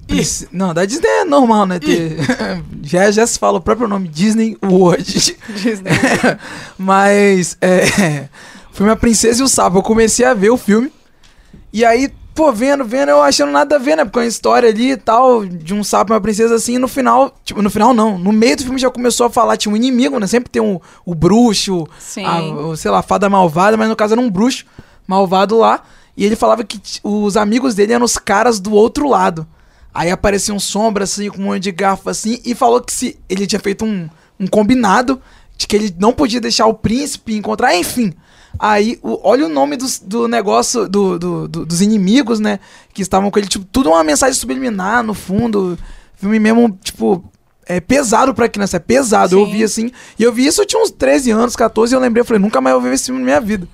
Não, 0.51 0.73
da 0.73 0.85
Disney 0.85 1.07
é 1.07 1.25
normal, 1.25 1.65
né? 1.65 1.79
Ter, 1.79 2.15
já, 2.81 3.11
já 3.11 3.27
se 3.27 3.37
fala 3.37 3.57
o 3.57 3.61
próprio 3.61 3.87
nome, 3.87 4.07
Disney 4.07 4.57
World. 4.63 5.03
Disney. 5.61 5.91
Mas, 6.77 7.57
é. 7.59 8.29
O 8.71 8.75
filme 8.75 8.91
A 8.91 8.95
Princesa 8.95 9.41
e 9.41 9.43
o 9.43 9.47
Sapo. 9.49 9.77
Eu 9.77 9.83
comecei 9.83 10.25
a 10.25 10.33
ver 10.33 10.49
o 10.49 10.57
filme. 10.57 10.91
E 11.71 11.83
aí, 11.83 12.09
pô, 12.33 12.51
vendo, 12.51 12.83
vendo, 12.83 13.09
eu 13.09 13.21
achando 13.21 13.51
nada 13.51 13.75
a 13.75 13.79
ver, 13.79 13.95
né? 13.95 14.03
Porque 14.03 14.19
é 14.19 14.21
uma 14.23 14.27
história 14.27 14.69
ali 14.69 14.91
e 14.91 14.97
tal, 14.97 15.45
de 15.45 15.73
um 15.73 15.83
sapo 15.83 16.11
e 16.11 16.13
uma 16.13 16.21
princesa 16.21 16.55
assim. 16.55 16.75
E 16.75 16.79
no 16.79 16.87
final, 16.87 17.33
tipo, 17.43 17.61
no 17.61 17.69
final 17.69 17.93
não. 17.93 18.17
No 18.17 18.31
meio 18.31 18.55
do 18.55 18.63
filme 18.63 18.79
já 18.79 18.89
começou 18.89 19.27
a 19.27 19.29
falar, 19.29 19.57
tinha 19.57 19.71
um 19.71 19.75
inimigo, 19.77 20.19
né? 20.19 20.27
Sempre 20.27 20.49
tem 20.49 20.61
um, 20.61 20.79
o 21.05 21.13
bruxo, 21.13 21.87
Sim. 21.99 22.25
a, 22.25 22.41
o, 22.41 22.75
sei 22.75 22.91
lá, 22.91 22.99
a 22.99 23.03
fada 23.03 23.29
malvada, 23.29 23.77
mas 23.77 23.87
no 23.87 23.95
caso 23.95 24.13
era 24.13 24.21
um 24.21 24.29
bruxo 24.29 24.65
malvado 25.07 25.57
lá. 25.57 25.83
E 26.15 26.25
ele 26.25 26.35
falava 26.35 26.63
que 26.63 26.79
os 27.03 27.37
amigos 27.37 27.75
dele 27.75 27.93
eram 27.93 28.05
os 28.05 28.17
caras 28.17 28.59
do 28.59 28.73
outro 28.73 29.07
lado. 29.07 29.47
Aí 29.93 30.09
apareciam 30.09 30.59
sombras 30.59 31.11
assim, 31.11 31.29
com 31.29 31.39
um 31.39 31.45
monte 31.45 31.63
de 31.63 31.71
garfo 31.71 32.09
assim, 32.09 32.39
e 32.43 32.55
falou 32.55 32.81
que 32.81 32.91
se 32.91 33.19
ele 33.29 33.45
tinha 33.45 33.59
feito 33.59 33.85
um, 33.85 34.09
um 34.39 34.47
combinado 34.47 35.21
de 35.55 35.67
que 35.67 35.75
ele 35.75 35.95
não 35.99 36.11
podia 36.11 36.41
deixar 36.41 36.65
o 36.65 36.73
príncipe 36.73 37.35
encontrar, 37.35 37.75
enfim. 37.75 38.11
Aí, 38.59 38.99
o- 39.01 39.19
olha 39.23 39.45
o 39.45 39.49
nome 39.49 39.75
dos- 39.75 39.99
do, 39.99 40.27
negócio, 40.27 40.87
do, 40.87 41.17
do- 41.17 41.47
do- 41.47 41.65
dos 41.65 41.81
inimigos, 41.81 42.39
né? 42.39 42.59
Que 42.93 43.01
estavam 43.01 43.29
com 43.31 43.39
ele, 43.39 43.47
tipo, 43.47 43.65
tudo 43.71 43.89
uma 43.89 44.03
mensagem 44.03 44.33
subliminar 44.39 45.03
no 45.03 45.13
fundo. 45.13 45.77
Filme 46.15 46.39
mesmo, 46.39 46.77
tipo, 46.83 47.23
é 47.65 47.79
pesado 47.79 48.33
pra 48.33 48.47
criança, 48.47 48.77
é 48.77 48.79
pesado. 48.79 49.37
Eu 49.37 49.45
Sim. 49.45 49.51
vi 49.51 49.63
assim, 49.63 49.91
e 50.17 50.23
eu 50.23 50.31
vi 50.31 50.45
isso, 50.45 50.61
eu 50.61 50.65
tinha 50.65 50.81
uns 50.81 50.91
13 50.91 51.31
anos, 51.31 51.55
14, 51.55 51.93
e 51.93 51.95
eu 51.95 51.99
lembrei, 51.99 52.21
eu 52.21 52.25
falei, 52.25 52.41
nunca 52.41 52.61
mais 52.61 52.73
vou 52.75 52.81
ver 52.83 52.93
esse 52.93 53.05
filme 53.05 53.19
na 53.21 53.25
minha 53.25 53.41
vida. 53.41 53.67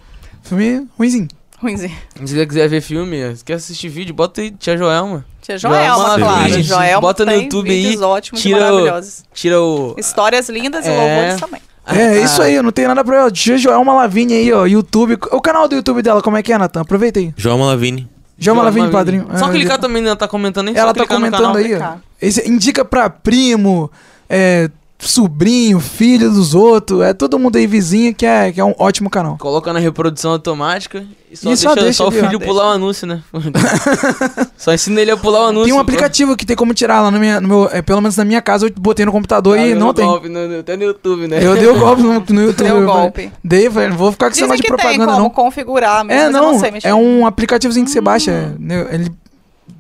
Filme 0.43 0.87
ruimzinho. 0.97 1.27
Ruimzinho. 1.61 1.91
Se 2.25 2.35
você 2.35 2.45
quiser 2.47 2.69
ver 2.69 2.79
filme, 2.81 3.35
se 3.35 3.43
quer 3.43 3.55
assistir 3.55 3.89
vídeo, 3.89 4.15
bota 4.15 4.39
aí 4.39 4.49
Tia 4.51 4.77
Joelma. 4.77 5.25
Tia 5.41 5.57
Joelma 5.57 5.85
Joelma, 5.85 6.15
claro. 6.19 6.63
Joelma 6.63 7.01
bota 7.01 7.25
no 7.25 7.33
YouTube 7.33 7.69
aí, 7.69 7.81
vídeos 7.83 8.01
ótimos 8.01 8.41
tira 8.41 8.57
e 8.57 8.61
o- 8.61 8.63
maravilhosos. 8.63 9.23
Tira 9.33 9.61
o. 9.61 9.93
Histórias 9.97 10.47
lindas 10.47 10.85
e 10.85 10.89
É. 10.89 10.95
louvores 10.97 11.39
também. 11.41 11.61
É, 11.89 12.07
Ah, 12.19 12.19
isso 12.21 12.41
aí, 12.41 12.55
eu 12.55 12.63
não 12.63 12.71
tenho 12.71 12.87
nada 12.87 13.03
pra 13.03 13.17
ela. 13.17 13.31
Tia 13.31 13.57
Joelma 13.57 13.93
Lavigne 13.93 14.33
aí, 14.33 14.51
ó, 14.53 14.65
YouTube. 14.65 15.17
O 15.31 15.41
canal 15.41 15.67
do 15.67 15.75
YouTube 15.75 16.01
dela, 16.01 16.21
como 16.21 16.37
é 16.37 16.43
que 16.43 16.53
é, 16.53 16.57
Natan? 16.57 16.81
Aproveita 16.81 17.19
aí. 17.19 17.33
João 17.35 17.57
Malavini. 17.57 18.07
Joelma 18.37 18.63
Lavigne, 18.63 18.89
padrinho. 18.91 19.27
Só 19.37 19.49
clicar 19.49 19.73
já- 19.73 19.77
também, 19.79 20.05
ela 20.05 20.15
tá 20.15 20.27
comentando 20.27 20.69
aí. 20.69 20.75
Ela 20.77 20.93
tá 20.93 21.05
comentando 21.05 21.57
aí, 21.57 21.75
ó. 21.75 21.93
Esse 22.21 22.47
indica 22.49 22.85
pra 22.85 23.09
primo, 23.09 23.91
é, 24.29 24.69
sobrinho, 25.07 25.79
filho 25.79 26.29
dos 26.29 26.53
outros. 26.53 27.01
É 27.01 27.13
todo 27.13 27.39
mundo 27.39 27.55
aí 27.55 27.65
vizinho 27.65 28.13
que 28.13 28.25
é, 28.25 28.51
que 28.51 28.59
é 28.59 28.65
um 28.65 28.75
ótimo 28.77 29.09
canal. 29.09 29.37
Coloca 29.37 29.71
na 29.71 29.79
reprodução 29.79 30.31
automática 30.31 31.05
e 31.31 31.37
só 31.37 31.51
E 31.51 31.57
só 31.57 31.69
deixa, 31.69 31.81
deixa 31.85 31.97
só 31.97 32.07
o 32.07 32.11
filho 32.11 32.39
pular 32.39 32.67
o 32.67 32.71
anúncio, 32.71 33.07
né? 33.07 33.21
só 34.57 34.73
ensina 34.73 34.99
ele 35.01 35.11
a 35.11 35.17
pular 35.17 35.41
o 35.41 35.47
anúncio. 35.47 35.65
Tem 35.65 35.73
um 35.73 35.79
aplicativo 35.79 36.35
que 36.35 36.45
tem 36.45 36.55
como 36.55 36.73
tirar 36.73 37.01
lá 37.01 37.11
no, 37.11 37.19
minha, 37.19 37.39
no 37.39 37.47
meu. 37.47 37.69
é, 37.71 37.81
pelo 37.81 38.01
menos 38.01 38.17
na 38.17 38.25
minha 38.25 38.41
casa, 38.41 38.65
eu 38.67 38.71
botei 38.77 39.05
no 39.05 39.11
computador 39.11 39.57
Ah, 39.57 39.67
e 39.67 39.73
não 39.75 39.93
tem. 39.93 40.05
golpe 40.05 40.27
no- 40.29 40.59
até 40.59 40.75
no 40.75 40.83
YouTube, 40.83 41.27
né? 41.27 41.39
Eu 41.41 41.55
dei 41.55 41.67
o 41.67 41.79
golpe 41.79 42.01
no, 42.01 42.13
no 42.19 42.41
YouTube. 42.43 42.65
Deu 42.67 42.75
falei, 42.75 42.85
golpe. 42.85 43.31
Dei, 43.43 43.69
falei, 43.69 43.89
não 43.89 43.97
vou 43.97 44.11
ficar 44.11 44.27
com 44.27 44.31
esse 44.33 44.41
negócio 44.41 44.61
que 44.63 44.69
de 44.71 44.75
tem 44.77 44.83
propaganda, 44.97 45.11
como 45.13 45.23
não. 45.23 45.29
configurar 45.29 46.03
mesmo, 46.03 46.21
É, 46.21 46.25
mas 46.25 46.35
eu 46.35 46.41
não, 46.41 46.51
não 46.53 46.59
sei 46.59 46.71
mexer. 46.71 46.87
é 46.87 46.93
um 46.95 47.25
aplicativozinho 47.25 47.85
que 47.85 47.91
você 47.91 48.01
baixa, 48.01 48.31
é, 48.31 48.53
né, 48.59 48.87
ele 48.91 49.11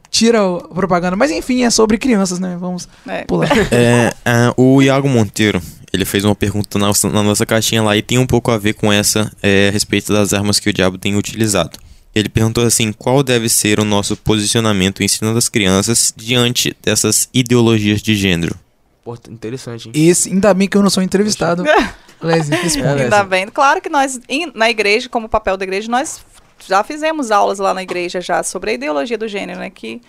tira 0.09 0.39
a 0.41 0.59
propaganda. 0.73 1.15
Mas 1.15 1.31
enfim, 1.31 1.63
é 1.63 1.69
sobre 1.69 1.97
crianças, 1.97 2.39
né? 2.39 2.57
Vamos 2.59 2.87
É. 3.07 3.23
pular. 3.23 3.49
É, 3.71 4.13
o 4.57 4.81
Iago 4.81 5.07
Monteiro, 5.07 5.61
ele 5.91 6.05
fez 6.05 6.23
uma 6.25 6.35
pergunta 6.35 6.77
na 6.79 6.87
nossa, 6.87 7.09
na 7.09 7.23
nossa 7.23 7.45
caixinha 7.45 7.81
lá 7.81 7.95
e 7.97 8.01
tem 8.01 8.17
um 8.17 8.25
pouco 8.27 8.51
a 8.51 8.57
ver 8.57 8.73
com 8.73 8.91
essa 8.91 9.31
é, 9.41 9.69
a 9.69 9.71
respeito 9.71 10.11
das 10.13 10.33
armas 10.33 10.59
que 10.59 10.69
o 10.69 10.73
diabo 10.73 10.97
tem 10.97 11.15
utilizado. 11.15 11.77
Ele 12.13 12.27
perguntou 12.29 12.65
assim: 12.65 12.91
qual 12.91 13.21
deve 13.23 13.47
ser 13.47 13.79
o 13.79 13.85
nosso 13.85 14.17
posicionamento 14.17 15.03
ensinando 15.03 15.37
as 15.37 15.47
crianças 15.47 16.13
diante 16.15 16.75
dessas 16.83 17.29
ideologias 17.33 18.01
de 18.01 18.15
gênero? 18.15 18.55
Pô, 19.03 19.15
interessante, 19.29 19.87
hein? 19.87 19.93
Esse, 19.95 20.29
ainda 20.29 20.53
bem 20.53 20.67
que 20.67 20.75
eu 20.75 20.81
não 20.81 20.89
sou 20.89 21.01
entrevistado. 21.03 21.63
Leslie, 22.21 22.59
responde. 22.61 23.03
Ainda 23.03 23.23
bem. 23.23 23.47
Claro 23.47 23.79
que 23.81 23.89
nós, 23.89 24.19
na 24.53 24.69
igreja, 24.69 25.07
como 25.07 25.29
papel 25.29 25.55
da 25.55 25.63
igreja, 25.63 25.89
nós 25.89 26.19
já 26.65 26.83
fizemos 26.83 27.31
aulas 27.31 27.59
lá 27.59 27.73
na 27.73 27.83
igreja 27.83 28.21
já 28.21 28.43
sobre 28.43 28.71
a 28.71 28.73
ideologia 28.73 29.17
do 29.17 29.27
gênero, 29.27 29.59
né? 29.59 29.69
Que 29.69 30.01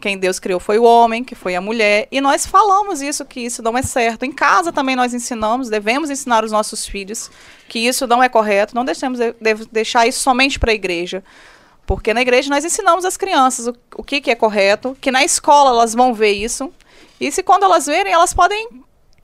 quem 0.00 0.16
Deus 0.18 0.38
criou 0.38 0.58
foi 0.58 0.78
o 0.78 0.84
homem, 0.84 1.22
que 1.22 1.34
foi 1.34 1.54
a 1.54 1.60
mulher. 1.60 2.08
E 2.10 2.20
nós 2.20 2.46
falamos 2.46 3.02
isso, 3.02 3.24
que 3.24 3.40
isso 3.40 3.62
não 3.62 3.76
é 3.76 3.82
certo. 3.82 4.24
Em 4.24 4.32
casa 4.32 4.72
também 4.72 4.96
nós 4.96 5.12
ensinamos, 5.12 5.68
devemos 5.68 6.08
ensinar 6.10 6.42
os 6.44 6.50
nossos 6.50 6.86
filhos 6.86 7.30
que 7.68 7.78
isso 7.78 8.06
não 8.06 8.22
é 8.22 8.28
correto. 8.28 8.74
Não 8.74 8.84
deixemos 8.84 9.18
de, 9.18 9.32
de- 9.32 9.68
deixar 9.70 10.06
isso 10.06 10.20
somente 10.20 10.58
para 10.58 10.70
a 10.70 10.74
igreja. 10.74 11.22
Porque 11.86 12.14
na 12.14 12.22
igreja 12.22 12.48
nós 12.48 12.64
ensinamos 12.64 13.04
as 13.04 13.16
crianças 13.16 13.66
o, 13.66 13.74
o 13.96 14.02
que, 14.02 14.20
que 14.20 14.30
é 14.30 14.34
correto, 14.34 14.96
que 15.00 15.10
na 15.10 15.22
escola 15.24 15.70
elas 15.70 15.94
vão 15.94 16.14
ver 16.14 16.32
isso. 16.32 16.72
E 17.20 17.30
se 17.30 17.42
quando 17.42 17.64
elas 17.64 17.84
verem, 17.86 18.12
elas 18.12 18.32
podem 18.32 18.68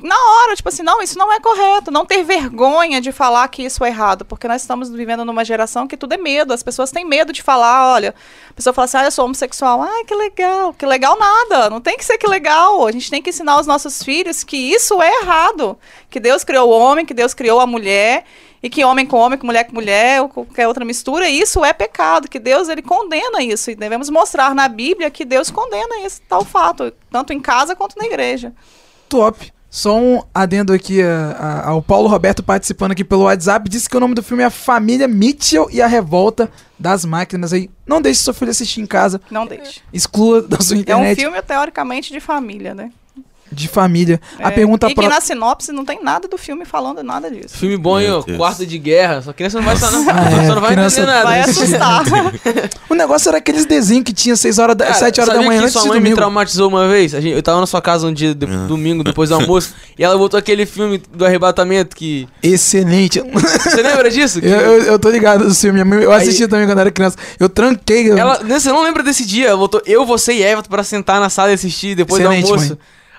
na 0.02 0.14
hora, 0.14 0.54
tipo 0.54 0.68
assim, 0.68 0.82
não, 0.82 1.00
isso 1.00 1.18
não 1.18 1.32
é 1.32 1.40
correto. 1.40 1.90
Não 1.90 2.04
ter 2.04 2.22
vergonha 2.22 3.00
de 3.00 3.10
falar 3.12 3.48
que 3.48 3.62
isso 3.62 3.82
é 3.82 3.88
errado. 3.88 4.26
Porque 4.26 4.46
nós 4.46 4.60
estamos 4.60 4.90
vivendo 4.90 5.24
numa 5.24 5.44
geração 5.44 5.86
que 5.86 5.96
tudo 5.96 6.12
é 6.12 6.18
medo. 6.18 6.52
As 6.52 6.62
pessoas 6.62 6.90
têm 6.90 7.04
medo 7.04 7.32
de 7.32 7.42
falar, 7.42 7.94
olha. 7.94 8.14
A 8.50 8.52
pessoa 8.52 8.74
fala 8.74 8.84
assim, 8.84 8.96
ah, 8.98 9.04
eu 9.04 9.10
sou 9.10 9.24
homossexual. 9.24 9.82
Ah, 9.82 10.04
que 10.06 10.14
legal. 10.14 10.74
Que 10.74 10.84
legal 10.84 11.18
nada. 11.18 11.70
Não 11.70 11.80
tem 11.80 11.96
que 11.96 12.04
ser 12.04 12.18
que 12.18 12.26
legal. 12.26 12.86
A 12.86 12.92
gente 12.92 13.10
tem 13.10 13.22
que 13.22 13.30
ensinar 13.30 13.52
aos 13.52 13.66
nossos 13.66 14.02
filhos 14.02 14.44
que 14.44 14.56
isso 14.56 15.00
é 15.00 15.22
errado. 15.22 15.78
Que 16.10 16.20
Deus 16.20 16.44
criou 16.44 16.68
o 16.68 16.78
homem, 16.78 17.06
que 17.06 17.14
Deus 17.14 17.32
criou 17.32 17.58
a 17.58 17.66
mulher. 17.66 18.24
E 18.62 18.68
que 18.68 18.84
homem 18.84 19.06
com 19.06 19.16
homem, 19.16 19.38
que 19.38 19.46
mulher 19.46 19.64
com 19.64 19.74
mulher, 19.74 20.20
ou 20.22 20.28
qualquer 20.28 20.66
outra 20.68 20.84
mistura, 20.84 21.28
isso 21.28 21.64
é 21.64 21.72
pecado. 21.72 22.28
Que 22.28 22.38
Deus, 22.38 22.68
ele 22.68 22.82
condena 22.82 23.42
isso. 23.42 23.70
E 23.70 23.74
devemos 23.74 24.10
mostrar 24.10 24.54
na 24.54 24.68
Bíblia 24.68 25.10
que 25.10 25.24
Deus 25.24 25.50
condena 25.50 26.00
esse 26.04 26.20
tal 26.22 26.44
fato. 26.44 26.92
Tanto 27.10 27.32
em 27.32 27.40
casa 27.40 27.74
quanto 27.74 27.96
na 27.96 28.04
igreja. 28.04 28.52
Top. 29.08 29.55
Só 29.68 29.98
um 29.98 30.22
adendo 30.34 30.72
aqui 30.72 31.02
a- 31.02 31.62
ao 31.66 31.82
Paulo 31.82 32.08
Roberto 32.08 32.42
participando 32.42 32.92
aqui 32.92 33.04
pelo 33.04 33.24
WhatsApp. 33.24 33.68
Disse 33.68 33.88
que 33.88 33.96
o 33.96 34.00
nome 34.00 34.14
do 34.14 34.22
filme 34.22 34.42
é 34.42 34.48
Família 34.48 35.06
Mitchell 35.08 35.68
e 35.70 35.82
a 35.82 35.86
Revolta 35.86 36.50
das 36.78 37.04
Máquinas. 37.04 37.52
Aí, 37.52 37.68
não 37.86 38.00
deixe 38.00 38.20
seu 38.22 38.32
filho 38.32 38.50
assistir 38.50 38.80
em 38.80 38.86
casa. 38.86 39.20
Não 39.30 39.46
deixe. 39.46 39.80
Exclua 39.92 40.40
da 40.42 40.60
sua 40.60 40.74
É 40.74 40.78
um 40.78 40.80
internet 40.80 41.20
filme, 41.20 41.42
teoricamente, 41.42 42.12
de 42.12 42.20
família, 42.20 42.74
né? 42.74 42.90
De 43.50 43.68
família. 43.68 44.20
A 44.40 44.48
É, 44.48 44.50
pergunta 44.50 44.88
e 44.90 44.94
pro- 44.94 45.02
que 45.04 45.08
na 45.08 45.20
sinopse 45.20 45.70
não 45.72 45.84
tem 45.84 46.02
nada 46.02 46.26
do 46.28 46.36
filme 46.36 46.64
falando 46.64 47.02
nada 47.02 47.30
disso. 47.30 47.56
Filme 47.56 47.76
bom, 47.76 47.98
hein, 48.00 48.08
Meu. 48.08 48.36
Quarto 48.36 48.66
de 48.66 48.78
guerra. 48.78 49.22
Só 49.22 49.32
criança 49.32 49.58
não 49.58 49.64
vai, 49.64 49.76
só 49.76 49.90
não, 49.90 50.00
É, 50.10 50.46
só 50.46 50.54
não 50.54 50.60
vai 50.60 50.72
criança 50.72 51.00
entender 51.00 51.12
nada. 51.12 51.24
Vai 51.24 51.40
assustar. 51.48 52.02
O 52.90 52.94
negócio 52.94 53.28
era 53.28 53.38
aqueles 53.38 53.64
desenhos 53.66 54.04
que 54.04 54.12
tinha 54.12 54.36
6 54.36 54.58
horas 54.58 54.76
da, 54.76 54.86
Cara, 54.86 54.98
7 54.98 55.20
horas 55.20 55.34
da 55.34 55.40
manhã 55.42 55.58
que 55.60 55.64
antes 55.64 55.72
sua 55.72 55.82
de 55.82 55.88
mãe 55.88 55.98
me 55.98 56.02
domingo. 56.04 56.16
traumatizou 56.16 56.68
uma 56.68 56.88
vez? 56.88 57.14
A 57.14 57.20
gente, 57.20 57.34
eu 57.36 57.42
tava 57.42 57.60
na 57.60 57.66
sua 57.66 57.80
casa 57.80 58.06
um 58.06 58.12
dia, 58.12 58.34
de- 58.34 58.46
Ah. 58.46 58.66
domingo, 58.66 59.02
depois 59.04 59.28
do 59.30 59.36
almoço, 59.36 59.74
e 59.98 60.04
ela 60.04 60.16
botou 60.18 60.38
aquele 60.38 60.66
filme 60.66 60.98
do 61.12 61.24
arrebatamento 61.24 61.94
que... 61.96 62.28
Excelente. 62.42 63.20
Você 63.20 63.82
lembra 63.82 64.10
disso? 64.10 64.40
Que 64.40 64.46
Eu, 64.56 64.60
eu, 64.60 64.82
eu 64.84 64.98
tô 64.98 65.08
ligado 65.10 65.46
do 65.46 65.54
filme. 65.54 65.80
Eu 66.02 66.12
assisti 66.12 66.46
também 66.48 66.66
quando 66.66 66.78
era 66.80 66.90
criança. 66.90 67.16
Eu 67.38 67.48
tranquei. 67.48 68.10
eu- 68.10 68.18
Ela, 68.18 68.40
você 68.42 68.70
não 68.70 68.82
lembra 68.82 69.02
desse 69.02 69.24
dia? 69.24 69.48
Ela 69.48 69.56
botou 69.56 69.80
eu, 69.86 70.04
você 70.06 70.32
e 70.32 70.42
Everton 70.42 70.68
pra 70.70 70.82
sentar 70.82 71.20
na 71.20 71.28
sala 71.28 71.50
e 71.50 71.54
assistir 71.54 71.94
depois 71.94 72.20
Excelente, 72.20 72.42
do 72.46 72.52
almoço. 72.52 72.68
mãe. 72.70 72.78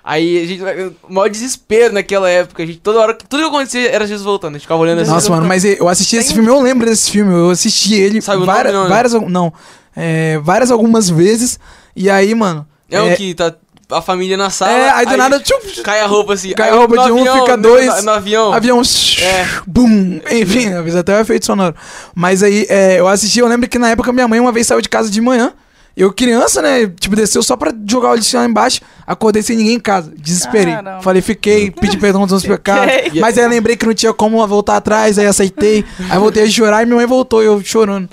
Aí 0.09 0.41
a 0.41 0.47
gente. 0.47 0.63
O 1.03 1.13
maior 1.13 1.27
desespero 1.29 1.93
naquela 1.93 2.29
época. 2.29 2.63
A 2.63 2.65
gente, 2.65 2.79
toda 2.79 2.97
hora. 2.97 3.13
Tudo 3.13 3.41
que 3.43 3.49
acontecia 3.49 3.91
era 3.91 4.07
Jesus 4.07 4.23
voltando. 4.23 4.51
A 4.51 4.53
gente 4.53 4.61
ficava 4.61 4.79
olhando 4.79 5.01
assim. 5.01 5.11
Nossa, 5.11 5.29
mano, 5.29 5.45
mas 5.45 5.65
eu 5.65 5.89
assisti 5.89 6.15
esse 6.15 6.33
filme, 6.33 6.47
eu 6.47 6.61
lembro 6.61 6.87
desse 6.87 7.11
filme. 7.11 7.33
Eu 7.33 7.49
assisti 7.49 7.95
ele 7.95 8.21
Sabe 8.21 8.45
várias, 8.45 8.73
nome, 8.73 8.83
não, 8.85 8.89
né? 8.89 8.95
várias, 8.95 9.13
não, 9.29 9.53
é, 9.93 10.39
várias 10.41 10.71
algumas 10.71 11.09
vezes. 11.09 11.59
E 11.93 12.09
aí, 12.09 12.33
mano. 12.33 12.65
É 12.89 13.01
o 13.01 13.17
que 13.17 13.33
tá 13.35 13.53
a 13.91 14.01
família 14.01 14.37
na 14.37 14.49
sala. 14.49 14.71
É, 14.71 14.89
aí 14.91 15.05
do 15.05 15.17
nada, 15.17 15.41
tchum, 15.41 15.59
Cai 15.83 15.99
a 15.99 16.05
roupa 16.07 16.35
assim. 16.35 16.53
Cai 16.53 16.69
a 16.69 16.71
aí 16.71 16.77
roupa 16.77 16.95
no 16.95 17.03
de 17.03 17.11
um, 17.11 17.19
avião, 17.19 17.39
fica 17.41 17.57
no- 17.57 17.63
dois. 17.63 18.03
No, 18.05 18.11
avião. 18.11 18.53
avião, 18.53 18.81
É. 19.21 19.45
bum, 19.67 20.21
enfim, 20.31 20.69
fiz 20.85 20.95
até 20.95 21.17
o 21.17 21.19
efeito 21.19 21.45
sonoro. 21.45 21.75
Mas 22.15 22.43
aí, 22.43 22.65
é, 22.69 22.97
eu 22.97 23.09
assisti, 23.09 23.39
eu 23.39 23.47
lembro 23.49 23.67
que 23.67 23.77
na 23.77 23.89
época 23.89 24.13
minha 24.13 24.27
mãe 24.27 24.39
uma 24.39 24.53
vez 24.53 24.67
saiu 24.67 24.79
de 24.79 24.87
casa 24.87 25.09
de 25.09 25.19
manhã. 25.19 25.53
Eu, 25.97 26.13
criança, 26.13 26.61
né? 26.61 26.85
Tipo, 26.99 27.15
desceu 27.15 27.41
só 27.41 27.57
pra 27.57 27.73
jogar 27.89 28.11
o 28.11 28.15
lixo 28.15 28.37
lá 28.37 28.45
embaixo. 28.45 28.81
Acordei 29.05 29.41
sem 29.41 29.57
ninguém 29.57 29.73
em 29.77 29.79
casa. 29.79 30.13
Desesperei. 30.15 30.75
Caramba. 30.75 31.01
Falei, 31.01 31.23
fiquei, 31.23 31.71
pedi 31.71 31.97
perdão 31.97 32.21
dos 32.21 32.43
meus 32.43 32.45
pecados. 32.45 32.93
Mas 33.19 33.35
aí 33.35 33.47
lembrei 33.47 33.75
que 33.75 33.83
não 33.83 33.95
tinha 33.95 34.13
como 34.13 34.45
voltar 34.45 34.77
atrás, 34.77 35.17
aí 35.17 35.25
aceitei. 35.25 35.83
Aí 36.07 36.19
voltei 36.19 36.43
a 36.43 36.47
chorar 36.47 36.83
e 36.83 36.85
minha 36.85 36.97
mãe 36.97 37.07
voltou, 37.07 37.41
eu 37.41 37.59
chorando. 37.63 38.07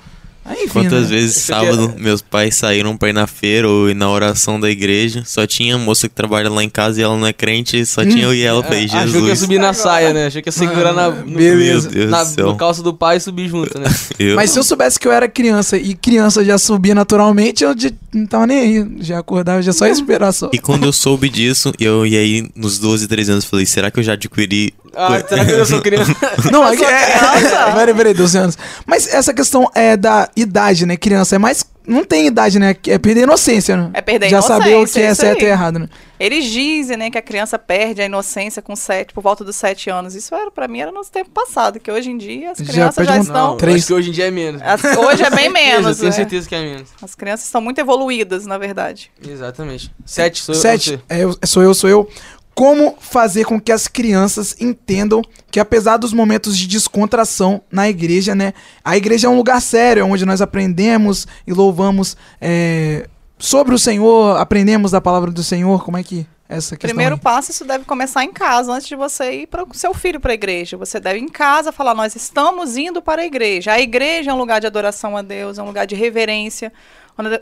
Aí, 0.45 0.65
enfim. 0.65 0.73
Quantas 0.73 1.05
né? 1.05 1.17
vezes 1.17 1.37
Isso 1.37 1.47
sábado 1.47 1.95
meus 1.97 2.21
pais 2.21 2.55
saíram 2.55 2.97
pra 2.97 3.09
ir 3.09 3.13
na 3.15 3.27
feira 3.27 3.69
ou 3.69 3.89
ir 3.89 3.95
na 3.95 4.11
oração 4.11 4.61
da 4.61 4.69
igreja, 4.71 5.23
só 5.25 5.47
tinha 5.47 5.79
moça 5.79 6.09
que 6.09 6.15
trabalha 6.15 6.51
lá 6.51 6.63
em 6.63 6.69
casa 6.69 7.01
e 7.01 7.03
ela 7.03 7.17
não 7.17 7.27
é 7.27 7.33
crente, 7.33 7.85
só 7.87 8.05
tinha 8.05 8.25
eu 8.25 8.35
e 8.35 8.43
ela. 8.43 8.59
Eu 8.59 8.63
Falei, 8.65 8.81
É, 8.81 8.85
Achou 8.85 8.99
que 8.99 9.03
ia 9.03 9.23
Jesus, 9.23 9.39
subir 9.39 9.59
na 9.59 9.73
saia, 9.73 10.13
né? 10.13 10.27
Achou 10.27 10.43
que 10.43 10.49
ia 10.49 10.53
segurar 10.53 10.93
na, 10.93 11.09
no, 11.11 11.37
beleza. 11.37 11.89
meu 11.89 12.09
Deus 12.09 12.11
na 12.11 12.45
no 12.45 12.57
calço 12.57 12.83
do 12.83 12.93
pai 12.93 13.17
e 13.17 13.21
subir 13.21 13.49
junto, 13.49 13.79
né? 13.79 13.87
Eu, 14.19 14.37
Mas 14.37 14.51
se 14.51 14.59
eu 14.59 14.63
soubesse 14.63 14.99
que 14.99 15.09
eu 15.09 15.13
era 15.13 15.27
criança 15.29 15.77
e 15.77 15.95
criança 15.95 16.45
já 16.45 16.57
subia 16.59 16.95
naturalmente, 16.95 17.65
eu 17.65 17.75
já 17.77 17.91
não 18.15 18.27
tava 18.27 18.47
nem 18.47 18.59
aí. 18.59 18.97
Já 19.01 19.19
acordava, 19.19 19.61
já 19.61 19.73
só 19.73 19.87
esperar 19.87 20.33
só. 20.33 20.51
E 20.53 20.59
quando 20.59 20.85
eu 20.85 20.93
soube 20.93 21.29
disso, 21.29 21.73
eu 21.79 22.07
e 22.07 22.17
aí 22.17 22.49
nos 22.55 22.79
12, 22.79 23.07
13 23.09 23.33
anos 23.33 23.45
falei, 23.45 23.67
será 23.67 23.91
que 23.91 23.99
eu 23.99 24.05
já 24.05 24.13
adquiri 24.13 24.73
Ah, 24.95 25.23
será 25.29 25.45
que 25.45 25.53
eu 25.53 25.67
sou 25.67 25.83
criança? 25.83 26.15
Não, 26.51 26.67
é, 26.67 26.75
é, 26.75 27.73
peraí, 27.75 27.95
peraí, 27.95 28.15
12 28.15 28.39
anos. 28.39 28.59
Mas 28.87 29.07
essa 29.13 29.35
questão 29.35 29.71
é 29.75 29.97
da 29.97 30.29
idade, 30.37 30.87
né? 30.87 30.97
Criança 30.97 31.37
é 31.37 31.39
mais. 31.39 31.65
Não 31.87 32.05
tem 32.05 32.27
idade, 32.27 32.59
né? 32.59 32.75
É 32.89 32.99
perder 32.99 33.21
a 33.21 33.25
inocência, 33.25 33.77
né? 33.77 33.91
É 33.93 34.01
perder 34.01 34.27
a 34.27 34.29
Já 34.31 34.43
saber 34.43 34.71
o 34.75 34.79
inocência, 34.79 35.01
que 35.03 35.07
é 35.07 35.15
certo 35.15 35.43
e 35.43 35.45
aí. 35.47 35.51
errado, 35.51 35.79
né? 35.79 35.89
Eles 36.19 36.45
dizem, 36.45 36.97
né, 36.97 37.11
que 37.11 37.19
a 37.19 37.23
criança 37.23 37.59
perde 37.59 38.01
a 38.01 38.05
inocência 38.07 38.63
com 38.63 38.75
sete, 38.77 39.13
por 39.13 39.21
volta 39.23 39.45
dos 39.45 39.57
sete 39.57 39.91
anos. 39.91 40.15
Isso 40.15 40.35
era, 40.35 40.51
pra 40.51 40.67
mim, 40.69 40.81
era 40.81 40.91
no 40.93 41.05
tempo 41.05 41.29
passado, 41.31 41.79
que 41.81 41.91
hoje 41.91 42.09
em 42.11 42.17
dia 42.17 42.53
as 42.53 42.59
Já 42.59 42.65
crianças 42.73 43.07
já, 43.07 43.15
um- 43.17 43.21
estão... 43.21 43.47
Não, 43.51 43.57
Três. 43.57 43.79
acho 43.79 43.87
que 43.89 43.93
hoje 43.95 44.09
em 44.11 44.13
dia 44.13 44.27
é 44.29 44.31
menos. 44.31 44.63
As- 44.63 44.83
hoje 44.97 45.23
é 45.25 45.31
bem 45.31 45.51
menos, 45.53 45.97
Tenho 45.99 46.09
né? 46.11 46.17
certeza 46.17 46.49
que 46.49 46.55
é 46.55 46.63
menos. 46.63 46.89
As 47.03 47.15
crianças 47.15 47.47
estão 47.47 47.61
muito 47.61 47.79
evoluídas, 47.81 48.47
na 48.47 48.57
verdade. 48.57 49.11
Exatamente. 49.29 49.93
Sete, 50.07 50.41
sou 50.41 50.55
Sete. 50.55 51.01
eu. 51.11 51.29
você. 51.33 51.39
É, 51.43 51.47
sou 51.47 51.63
eu, 51.63 51.75
sou 51.75 51.91
eu. 51.91 52.09
Como 52.55 52.97
fazer 53.01 53.45
com 53.45 53.61
que 53.61 53.73
as 53.73 53.89
crianças 53.89 54.55
entendam 54.61 55.23
que 55.51 55.59
apesar 55.59 55.97
dos 55.97 56.13
momentos 56.13 56.57
de 56.57 56.69
descontração 56.69 57.63
na 57.71 57.89
igreja, 57.89 58.35
né? 58.35 58.55
A 58.85 58.97
igreja 58.97 59.27
é 59.27 59.31
um 59.31 59.37
lugar 59.37 59.61
sério, 59.61 60.07
onde 60.07 60.25
nós 60.25 60.41
aprendemos 60.41 61.27
e 61.47 61.53
louvamos 61.53 62.17
é, 62.41 63.09
sobre 63.39 63.75
o 63.75 63.79
Senhor, 63.79 64.37
aprendemos 64.39 64.93
da 64.93 65.01
palavra 65.01 65.31
do 65.31 65.43
Senhor. 65.43 65.85
Como 65.85 65.97
é 65.97 66.03
que 66.05 66.27
é 66.49 66.57
essa 66.57 66.77
questão? 66.77 66.89
Primeiro 66.89 67.17
aí? 67.17 67.21
passo, 67.21 67.51
isso 67.51 67.65
deve 67.65 67.85
começar 67.85 68.23
em 68.23 68.33
casa, 68.33 68.73
antes 68.73 68.87
de 68.87 68.95
você 68.95 69.43
ir 69.43 69.47
para 69.49 69.65
o 69.65 69.75
seu 69.75 69.93
filho 69.93 70.21
para 70.21 70.31
a 70.31 70.35
igreja. 70.35 70.77
Você 70.77 71.01
deve 71.01 71.19
em 71.19 71.29
casa 71.29 71.73
falar: 71.73 71.95
nós 71.95 72.15
estamos 72.15 72.77
indo 72.77 73.03
para 73.03 73.23
a 73.23 73.27
igreja. 73.27 73.73
A 73.73 73.81
igreja 73.81 74.31
é 74.31 74.35
um 74.35 74.39
lugar 74.39 74.61
de 74.61 74.67
adoração 74.69 75.17
a 75.17 75.23
Deus, 75.23 75.59
é 75.59 75.63
um 75.63 75.67
lugar 75.67 75.87
de 75.87 75.97
reverência, 75.97 76.73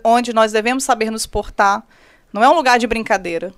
onde 0.03 0.33
nós 0.33 0.53
devemos 0.53 0.85
saber 0.85 1.11
nos 1.11 1.27
portar. 1.27 1.83
Não 2.33 2.43
é 2.43 2.49
um 2.49 2.55
lugar 2.55 2.79
de 2.79 2.87
brincadeira. 2.87 3.53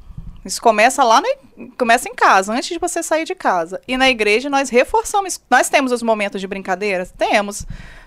Isso 0.44 0.60
começa 0.60 1.02
lá, 1.02 1.20
na- 1.20 1.66
começa 1.78 2.08
em 2.08 2.14
casa, 2.14 2.52
antes 2.52 2.68
de 2.68 2.78
você 2.78 3.02
sair 3.02 3.24
de 3.24 3.34
casa. 3.34 3.80
E 3.88 3.96
na 3.96 4.10
igreja 4.10 4.50
nós 4.50 4.68
reforçamos. 4.68 5.40
Nós 5.50 5.68
temos 5.68 5.90
os 5.92 6.02
momentos 6.02 6.40
de 6.40 6.46
brincadeira? 6.46 7.06
Temos. 7.16 7.64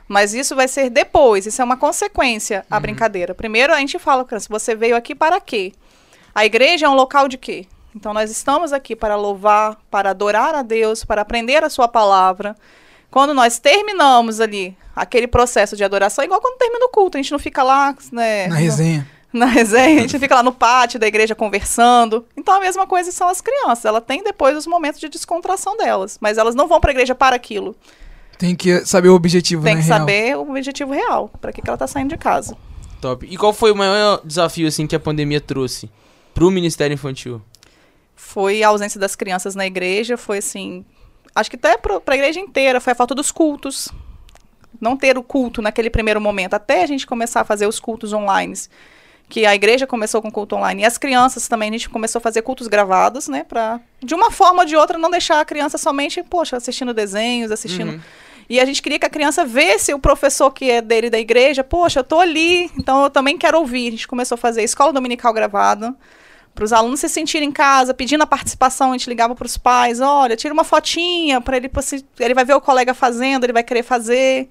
Mas 0.07 0.33
isso 0.33 0.55
vai 0.55 0.67
ser 0.67 0.89
depois, 0.89 1.45
isso 1.45 1.61
é 1.61 1.65
uma 1.65 1.75
consequência, 1.75 2.65
a 2.71 2.79
brincadeira. 2.79 3.33
Primeiro 3.35 3.73
a 3.73 3.79
gente 3.79 3.99
fala, 3.99 4.23
criança, 4.23 4.47
você 4.49 4.73
veio 4.75 4.95
aqui 4.95 5.13
para 5.13 5.41
quê? 5.41 5.73
A 6.33 6.45
igreja 6.45 6.85
é 6.85 6.89
um 6.89 6.93
local 6.93 7.27
de 7.27 7.37
quê? 7.37 7.65
Então 7.95 8.13
nós 8.13 8.29
estamos 8.31 8.71
aqui 8.71 8.95
para 8.95 9.15
louvar, 9.15 9.75
para 9.91 10.11
adorar 10.11 10.53
a 10.55 10.61
Deus, 10.61 11.03
para 11.03 11.21
aprender 11.23 11.63
a 11.63 11.69
sua 11.69 11.87
palavra. 11.87 12.55
Quando 13.09 13.33
nós 13.33 13.57
terminamos 13.59 14.39
ali 14.39 14.77
aquele 14.95 15.27
processo 15.27 15.75
de 15.75 15.83
adoração, 15.83 16.23
igual 16.23 16.39
quando 16.39 16.57
termina 16.57 16.85
o 16.85 16.89
culto, 16.89 17.17
a 17.17 17.21
gente 17.21 17.31
não 17.31 17.39
fica 17.39 17.63
lá, 17.63 17.95
né, 18.11 18.47
Na 18.47 18.55
resenha. 18.55 19.07
Na 19.37 19.45
resenha, 19.45 19.99
a 19.99 20.01
gente 20.01 20.19
fica 20.19 20.35
lá 20.35 20.43
no 20.43 20.51
pátio 20.53 20.99
da 20.99 21.07
igreja 21.07 21.33
conversando. 21.35 22.25
Então 22.35 22.55
a 22.55 22.59
mesma 22.59 22.85
coisa 22.85 23.11
são 23.11 23.29
as 23.29 23.39
crianças. 23.41 23.85
Ela 23.85 24.01
tem 24.01 24.23
depois 24.23 24.57
os 24.57 24.67
momentos 24.67 24.99
de 24.99 25.07
descontração 25.09 25.77
delas, 25.77 26.17
mas 26.19 26.37
elas 26.37 26.55
não 26.55 26.67
vão 26.67 26.79
para 26.79 26.91
a 26.91 26.93
igreja 26.93 27.15
para 27.15 27.35
aquilo. 27.35 27.75
Tem 28.37 28.55
que 28.55 28.85
saber 28.85 29.09
o 29.09 29.15
objetivo, 29.15 29.63
Tem 29.63 29.75
né? 29.75 29.81
que 29.81 29.87
real. 29.87 29.99
saber 29.99 30.37
o 30.37 30.41
objetivo 30.51 30.93
real, 30.93 31.31
para 31.41 31.51
que, 31.51 31.61
que 31.61 31.67
ela 31.69 31.75
está 31.75 31.87
saindo 31.87 32.09
de 32.09 32.17
casa. 32.17 32.55
Top. 33.01 33.25
E 33.29 33.35
qual 33.37 33.51
foi 33.53 33.71
o 33.71 33.75
maior 33.75 34.21
desafio, 34.23 34.67
assim, 34.67 34.85
que 34.85 34.95
a 34.95 34.99
pandemia 34.99 35.41
trouxe 35.41 35.89
pro 36.33 36.51
Ministério 36.51 36.93
Infantil? 36.93 37.41
Foi 38.15 38.61
a 38.63 38.67
ausência 38.69 38.99
das 38.99 39.15
crianças 39.15 39.55
na 39.55 39.65
igreja, 39.65 40.17
foi 40.17 40.39
assim, 40.39 40.85
acho 41.33 41.49
que 41.49 41.55
até 41.55 41.77
para 41.77 42.01
a 42.05 42.15
igreja 42.15 42.39
inteira, 42.39 42.79
foi 42.79 42.93
a 42.93 42.95
falta 42.95 43.13
dos 43.15 43.31
cultos. 43.31 43.89
Não 44.79 44.95
ter 44.95 45.17
o 45.17 45.23
culto 45.23 45.61
naquele 45.61 45.89
primeiro 45.89 46.21
momento, 46.21 46.53
até 46.53 46.83
a 46.83 46.87
gente 46.87 47.07
começar 47.07 47.41
a 47.41 47.45
fazer 47.45 47.65
os 47.67 47.79
cultos 47.79 48.13
online. 48.13 48.53
Que 49.29 49.45
a 49.45 49.53
igreja 49.53 49.85
começou 49.85 50.21
com 50.21 50.31
culto 50.31 50.55
online. 50.55 50.83
E 50.83 50.85
as 50.85 50.97
crianças 50.97 51.47
também, 51.47 51.69
a 51.69 51.71
gente 51.73 51.89
começou 51.89 52.19
a 52.19 52.21
fazer 52.21 52.41
cultos 52.41 52.67
gravados, 52.67 53.27
né? 53.27 53.43
Pra, 53.43 53.79
de 54.01 54.15
uma 54.15 54.31
forma 54.31 54.61
ou 54.61 54.65
de 54.65 54.75
outra, 54.75 54.97
não 54.97 55.09
deixar 55.09 55.39
a 55.41 55.45
criança 55.45 55.77
somente, 55.77 56.23
poxa, 56.23 56.55
assistindo 56.57 56.93
desenhos, 56.93 57.51
assistindo. 57.51 57.91
Uhum. 57.91 57.99
E 58.49 58.59
a 58.59 58.65
gente 58.65 58.81
queria 58.81 58.97
que 58.97 59.05
a 59.05 59.09
criança 59.09 59.45
vesse 59.45 59.93
o 59.93 59.99
professor 59.99 60.51
que 60.51 60.71
é 60.71 60.81
dele 60.81 61.09
da 61.09 61.19
igreja, 61.19 61.63
poxa, 61.63 61.99
eu 61.99 62.03
tô 62.03 62.19
ali, 62.19 62.71
então 62.77 63.03
eu 63.03 63.09
também 63.09 63.37
quero 63.37 63.57
ouvir. 63.59 63.89
A 63.89 63.91
gente 63.91 64.07
começou 64.07 64.35
a 64.35 64.37
fazer 64.37 64.63
escola 64.63 64.93
dominical 64.93 65.33
gravada 65.33 65.93
para 66.57 66.65
os 66.65 66.73
alunos 66.73 66.99
se 66.99 67.07
sentirem 67.07 67.49
em 67.49 67.51
casa, 67.51 67.93
pedindo 67.93 68.23
a 68.23 68.25
participação, 68.25 68.89
a 68.89 68.93
gente 68.93 69.07
ligava 69.07 69.35
para 69.35 69.45
os 69.45 69.57
pais, 69.57 70.01
olha, 70.01 70.35
tira 70.35 70.51
uma 70.51 70.63
fotinha 70.63 71.39
para 71.39 71.55
ele, 71.55 71.69
ele 72.19 72.33
vai 72.33 72.43
ver 72.43 72.55
o 72.55 72.61
colega 72.61 72.95
fazendo, 72.95 73.43
ele 73.43 73.53
vai 73.53 73.63
querer 73.63 73.83
fazer. 73.83 74.49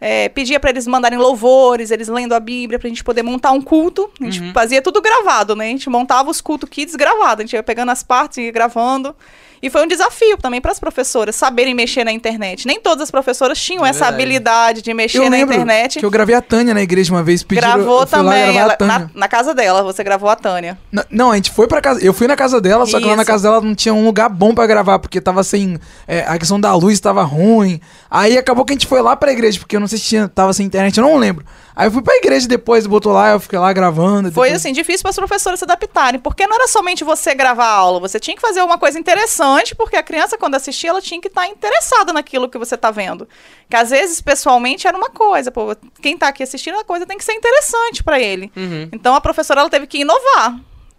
É, 0.00 0.28
pedia 0.28 0.60
para 0.60 0.70
eles 0.70 0.86
mandarem 0.86 1.18
louvores, 1.18 1.90
eles 1.90 2.08
lendo 2.08 2.34
a 2.34 2.40
Bíblia, 2.40 2.78
para 2.78 2.86
a 2.86 2.90
gente 2.90 3.02
poder 3.02 3.22
montar 3.22 3.52
um 3.52 3.62
culto. 3.62 4.10
A 4.20 4.24
gente 4.24 4.52
fazia 4.52 4.82
tudo 4.82 5.00
gravado, 5.00 5.56
né? 5.56 5.66
A 5.66 5.70
gente 5.70 5.88
montava 5.88 6.30
os 6.30 6.40
cultos 6.40 6.68
kids 6.68 6.94
gravados, 6.94 7.40
a 7.40 7.42
gente 7.46 7.54
ia 7.54 7.62
pegando 7.62 7.90
as 7.90 8.02
partes 8.02 8.38
e 8.38 8.42
ia 8.42 8.52
gravando. 8.52 9.14
E 9.62 9.70
foi 9.70 9.82
um 9.84 9.86
desafio 9.88 10.36
também 10.36 10.60
para 10.60 10.70
as 10.72 10.78
professoras 10.78 11.34
saberem 11.36 11.74
mexer 11.74 12.04
na 12.04 12.12
internet. 12.12 12.66
Nem 12.66 12.80
todas 12.80 13.02
as 13.04 13.10
professoras 13.10 13.58
tinham 13.60 13.84
É 13.86 13.90
essa 13.90 14.06
habilidade 14.06 14.82
de 14.82 14.92
mexer 14.92 15.18
Eu 15.18 15.30
na 15.30 15.38
internet. 15.38 15.98
que 15.98 16.04
eu 16.06 16.10
gravei 16.10 16.34
a 16.34 16.40
Tânia 16.42 16.74
na 16.74 16.82
igreja 16.82 17.12
uma 17.12 17.22
vez. 17.22 17.42
Pediram, 17.42 17.68
Gravou 17.74 18.06
também, 18.06 18.42
a 18.58 18.60
ela- 18.62 18.76
na, 18.80 19.10
na 19.14 19.28
casa 19.28 19.54
dela, 19.54 19.82
você 19.82 20.04
gravou 20.04 20.28
a 20.28 20.36
Tânia. 20.36 20.78
N- 20.92 21.04
Não, 21.10 21.30
a 21.32 21.36
gente 21.36 21.50
foi 21.50 21.66
pra 21.66 21.80
casa. 21.80 22.04
Eu 22.04 22.12
fui 22.12 22.26
na 22.26 22.36
casa 22.36 22.60
dela, 22.60 22.84
só 22.86 22.98
que 22.98 23.06
lá 23.06 23.16
na 23.16 23.22
Isso. 23.22 23.30
casa 23.30 23.42
dela 23.48 23.60
não 23.60 23.74
tinha 23.74 23.94
um 23.94 24.04
lugar 24.04 24.28
bom 24.28 24.54
pra 24.54 24.66
gravar, 24.66 24.98
porque 24.98 25.20
tava 25.20 25.42
sem. 25.42 25.78
é, 26.06 26.20
a 26.26 26.38
questão 26.38 26.60
da 26.60 26.74
luz 26.74 27.00
tava 27.00 27.22
ruim. 27.22 27.80
Aí 28.10 28.36
acabou 28.36 28.64
que 28.64 28.72
a 28.72 28.74
gente 28.74 28.86
foi 28.86 29.00
lá 29.02 29.16
pra 29.16 29.32
igreja, 29.32 29.58
porque 29.58 29.76
eu 29.76 29.80
não 29.80 29.86
sei 29.86 29.98
se 29.98 30.04
tinha, 30.04 30.28
tava 30.28 30.52
sem 30.52 30.66
internet, 30.66 30.96
eu 30.98 31.04
não 31.04 31.16
lembro. 31.16 31.44
Aí 31.76 31.86
eu 31.88 31.92
fui 31.92 32.00
pra 32.00 32.16
igreja 32.16 32.48
depois, 32.48 32.86
botou 32.86 33.12
lá, 33.12 33.32
eu 33.32 33.38
fiquei 33.40 33.58
lá 33.58 33.70
gravando. 33.70 34.32
Foi 34.32 34.48
depois- 34.48 34.52
assim, 34.54 34.72
difícil 34.72 35.02
para 35.02 35.10
as 35.10 35.16
professoras 35.16 35.58
se 35.58 35.64
adaptarem, 35.66 36.18
porque 36.18 36.46
não 36.46 36.56
era 36.56 36.66
somente 36.66 37.04
você 37.04 37.34
gravar 37.34 37.66
a 37.66 37.72
aula, 37.74 38.00
você 38.00 38.18
tinha 38.18 38.34
que 38.34 38.40
fazer 38.40 38.62
uma 38.62 38.78
coisa 38.78 38.98
interessante, 38.98 39.74
porque 39.74 39.94
a 39.94 40.02
criança, 40.02 40.38
quando 40.38 40.54
assistia, 40.54 40.88
ela 40.88 41.02
tinha 41.02 41.20
que 41.20 41.28
estar 41.28 41.46
interessada 41.46 42.14
naquilo 42.14 42.48
que 42.48 42.56
você 42.56 42.76
está 42.76 42.90
vendo. 42.90 43.28
Que 43.68 43.76
às 43.76 43.90
vezes, 43.90 44.22
pessoalmente, 44.22 44.86
era 44.86 44.96
uma 44.96 45.10
coisa, 45.10 45.50
pô, 45.50 45.76
quem 46.00 46.14
está 46.14 46.28
aqui 46.28 46.42
assistindo 46.42 46.78
a 46.78 46.84
coisa 46.84 47.04
tem 47.04 47.18
que 47.18 47.24
ser 47.24 47.34
interessante 47.34 48.02
para 48.02 48.18
ele. 48.18 48.50
Uhum. 48.56 48.88
Então 48.90 49.14
a 49.14 49.20
professora 49.20 49.60
ela 49.60 49.68
teve 49.68 49.86
que 49.86 49.98
inovar 49.98 50.58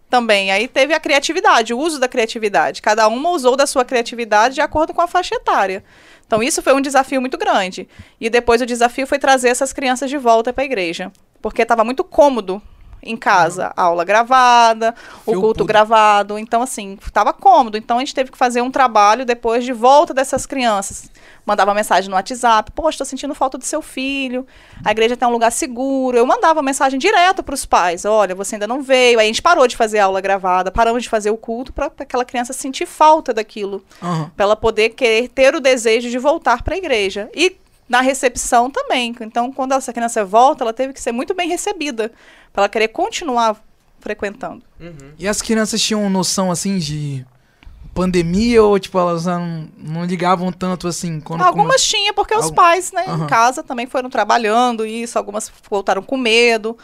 também. 0.10 0.51
Aí 0.51 0.68
teve 0.68 0.93
a 0.93 0.99
criatividade, 0.99 1.74
o 1.74 1.80
uso 1.80 1.99
da 1.99 2.08
criatividade. 2.08 2.82
Cada 2.82 3.08
uma 3.08 3.30
usou 3.30 3.55
da 3.55 3.68
sua 3.68 3.86
criatividade 3.86 4.55
de 4.55 4.62
acordo 4.62 4.93
com 4.93 5.01
a 5.01 5.08
faixa 5.08 5.36
etária. 5.36 5.84
Então 6.26 6.43
isso 6.43 6.62
foi 6.62 6.74
um 6.74 6.82
desafio 6.82 7.22
muito 7.22 7.38
grande. 7.38 7.88
E 8.20 8.30
depois 8.30 8.62
o 8.62 8.66
desafio 8.66 9.08
foi 9.08 9.20
trazer 9.20 9.49
essas 9.49 9.72
crianças 9.74 10.10
de 10.10 10.18
volta 10.18 10.51
para 10.51 10.64
a 10.64 10.66
igreja, 10.66 11.12
porque 11.41 11.62
estava 11.62 11.84
muito 11.84 12.03
cômodo 12.03 12.62
em 13.02 13.16
casa, 13.16 13.72
aula 13.76 14.04
gravada, 14.04 14.93
o 15.26 15.32
Fio 15.32 15.41
culto 15.41 15.60
pudo. 15.60 15.66
gravado. 15.66 16.38
Então 16.38 16.62
assim, 16.62 16.98
estava 17.06 17.32
cômodo. 17.34 17.78
Então 17.78 17.98
a 17.98 18.00
gente 18.00 18.14
teve 18.14 18.32
que 18.32 18.38
fazer 18.38 18.62
um 18.62 18.72
trabalho 18.72 19.26
depois 19.26 19.64
de 19.64 19.74
volta 19.74 20.14
dessas 20.14 20.45
crianças. 20.45 21.10
Mandava 21.45 21.74
mensagem 21.74 22.10
no 22.10 22.16
WhatsApp, 22.18 22.72
poxa, 22.74 22.95
estou 22.95 23.06
sentindo 23.06 23.34
falta 23.34 23.58
do 23.58 23.64
seu 23.64 23.82
filho. 23.82 24.45
A 24.84 24.91
igreja 24.91 25.16
tem 25.16 25.26
um 25.28 25.32
lugar 25.32 25.52
seguro. 25.52 26.18
Eu 26.18 26.26
mandava 26.26 26.62
mensagem 26.62 27.00
direto 27.00 27.41
para 27.41 27.56
os 27.56 27.66
pais: 27.66 28.04
olha, 28.04 28.36
você 28.36 28.56
ainda 28.56 28.68
não 28.68 28.82
veio. 28.82 29.20
Aí 29.20 29.26
a 29.26 29.28
gente 29.28 29.41
parou 29.41 29.66
de 29.66 29.78
fazer 29.78 30.00
aula 30.00 30.20
gravada, 30.20 30.72
paramos 30.72 31.04
de 31.04 31.10
fazer 31.10 31.32
o 31.32 31.38
culto 31.38 31.72
para 31.72 31.89
aquela 32.00 32.26
criança 32.26 32.52
sentir 32.52 32.86
falta 32.86 33.34
daquilo, 33.34 33.82
Aham. 34.04 34.32
para 34.36 34.43
ela 34.43 34.56
poder 34.58 34.89
querer 34.89 35.30
ter 35.30 35.56
o 35.56 35.62
desejo 35.62 36.10
de 36.10 36.18
voltar 36.18 36.64
para 36.64 36.76
a 36.76 36.78
igreja. 36.78 37.30
E 37.34 37.56
na 37.88 38.02
recepção 38.02 38.70
também. 38.70 39.16
Então, 39.22 39.52
quando 39.52 39.74
essa 39.74 39.94
criança 39.94 40.24
volta, 40.26 40.64
ela 40.64 40.74
teve 40.74 40.94
que 40.94 41.02
ser 41.02 41.12
muito 41.12 41.34
bem 41.34 41.48
recebida, 41.50 42.12
para 42.52 42.64
ela 42.64 42.70
querer 42.70 42.90
continuar 42.90 43.62
frequentando. 44.00 44.64
Uhum. 44.80 45.12
E 45.18 45.28
as 45.28 45.42
crianças 45.42 45.82
tinham 45.82 46.10
noção, 46.10 46.52
assim, 46.52 46.78
de 46.78 47.26
pandemia 47.94 48.64
ou, 48.64 48.78
tipo, 48.78 48.98
elas 49.00 49.26
não, 49.26 49.68
não 49.78 50.06
ligavam 50.06 50.52
tanto, 50.52 50.88
assim, 50.88 51.20
quando... 51.20 51.42
Algumas 51.42 51.82
tinha, 51.84 52.14
porque 52.14 52.36
os 52.36 52.44
Algum- 52.46 52.56
pais, 52.56 52.92
né, 52.92 53.04
Aham. 53.08 53.24
em 53.24 53.28
casa 53.28 53.64
também 53.64 53.88
foram 53.88 54.10
trabalhando 54.10 54.86
isso, 54.86 55.18
algumas 55.18 55.52
voltaram 55.70 56.04
com 56.04 56.16
medo. 56.16 56.78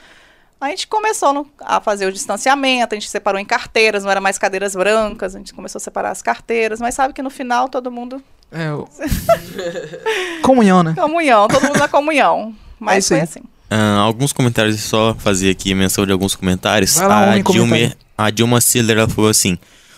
A 0.61 0.69
gente 0.69 0.87
começou 0.87 1.33
no- 1.33 1.47
a 1.59 1.81
fazer 1.81 2.05
o 2.05 2.11
distanciamento, 2.11 2.95
a 2.95 2.97
gente 2.97 3.09
separou 3.09 3.39
em 3.39 3.43
carteiras, 3.45 4.03
não 4.03 4.11
era 4.11 4.21
mais 4.21 4.37
cadeiras 4.37 4.73
brancas, 4.75 5.35
a 5.35 5.37
gente 5.37 5.53
começou 5.53 5.77
a 5.77 5.81
separar 5.81 6.11
as 6.11 6.21
carteiras, 6.21 6.79
mas 6.79 6.95
sabe 6.95 7.13
que 7.13 7.21
no 7.21 7.29
final 7.29 7.67
todo 7.67 7.91
mundo. 7.91 8.23
É, 8.51 8.71
o- 8.71 8.87
Comunhão, 10.41 10.83
né? 10.83 10.93
Comunhão, 10.95 11.47
todo 11.47 11.63
mundo 11.63 11.79
na 11.79 11.87
comunhão. 11.87 12.53
É 12.53 12.63
Mas 12.79 13.05
isso 13.05 13.09
foi 13.13 13.21
assim. 13.21 13.41
Ah, 13.69 13.97
alguns 13.97 14.31
comentários, 14.31 14.79
só 14.81 15.15
fazer 15.15 15.49
aqui 15.49 15.73
menção 15.73 16.05
de 16.05 16.11
alguns 16.11 16.35
comentários. 16.35 16.95
Lá, 16.97 17.31
a, 17.31 17.39
Dilma, 17.39 17.43
comentário. 17.69 17.97
a 18.17 18.29
Dilma 18.29 18.61
Siller 18.61 18.97
ela 18.99 19.09
falou 19.09 19.29
assim: 19.31 19.57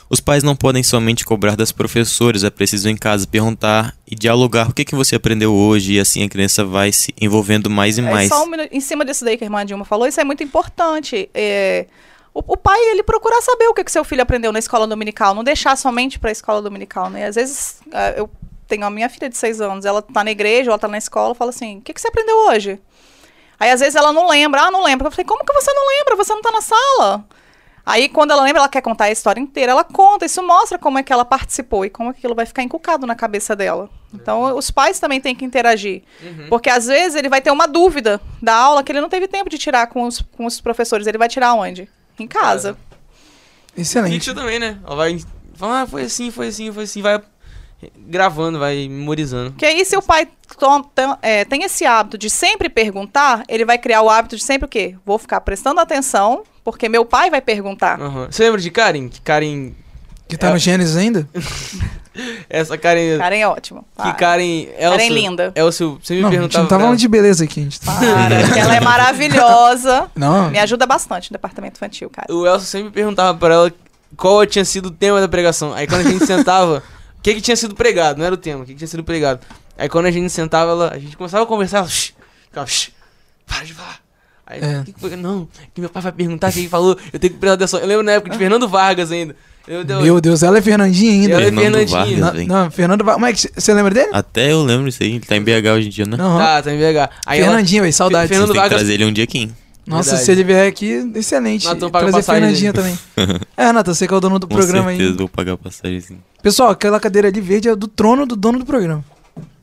os 0.10 0.20
pais 0.20 0.44
não 0.44 0.56
podem 0.56 0.84
somente 0.84 1.26
cobrar 1.26 1.56
das 1.56 1.72
professoras, 1.72 2.44
é 2.44 2.50
preciso 2.50 2.90
em 2.90 2.96
casa 2.96 3.28
perguntar 3.28 3.96
e 4.06 4.16
dialogar 4.16 4.70
o 4.70 4.74
que, 4.74 4.86
que 4.86 4.96
você 4.96 5.16
aprendeu 5.16 5.54
hoje, 5.54 5.94
e 5.94 6.00
assim 6.00 6.24
a 6.24 6.30
criança 6.30 6.64
vai 6.64 6.92
se 6.92 7.14
envolvendo 7.20 7.70
mais 7.70 7.98
e 7.98 8.02
É 8.02 8.04
mais. 8.04 8.30
só 8.30 8.44
um 8.44 8.48
minuto, 8.48 8.70
em 8.72 8.80
cima 8.80 9.04
disso 9.04 9.26
daí 9.26 9.38
que 9.38 9.44
a 9.44 9.48
irmã 9.48 9.66
Dilma 9.66 9.86
falou, 9.86 10.08
isso 10.08 10.20
é 10.20 10.24
muito 10.24 10.44
importante. 10.44 11.30
É, 11.34 11.88
o, 12.34 12.40
o 12.46 12.58
pai, 12.58 12.80
ele 12.92 13.02
procurar 13.02 13.42
saber 13.42 13.68
o 13.68 13.74
que, 13.74 13.84
que 13.84 13.92
seu 13.92 14.04
filho 14.04 14.22
aprendeu 14.22 14.52
na 14.52 14.60
escola 14.60 14.86
dominical, 14.86 15.34
não 15.34 15.44
deixar 15.44 15.76
somente 15.78 16.20
para 16.20 16.30
a 16.30 16.34
escola 16.34 16.62
dominical, 16.62 17.10
né? 17.10 17.28
Às 17.28 17.36
vezes, 17.36 17.78
ah, 17.92 18.12
eu 18.12 18.30
tenho 18.68 18.86
a 18.86 18.90
minha 18.90 19.10
filha 19.10 19.30
de 19.30 19.38
seis 19.38 19.62
anos, 19.62 19.86
ela 19.86 20.02
tá 20.02 20.24
na 20.24 20.32
igreja, 20.32 20.70
ela 20.70 20.80
tá 20.80 20.88
na 20.88 20.98
escola, 20.98 21.34
fala 21.34 21.50
assim, 21.50 21.78
o 21.78 21.82
que, 21.82 21.94
que 21.94 22.02
você 22.02 22.08
aprendeu 22.10 22.36
hoje? 22.48 22.80
Aí, 23.60 23.72
às 23.72 23.80
vezes, 23.80 23.96
ela 23.96 24.12
não 24.12 24.28
lembra. 24.28 24.64
Ah, 24.64 24.72
não 24.72 24.84
lembra. 24.84 25.08
Eu 25.08 25.12
falei, 25.12 25.26
como 25.26 25.46
que 25.46 25.54
você 25.54 25.72
não 25.72 25.88
lembra? 25.98 26.16
Você 26.18 26.34
não 26.34 26.42
tá 26.42 26.52
na 26.52 26.62
sala. 26.62 27.26
Aí, 27.86 28.10
quando 28.10 28.32
ela 28.32 28.42
lembra, 28.42 28.62
ela 28.62 28.70
quer 28.70 28.82
contar 28.82 29.06
a 29.06 29.12
história 29.12 29.40
inteira. 29.40 29.72
Ela 29.72 29.84
conta, 29.84 30.26
isso 30.26 30.42
mostra 30.42 30.80
como 30.80 30.98
é 30.98 31.04
que 31.04 31.14
ela 31.14 31.24
participou 31.24 31.86
e 31.86 31.90
como 31.90 32.10
aquilo 32.10 32.34
vai 32.34 32.46
ficar 32.46 32.64
encucado 32.64 33.06
na 33.06 33.14
cabeça 33.14 33.56
dela. 33.56 33.90
Então, 34.12 34.58
os 34.58 34.72
pais 34.72 35.00
também 35.00 35.22
têm 35.22 35.36
que 35.36 35.46
interagir. 35.46 36.02
Porque, 36.50 36.70
às 36.70 36.88
vezes, 36.88 37.16
ele 37.16 37.30
vai 37.30 37.42
ter 37.42 37.52
uma 37.52 37.68
dúvida 37.68 38.20
da 38.42 38.56
aula 38.56 38.84
que 38.84 38.92
ele 38.92 39.02
não 39.02 39.10
teve 39.10 39.28
tempo 39.28 39.50
de 39.50 39.58
tirar 39.58 39.88
com 39.88 40.04
os, 40.04 40.20
com 40.20 40.46
os 40.46 40.60
professores. 40.60 41.06
Ele 41.06 41.18
vai 41.18 41.28
tirar 41.30 41.54
onde? 41.54 41.88
Em 42.18 42.28
casa. 42.28 42.76
Excelente. 43.78 44.14
Fixa 44.14 44.34
também, 44.34 44.58
né? 44.58 44.80
Ela 44.84 44.96
vai 44.96 45.20
falar, 45.54 45.82
ah, 45.82 45.88
foi 45.88 46.04
assim, 46.04 46.32
foi 46.32 46.48
assim, 46.48 46.72
foi 46.72 46.84
assim, 46.86 47.02
vai 47.02 47.22
gravando, 47.98 48.60
vai 48.60 48.88
memorizando. 48.88 49.52
Porque 49.52 49.66
aí, 49.66 49.84
se 49.86 49.96
o 49.98 50.02
pai 50.02 50.28
é, 51.22 51.46
tem 51.46 51.64
esse 51.64 51.86
hábito 51.86 52.18
de 52.18 52.30
sempre 52.30 52.70
perguntar, 52.70 53.44
ele 53.48 53.66
vai 53.66 53.78
criar 53.78 54.02
o 54.02 54.10
hábito 54.10 54.36
de 54.36 54.44
sempre 54.44 54.66
o 54.66 54.70
quê? 54.70 54.96
Vou 55.06 55.18
ficar 55.18 55.42
prestando 55.42 55.80
atenção, 55.80 56.44
porque 56.64 56.88
meu 56.90 57.06
pai 57.06 57.30
vai 57.30 57.42
perguntar. 57.42 58.00
Aham. 58.00 58.28
Você 58.30 58.44
lembra 58.44 58.62
de 58.62 58.72
Karen? 58.72 59.10
Que 59.10 59.22
Karen. 59.22 59.72
Que 60.28 60.38
tá 60.38 60.50
no 60.52 60.58
Gênesis 60.58 60.98
ainda? 60.98 61.28
Essa 62.50 62.78
Karen. 62.78 63.18
Karen 63.18 63.38
é 63.38 63.48
ótimo. 63.48 63.86
Que. 64.02 64.14
Karen. 64.14 64.68
Elcio, 64.78 65.14
linda. 65.14 65.52
Elcio, 65.56 66.00
você 66.02 66.16
me 66.16 66.22
Não, 66.22 66.30
a 66.30 66.32
gente 66.32 66.40
perguntava. 66.40 66.64
não 66.64 66.70
tá 66.70 66.80
falando 66.80 66.98
de 66.98 67.08
beleza 67.08 67.44
aqui, 67.44 67.60
a 67.60 67.64
gente 67.64 67.82
tá... 67.82 67.94
Para, 67.94 68.54
que 68.54 68.60
ela 68.60 68.76
é 68.76 68.80
maravilhosa. 68.80 70.10
Não, 70.16 70.50
Me 70.50 70.60
ajuda 70.60 70.86
bastante 70.86 71.30
no 71.30 71.34
departamento 71.34 71.78
infantil, 71.78 72.10
cara. 72.10 72.34
O 72.34 72.48
Elcio 72.48 72.68
sempre 72.68 72.92
perguntava 72.92 73.38
pra 73.38 73.54
ela 73.54 73.74
qual 74.16 74.46
tinha 74.46 74.64
sido 74.64 74.88
o 74.88 74.92
tema 74.92 75.20
da 75.20 75.28
pregação. 75.28 75.74
Aí 75.74 75.88
quando 75.88 76.08
a 76.08 76.10
gente 76.10 76.24
sentava, 76.26 76.82
que, 77.26 77.36
que 77.36 77.42
tinha 77.42 77.56
sido 77.58 77.74
pregado? 77.76 78.20
Não 78.20 78.26
era 78.26 78.34
o 78.36 78.38
tema, 78.38 78.62
o 78.64 78.66
que, 78.66 78.74
que 78.74 78.78
tinha 78.78 78.88
sido 78.88 79.04
pregado. 79.04 79.40
Aí 79.78 79.90
quando 79.90 80.06
a 80.06 80.12
gente 80.12 80.30
sentava, 80.30 80.72
ela, 80.72 80.94
a 80.94 81.00
gente 81.00 81.18
começava 81.18 81.44
a 81.44 81.48
conversar, 81.48 81.80
ela, 81.80 81.88
"Shh", 81.88 82.14
ficava, 82.48 82.68
"Shh, 82.68 82.90
para 83.46 83.64
de 83.66 83.74
falar. 83.74 84.00
Aí, 84.48 84.60
É. 84.62 84.80
o 84.82 84.84
que, 84.84 84.94
que 84.94 85.00
foi? 85.00 85.16
Não, 85.16 85.48
que 85.74 85.82
meu 85.82 85.90
pai 85.90 86.04
vai 86.04 86.12
perguntar 86.12 86.50
o 86.50 86.54
que 86.54 86.60
ele 86.60 86.70
falou, 86.70 86.96
eu 87.12 87.20
tenho 87.20 87.34
que 87.34 87.40
prestar 87.40 87.56
atenção. 87.56 87.80
Eu 87.80 87.88
lembro 87.88 88.04
na 88.04 88.12
época 88.12 88.30
de 88.30 88.38
Fernando 88.38 88.68
Vargas 88.68 89.12
ainda. 89.12 89.36
Eu, 89.68 89.82
eu, 89.82 90.02
meu 90.04 90.22
Deus, 90.22 90.44
ela 90.44 90.60
é 90.60 90.62
Fernandinha 90.62 91.12
ainda. 91.12 91.34
Ela 91.34 91.42
é 91.42 91.46
Fernando 91.46 91.62
Fernandinho. 91.64 91.90
Vargas, 91.98 92.20
Na- 92.20 92.32
velho. 92.32 92.48
não, 92.48 92.70
Fernando 92.72 93.04
Va- 93.04 93.14
Como 93.16 93.26
é 93.26 93.34
que 93.34 93.40
você 93.60 93.74
lembra 93.74 93.92
dele? 93.96 94.12
Até 94.14 94.52
eu 94.52 94.62
lembro 94.62 94.88
isso 94.88 95.02
aí, 95.02 95.16
ele 95.16 95.26
tá 95.26 95.36
em 95.36 95.42
BH 95.42 95.72
hoje 95.74 95.88
em 95.88 95.90
dia, 95.90 96.06
né? 96.06 96.16
Não, 96.16 96.38
Tá, 96.38 96.62
tá 96.62 96.72
em 96.72 96.78
BH. 96.78 97.10
Aí 97.26 97.40
ela, 97.40 97.48
Fernandinha, 97.50 97.82
velho, 97.82 97.92
saudade. 97.94 98.28
Fernando 98.30 98.52
que 98.52 98.58
Vargas- 98.60 98.78
trazer 98.78 98.94
ele 98.94 99.06
um 99.06 99.12
dia 99.12 99.24
aqui. 99.24 99.52
Nossa, 99.88 100.10
Verdade. 100.12 100.26
se 100.26 100.32
ele 100.32 100.44
vier 100.44 100.68
aqui, 100.68 101.12
excelente. 101.16 101.66
Natan, 101.66 101.90
paga 101.92 102.08
Trazer 102.08 102.26
passagem 102.26 102.42
Fernandinha 102.42 102.74
também. 102.74 102.98
é, 103.56 103.72
Natan, 103.72 103.94
você 103.94 104.08
que 104.08 104.14
é 104.14 104.18
o 104.18 104.20
dono 104.20 104.40
do 104.40 104.48
Com 104.48 104.56
programa 104.56 104.90
certeza 104.90 105.12
aí. 105.12 105.18
vou 105.18 105.30
pagar 105.30 105.54
a 105.54 105.58
passagem 105.58 106.02
sim. 106.02 106.18
Pessoal, 106.42 106.70
aquela 106.72 107.00
cadeira 107.00 107.28
ali 107.28 107.40
verde 107.40 107.70
é 107.70 107.76
do 107.76 107.88
trono 107.88 108.26
do 108.26 108.36
dono 108.36 108.58
do 108.60 108.66
programa. 108.66 109.04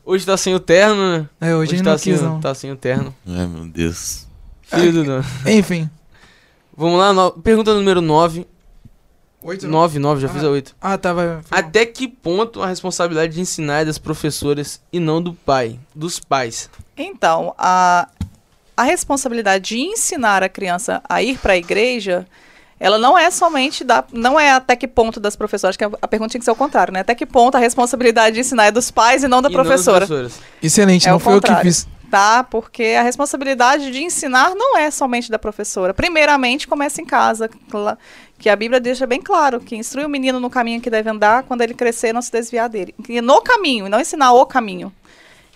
hoje 0.04 0.24
tá 0.24 0.36
sem 0.36 0.54
o 0.54 0.60
terno, 0.60 1.18
né? 1.18 1.28
É, 1.40 1.54
hoje, 1.56 1.74
ele 1.74 1.82
tá, 1.82 1.90
não 1.92 1.98
sem, 1.98 2.12
quis, 2.12 2.22
o- 2.22 2.24
não. 2.24 2.40
tá 2.40 2.54
sem 2.54 2.70
o 2.70 2.76
terno. 2.76 3.14
Ai, 3.26 3.46
meu 3.46 3.64
Deus. 3.66 4.26
Filho 4.62 4.92
do 4.92 5.04
dono. 5.04 5.24
Enfim. 5.46 5.90
Vamos 6.76 6.98
lá, 6.98 7.12
no- 7.12 7.32
pergunta 7.32 7.74
número 7.74 8.00
9. 8.00 8.46
Oito, 9.44 9.66
9, 9.66 9.98
9, 9.98 10.20
já 10.22 10.28
fiz 10.28 10.44
a 10.44 10.48
8. 10.48 10.76
Ah, 10.80 10.96
tá, 10.96 11.12
vai. 11.12 11.40
Até 11.50 11.84
que 11.84 12.06
ponto 12.06 12.62
a 12.62 12.68
responsabilidade 12.68 13.34
de 13.34 13.40
ensinar 13.40 13.80
é 13.80 13.84
das 13.84 13.98
professoras 13.98 14.80
e 14.92 15.00
não 15.00 15.20
do 15.20 15.34
pai, 15.34 15.80
dos 15.92 16.20
pais? 16.20 16.70
Então, 16.96 17.52
a, 17.58 18.08
a 18.82 18.84
responsabilidade 18.84 19.70
de 19.76 19.80
ensinar 19.80 20.42
a 20.42 20.48
criança 20.48 21.00
a 21.08 21.22
ir 21.22 21.38
para 21.38 21.52
a 21.54 21.56
igreja, 21.56 22.26
ela 22.78 22.98
não 22.98 23.16
é 23.16 23.30
somente 23.30 23.84
da. 23.84 24.04
Não 24.12 24.38
é 24.38 24.50
até 24.52 24.74
que 24.76 24.88
ponto 24.88 25.20
das 25.20 25.36
professoras, 25.36 25.76
que 25.76 25.84
a, 25.84 25.90
a 26.02 26.08
pergunta 26.08 26.30
tinha 26.32 26.40
que 26.40 26.44
ser 26.44 26.50
o 26.50 26.56
contrário, 26.56 26.92
né? 26.92 27.00
Até 27.00 27.14
que 27.14 27.24
ponto 27.24 27.56
a 27.56 27.60
responsabilidade 27.60 28.34
de 28.34 28.40
ensinar 28.40 28.66
é 28.66 28.70
dos 28.72 28.90
pais 28.90 29.22
e 29.22 29.28
não 29.28 29.40
da 29.40 29.48
E 29.48 29.52
não 29.52 29.62
professora. 29.62 30.06
professoras. 30.06 30.40
Excelente, 30.62 31.06
É 31.06 31.10
não 31.10 31.16
o 31.16 31.20
foi 31.20 31.34
eu 31.34 31.40
que 31.40 31.46
contrário. 31.48 31.64
fiz. 31.70 31.86
Tá? 32.10 32.44
Porque 32.44 32.94
a 32.98 33.02
responsabilidade 33.02 33.90
de 33.90 34.02
ensinar 34.02 34.54
não 34.54 34.76
é 34.76 34.90
somente 34.90 35.30
da 35.30 35.38
professora. 35.38 35.94
Primeiramente, 35.94 36.68
começa 36.68 37.00
em 37.00 37.06
casa, 37.06 37.48
que 38.38 38.50
a 38.50 38.56
Bíblia 38.56 38.78
deixa 38.78 39.06
bem 39.06 39.22
claro 39.22 39.60
que 39.60 39.74
instrui 39.76 40.04
o 40.04 40.08
menino 40.10 40.38
no 40.38 40.50
caminho 40.50 40.78
que 40.78 40.90
deve 40.90 41.08
andar, 41.08 41.44
quando 41.44 41.62
ele 41.62 41.72
crescer, 41.72 42.12
não 42.12 42.20
se 42.20 42.30
desviar 42.30 42.68
dele. 42.68 42.94
E 43.08 43.20
no 43.22 43.40
caminho, 43.40 43.86
e 43.86 43.88
não 43.88 43.98
ensinar 43.98 44.32
o 44.34 44.44
caminho. 44.44 44.92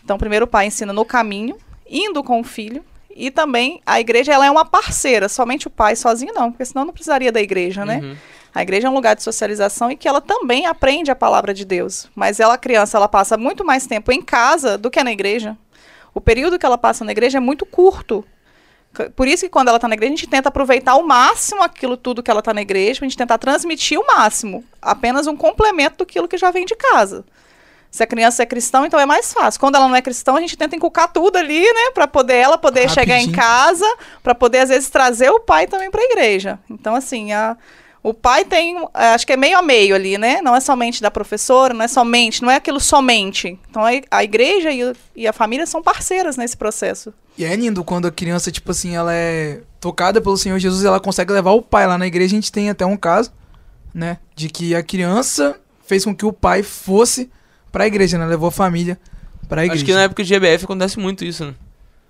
Então, 0.02 0.16
primeiro 0.16 0.44
o 0.46 0.48
pai 0.48 0.66
ensina 0.68 0.94
no 0.94 1.04
caminho, 1.04 1.58
indo 1.90 2.22
com 2.24 2.40
o 2.40 2.44
filho, 2.44 2.82
e 3.16 3.30
também 3.30 3.80
a 3.86 3.98
igreja 3.98 4.32
ela 4.32 4.46
é 4.46 4.50
uma 4.50 4.64
parceira, 4.64 5.28
somente 5.28 5.66
o 5.66 5.70
pai 5.70 5.96
sozinho 5.96 6.34
não, 6.34 6.52
porque 6.52 6.64
senão 6.64 6.84
não 6.84 6.92
precisaria 6.92 7.32
da 7.32 7.40
igreja, 7.40 7.84
né? 7.84 8.00
Uhum. 8.02 8.16
A 8.54 8.62
igreja 8.62 8.86
é 8.86 8.90
um 8.90 8.94
lugar 8.94 9.14
de 9.14 9.22
socialização 9.22 9.90
e 9.90 9.96
que 9.96 10.08
ela 10.08 10.20
também 10.20 10.66
aprende 10.66 11.10
a 11.10 11.14
palavra 11.14 11.52
de 11.52 11.64
Deus. 11.64 12.08
Mas 12.14 12.40
ela, 12.40 12.54
a 12.54 12.58
criança, 12.58 12.96
ela 12.96 13.08
passa 13.08 13.36
muito 13.36 13.64
mais 13.64 13.86
tempo 13.86 14.10
em 14.10 14.22
casa 14.22 14.78
do 14.78 14.90
que 14.90 15.02
na 15.04 15.12
igreja. 15.12 15.56
O 16.14 16.20
período 16.22 16.58
que 16.58 16.64
ela 16.64 16.78
passa 16.78 17.04
na 17.04 17.12
igreja 17.12 17.36
é 17.36 17.40
muito 17.40 17.66
curto. 17.66 18.24
Por 19.14 19.28
isso 19.28 19.44
que 19.44 19.50
quando 19.50 19.68
ela 19.68 19.78
tá 19.78 19.86
na 19.86 19.94
igreja, 19.94 20.14
a 20.14 20.16
gente 20.16 20.26
tenta 20.26 20.48
aproveitar 20.48 20.92
ao 20.92 21.02
máximo 21.02 21.62
aquilo 21.62 21.98
tudo 21.98 22.22
que 22.22 22.30
ela 22.30 22.40
tá 22.40 22.54
na 22.54 22.62
igreja, 22.62 23.00
pra 23.00 23.06
gente 23.06 23.18
tentar 23.18 23.36
transmitir 23.36 24.00
o 24.00 24.06
máximo. 24.06 24.64
Apenas 24.80 25.26
um 25.26 25.36
complemento 25.36 25.98
do 25.98 26.06
que 26.06 26.38
já 26.38 26.50
vem 26.50 26.64
de 26.64 26.74
casa. 26.74 27.26
Se 27.90 28.02
a 28.02 28.06
criança 28.06 28.42
é 28.42 28.46
cristã, 28.46 28.84
então 28.86 29.00
é 29.00 29.06
mais 29.06 29.32
fácil. 29.32 29.58
Quando 29.60 29.76
ela 29.76 29.88
não 29.88 29.96
é 29.96 30.02
cristã, 30.02 30.34
a 30.34 30.40
gente 30.40 30.56
tenta 30.56 30.76
inculcar 30.76 31.10
tudo 31.12 31.36
ali, 31.36 31.60
né, 31.60 31.90
Pra 31.94 32.06
poder 32.06 32.34
ela 32.36 32.58
poder 32.58 32.90
chegar 32.90 33.14
em 33.16 33.26
Rapidinho. 33.26 33.36
casa, 33.36 33.96
pra 34.22 34.34
poder 34.34 34.58
às 34.58 34.68
vezes 34.68 34.90
trazer 34.90 35.30
o 35.30 35.40
pai 35.40 35.66
também 35.66 35.90
pra 35.90 36.02
igreja. 36.02 36.58
Então 36.70 36.94
assim, 36.94 37.32
a 37.32 37.56
o 38.02 38.14
pai 38.14 38.44
tem, 38.44 38.76
eh, 38.78 39.14
acho 39.14 39.26
que 39.26 39.32
é 39.32 39.36
meio 39.36 39.58
a 39.58 39.62
meio 39.62 39.92
ali, 39.92 40.16
né? 40.16 40.40
Não 40.40 40.54
é 40.54 40.60
somente 40.60 41.02
da 41.02 41.10
professora, 41.10 41.74
não 41.74 41.84
é 41.84 41.88
somente, 41.88 42.40
não 42.40 42.48
é 42.48 42.54
aquilo 42.54 42.78
somente. 42.78 43.58
Então 43.68 43.84
a, 43.84 43.90
a 44.12 44.22
igreja 44.22 44.70
e, 44.70 44.92
e 45.16 45.26
a 45.26 45.32
família 45.32 45.66
são 45.66 45.82
parceiras 45.82 46.36
nesse 46.36 46.56
processo. 46.56 47.12
E 47.36 47.44
é 47.44 47.56
lindo 47.56 47.82
quando 47.82 48.06
a 48.06 48.12
criança, 48.12 48.52
tipo 48.52 48.70
assim, 48.70 48.94
ela 48.94 49.12
é 49.12 49.60
tocada 49.80 50.20
pelo 50.20 50.36
Senhor 50.36 50.56
Jesus 50.60 50.84
e 50.84 50.86
ela 50.86 51.00
consegue 51.00 51.32
levar 51.32 51.50
o 51.50 51.60
pai 51.60 51.84
lá 51.88 51.98
na 51.98 52.06
igreja. 52.06 52.32
A 52.32 52.38
gente 52.38 52.52
tem 52.52 52.70
até 52.70 52.86
um 52.86 52.96
caso, 52.96 53.32
né? 53.92 54.18
De 54.36 54.48
que 54.50 54.72
a 54.72 54.84
criança 54.84 55.58
fez 55.84 56.04
com 56.04 56.14
que 56.14 56.24
o 56.24 56.32
pai 56.32 56.62
fosse 56.62 57.28
pra 57.76 57.86
igreja, 57.86 58.16
né? 58.16 58.24
Levou 58.26 58.48
a 58.48 58.52
família 58.52 58.98
pra 59.48 59.64
igreja. 59.64 59.82
Acho 59.82 59.84
que 59.84 59.92
na 59.94 60.02
época 60.04 60.24
de 60.24 60.34
GBF 60.34 60.64
acontece 60.64 60.98
muito 60.98 61.24
isso, 61.24 61.44
né? 61.44 61.54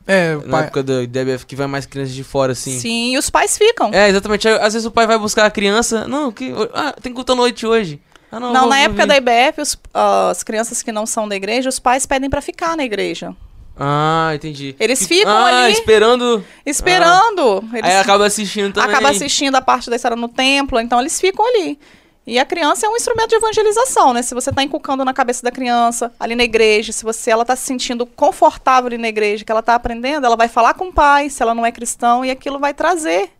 É, 0.07 0.37
o 0.37 0.43
Na 0.47 0.51
pai. 0.59 0.63
época 0.65 0.83
da 0.85 1.05
DBF 1.05 1.45
que 1.45 1.57
vai 1.57 1.67
mais 1.67 1.85
crianças 1.85 2.15
de 2.15 2.23
fora, 2.23 2.53
assim. 2.53 2.79
Sim, 2.79 3.15
e 3.15 3.19
os 3.19 3.29
pais 3.29 3.59
ficam. 3.59 3.91
É, 3.93 4.09
exatamente. 4.09 4.47
Às 4.47 4.75
vezes 4.75 4.87
o 4.87 4.91
pai 4.93 5.05
vai 5.07 5.19
buscar 5.19 5.45
a 5.47 5.51
criança. 5.51 6.07
Não, 6.07 6.31
que, 6.31 6.53
ah, 6.73 6.95
tem 7.03 7.13
culto 7.13 7.33
à 7.33 7.35
noite 7.35 7.67
hoje. 7.67 8.01
Ah, 8.31 8.39
não, 8.39 8.53
Não, 8.53 8.61
vou- 8.63 8.71
na 8.71 8.77
vou 8.77 8.85
época 8.85 9.03
vir. 9.03 9.09
da 9.09 9.17
IBF, 9.17 9.61
os- 9.61 9.77
ah, 9.93 10.31
as 10.31 10.45
crianças 10.45 10.81
que 10.83 10.93
não 10.93 11.07
são 11.07 11.29
da 11.29 11.35
igreja, 11.35 11.69
os 11.69 11.81
pais 11.81 12.07
pedem 12.07 12.31
pra 12.31 12.41
ficar 12.41 12.77
na 12.77 12.85
igreja. 12.85 13.35
Ah, 13.79 14.31
entendi. 14.35 14.77
Eles 14.79 15.05
ficam 15.07 15.31
ah, 15.31 15.65
ali- 15.65 15.73
esperando. 15.73 16.45
Esperando. 16.65 17.65
Eles 17.73 17.85
Aí 17.91 17.97
acaba 17.99 18.27
assistindo 18.27 18.73
também. 18.75 18.91
acaba 18.91 19.11
assistindo 19.11 19.55
a 19.57 19.61
parte 19.61 19.91
da 19.91 19.97
história 19.97 20.17
no 20.17 20.29
templo, 20.29 20.79
então 20.81 21.01
eles 21.01 21.21
ficam 21.21 21.45
ali. 21.47 21.79
E 22.27 22.41
a 22.41 22.45
criança 22.45 22.87
é 22.87 22.89
um 22.89 22.97
instrumento 22.97 23.29
de 23.29 23.37
evangelização, 23.37 24.13
né? 24.13 24.21
Se 24.21 24.35
você 24.35 24.51
está 24.51 24.61
inculcando 24.61 25.05
na 25.05 25.15
cabeça 25.15 25.45
da 25.45 25.51
criança, 25.53 26.13
ali 26.19 26.35
na 26.35 26.43
igreja, 26.43 26.91
se 26.91 27.05
você 27.05 27.31
ela 27.31 27.43
está 27.43 27.55
se 27.55 27.63
sentindo 27.63 28.05
confortável 28.05 28.89
ali 28.89 28.99
na 28.99 29.09
igreja, 29.09 29.45
que 29.45 29.53
ela 29.53 29.61
está 29.61 29.77
aprendendo, 29.77 30.27
ela 30.27 30.37
vai 30.37 30.49
falar 30.49 30.75
com 30.75 30.89
o 30.89 30.93
pai, 30.93 31.31
se 31.31 31.41
ela 31.41 31.55
não 31.55 31.65
é 31.65 31.71
cristão, 31.71 32.25
e 32.25 32.31
aquilo 32.31 32.59
vai 32.59 32.75
trazer 32.75 33.31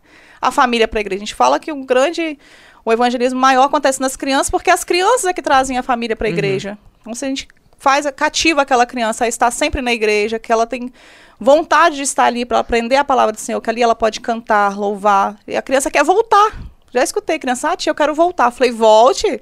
a 0.41 0.51
família 0.51 0.87
para 0.87 0.99
a 0.99 1.01
igreja. 1.01 1.17
A 1.17 1.25
gente 1.25 1.35
fala 1.35 1.59
que 1.59 1.69
o 1.69 1.83
grande, 1.83 2.39
o 2.85 2.93
evangelismo 2.93 3.37
maior 3.37 3.63
acontece 3.63 3.99
nas 3.99 4.15
crianças, 4.15 4.49
porque 4.49 4.69
as 4.69 4.85
crianças 4.85 5.25
é 5.25 5.33
que 5.33 5.41
trazem 5.41 5.77
a 5.77 5.83
família 5.83 6.15
para 6.15 6.27
a 6.27 6.29
igreja. 6.29 6.77
Então, 7.01 7.13
se 7.13 7.25
a 7.25 7.27
gente 7.27 7.45
faz, 7.77 8.09
cativa 8.15 8.61
aquela 8.61 8.85
criança 8.85 9.25
a 9.25 9.27
estar 9.27 9.51
sempre 9.51 9.81
na 9.81 9.91
igreja, 9.91 10.39
que 10.39 10.51
ela 10.51 10.65
tem 10.65 10.93
vontade 11.37 11.97
de 11.97 12.03
estar 12.03 12.23
ali 12.23 12.45
para 12.45 12.59
aprender 12.59 12.95
a 12.95 13.03
palavra 13.03 13.33
do 13.33 13.39
Senhor, 13.39 13.59
que 13.59 13.69
ali 13.69 13.83
ela 13.83 13.95
pode 13.95 14.21
cantar, 14.21 14.77
louvar, 14.77 15.35
e 15.45 15.57
a 15.57 15.61
criança 15.61 15.91
quer 15.91 16.05
voltar. 16.05 16.76
Já 16.97 17.03
escutei 17.03 17.37
criança, 17.37 17.71
ah, 17.71 17.75
tia, 17.75 17.91
eu 17.91 17.95
quero 17.95 18.15
voltar. 18.15 18.49
Falei, 18.49 18.71
volte. 18.71 19.39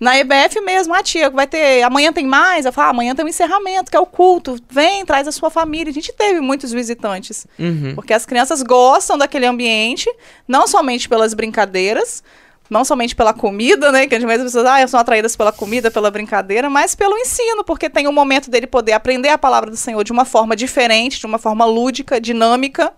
Na 0.00 0.18
EBF 0.18 0.58
mesmo, 0.62 0.94
ah, 0.94 1.02
tia, 1.02 1.28
vai 1.28 1.46
ter. 1.46 1.82
Amanhã 1.82 2.12
tem 2.14 2.26
mais? 2.26 2.64
Eu 2.64 2.72
falo, 2.72 2.88
ah, 2.88 2.90
amanhã 2.90 3.14
tem 3.14 3.22
um 3.22 3.28
encerramento, 3.28 3.90
que 3.90 3.96
é 3.96 4.00
o 4.00 4.06
culto. 4.06 4.56
Vem, 4.70 5.04
traz 5.04 5.28
a 5.28 5.32
sua 5.32 5.50
família. 5.50 5.90
A 5.90 5.94
gente 5.94 6.12
teve 6.14 6.40
muitos 6.40 6.72
visitantes. 6.72 7.46
Uhum. 7.58 7.94
Porque 7.94 8.14
as 8.14 8.24
crianças 8.24 8.62
gostam 8.62 9.18
daquele 9.18 9.44
ambiente, 9.44 10.10
não 10.48 10.66
somente 10.66 11.06
pelas 11.06 11.34
brincadeiras, 11.34 12.24
não 12.70 12.86
somente 12.86 13.14
pela 13.14 13.34
comida, 13.34 13.92
né? 13.92 14.06
Que 14.06 14.14
às 14.14 14.22
vezes 14.22 14.46
as 14.46 14.52
pessoas 14.52 14.66
ah, 14.66 14.88
são 14.88 14.98
atraídas 14.98 15.36
pela 15.36 15.52
comida, 15.52 15.90
pela 15.90 16.10
brincadeira, 16.10 16.70
mas 16.70 16.94
pelo 16.94 17.18
ensino, 17.18 17.62
porque 17.62 17.90
tem 17.90 18.08
um 18.08 18.12
momento 18.12 18.50
dele 18.50 18.66
poder 18.66 18.92
aprender 18.92 19.28
a 19.28 19.36
palavra 19.36 19.70
do 19.70 19.76
Senhor 19.76 20.02
de 20.02 20.10
uma 20.10 20.24
forma 20.24 20.56
diferente, 20.56 21.20
de 21.20 21.26
uma 21.26 21.38
forma 21.38 21.66
lúdica, 21.66 22.18
dinâmica. 22.18 22.94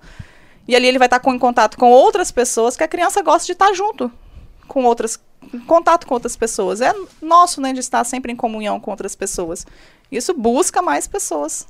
E 0.69 0.75
ali 0.75 0.87
ele 0.87 0.99
vai 0.99 1.07
estar 1.07 1.21
com, 1.21 1.33
em 1.35 1.39
contato 1.39 1.77
com 1.77 1.91
outras 1.91 2.31
pessoas 2.31 2.77
que 2.77 2.83
a 2.83 2.89
criança 2.89 3.23
gosta 3.23 3.47
de 3.47 3.53
estar 3.53 3.73
junto 3.73 4.11
com 4.67 4.85
outras, 4.85 5.19
em 5.55 5.61
contato 5.61 6.07
com 6.07 6.15
outras 6.15 6.37
pessoas. 6.37 6.81
É 6.81 6.93
nosso, 7.23 7.61
né, 7.61 7.73
de 7.73 7.79
estar 7.81 8.03
sempre 8.05 8.33
em 8.33 8.37
comunhão 8.37 8.81
com 8.81 8.91
outras 8.91 9.15
pessoas. 9.15 9.65
Isso 10.11 10.35
busca 10.35 10.83
mais 10.83 11.07
pessoas. 11.07 11.67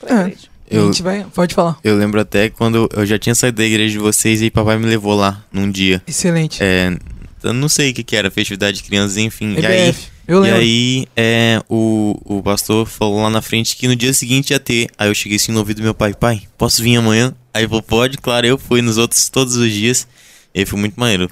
pra 0.00 0.14
É. 0.14 0.20
igreja. 0.26 0.48
A 0.70 0.74
Eu, 0.74 0.86
gente 0.86 1.02
vai. 1.02 1.26
Pode 1.34 1.54
falar. 1.54 1.76
eu 1.82 1.96
lembro 1.96 2.20
até 2.20 2.48
quando 2.48 2.88
eu 2.94 3.04
já 3.04 3.18
tinha 3.18 3.34
saído 3.34 3.56
da 3.58 3.64
igreja 3.64 3.92
de 3.92 3.98
vocês 3.98 4.40
e 4.40 4.50
papai 4.50 4.78
me 4.78 4.86
levou 4.86 5.14
lá 5.14 5.44
num 5.52 5.70
dia. 5.70 6.00
Excelente. 6.06 6.62
É, 6.62 6.96
eu 7.42 7.52
não 7.52 7.68
sei 7.68 7.90
o 7.90 7.94
que, 7.94 8.04
que 8.04 8.14
era, 8.16 8.30
festividade 8.30 8.76
de 8.78 8.84
crianças, 8.84 9.16
enfim. 9.16 9.54
E 9.58 9.66
aí, 9.66 9.88
EBF. 9.88 10.08
Eu 10.28 10.38
e 10.38 10.40
lembro. 10.42 10.58
aí 10.60 11.08
é, 11.16 11.60
o, 11.68 12.16
o 12.24 12.40
pastor 12.42 12.86
falou 12.86 13.20
lá 13.20 13.28
na 13.28 13.42
frente 13.42 13.74
que 13.76 13.88
no 13.88 13.96
dia 13.96 14.12
seguinte 14.14 14.50
ia 14.50 14.60
ter. 14.60 14.88
Aí 14.96 15.08
eu 15.10 15.14
cheguei 15.14 15.36
assim 15.36 15.50
no 15.50 15.58
ouvido 15.58 15.78
do 15.78 15.82
meu 15.82 15.92
pai, 15.94 16.14
pai, 16.14 16.42
posso 16.56 16.80
vir 16.82 16.94
amanhã? 16.96 17.34
Aí 17.52 17.66
falou, 17.66 17.82
pode, 17.82 18.18
claro, 18.18 18.46
eu 18.46 18.56
fui 18.56 18.80
nos 18.82 18.98
outros 18.98 19.28
todos 19.28 19.56
os 19.56 19.70
dias. 19.70 20.06
E 20.54 20.64
foi 20.66 20.78
muito 20.78 20.98
maneiro. 20.98 21.30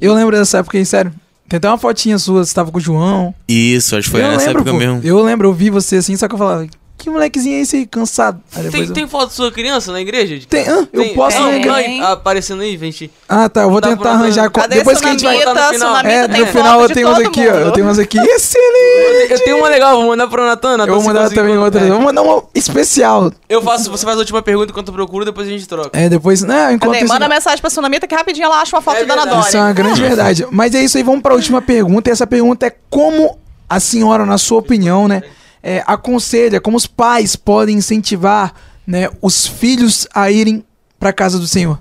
Eu 0.00 0.14
lembro 0.14 0.36
dessa 0.36 0.58
época 0.58 0.78
aí, 0.78 0.84
sério. 0.86 1.12
Tem 1.48 1.56
até 1.56 1.68
uma 1.68 1.78
fotinha 1.78 2.18
sua, 2.18 2.44
você 2.44 2.54
tava 2.54 2.70
com 2.70 2.76
o 2.78 2.80
João. 2.80 3.34
Isso, 3.48 3.96
acho 3.96 4.06
que 4.08 4.12
foi 4.12 4.22
eu 4.22 4.30
nessa 4.30 4.48
lembro, 4.48 4.60
época 4.62 4.72
pô. 4.72 4.78
mesmo. 4.78 5.00
Eu 5.02 5.22
lembro, 5.22 5.48
eu 5.48 5.52
vi 5.54 5.70
você 5.70 5.96
assim, 5.96 6.14
só 6.14 6.28
que 6.28 6.34
eu 6.34 6.38
falava, 6.38 6.68
que 6.98 7.08
molequezinho 7.08 7.56
é 7.56 7.60
esse 7.60 7.76
aí, 7.76 7.86
cansado? 7.86 8.40
Aí 8.54 8.68
Tem, 8.70 8.82
eu- 8.82 8.92
tem 8.92 9.06
foto 9.06 9.32
sua 9.32 9.50
criança 9.52 9.92
na 9.92 10.00
igreja? 10.00 10.38
Tem- 10.48 10.68
hã? 10.68 10.86
Eu 10.92 11.02
Tem- 11.02 11.14
posso 11.14 11.36
tem 11.36 11.46
arranjar. 11.46 11.76
alguém 11.76 12.02
aparecendo 12.02 12.62
aí, 12.62 12.76
gente? 12.76 13.10
Ah, 13.28 13.48
tá, 13.48 13.62
eu 13.62 13.70
vou 13.70 13.80
tentar 13.80 13.96
pra- 13.96 14.10
arranjar. 14.12 14.50
Cadê 14.50 14.76
Depois 14.76 15.00
que 15.00 15.06
a 15.06 15.10
gente 15.12 15.24
vai. 15.24 15.38
botar 15.38 15.68
no 15.68 15.72
final. 15.74 15.96
É, 15.98 16.28
tem 16.28 16.40
no 16.40 16.46
final 16.48 16.80
eu 16.82 16.88
tenho 16.88 17.08
umas 17.08 17.18
aqui, 17.26 17.48
ó. 17.48 17.52
Eu 17.54 17.70
tenho 17.72 17.86
umas 17.86 17.98
aqui. 17.98 18.18
Excelente! 18.18 19.32
Eu 19.32 19.38
tenho 19.44 19.58
uma 19.58 19.68
legal, 19.68 19.96
vou 19.96 20.08
mandar 20.08 20.26
pra 20.28 20.44
Natan. 20.44 20.76
Natan, 20.76 20.90
Eu 20.90 20.96
vou 20.96 21.04
mandar 21.04 21.30
também 21.30 21.56
outra. 21.56 21.80
É. 21.80 21.88
Vou 21.88 22.00
mandar 22.00 22.22
uma 22.22 22.42
especial. 22.54 23.30
Eu 23.48 23.62
faço, 23.62 23.90
você 23.90 24.04
faz 24.04 24.16
a 24.16 24.20
última 24.20 24.42
pergunta 24.42 24.70
enquanto 24.70 24.88
eu 24.88 24.94
procuro, 24.94 25.24
depois 25.24 25.46
a 25.46 25.50
gente 25.50 25.66
troca. 25.66 25.90
É, 25.92 26.08
depois. 26.08 26.42
Né, 26.42 26.72
enquanto 26.72 26.92
Cadê? 26.92 27.04
isso. 27.04 27.12
Manda 27.14 27.28
mensagem 27.28 27.60
pra 27.60 27.70
Sunamita 27.70 28.06
que 28.06 28.14
rapidinho 28.14 28.44
ela 28.44 28.60
acha 28.60 28.74
uma 28.76 28.82
foto 28.82 28.96
É 28.98 29.04
da 29.04 29.14
Ana 29.14 29.22
verdade. 29.24 29.46
Isso 29.48 29.56
é 29.56 29.60
uma 29.60 29.72
grande 29.72 30.00
verdade. 30.00 30.46
Mas 30.50 30.74
é 30.74 30.82
isso 30.82 30.96
aí, 30.96 31.02
vamos 31.02 31.22
para 31.22 31.32
a 31.32 31.36
última 31.36 31.60
pergunta. 31.62 32.10
E 32.10 32.12
essa 32.12 32.26
pergunta 32.26 32.66
é 32.66 32.72
como 32.90 33.38
a 33.68 33.78
senhora, 33.80 34.24
na 34.24 34.38
sua 34.38 34.58
opinião, 34.58 35.06
né, 35.08 35.22
é, 35.62 35.82
aconselha, 35.86 36.60
como 36.60 36.76
os 36.76 36.86
pais 36.86 37.36
podem 37.36 37.76
incentivar 37.76 38.54
né, 38.86 39.08
os 39.20 39.46
filhos 39.46 40.06
a 40.14 40.30
irem 40.30 40.64
para 40.98 41.12
casa 41.12 41.38
do 41.38 41.46
Senhor? 41.46 41.78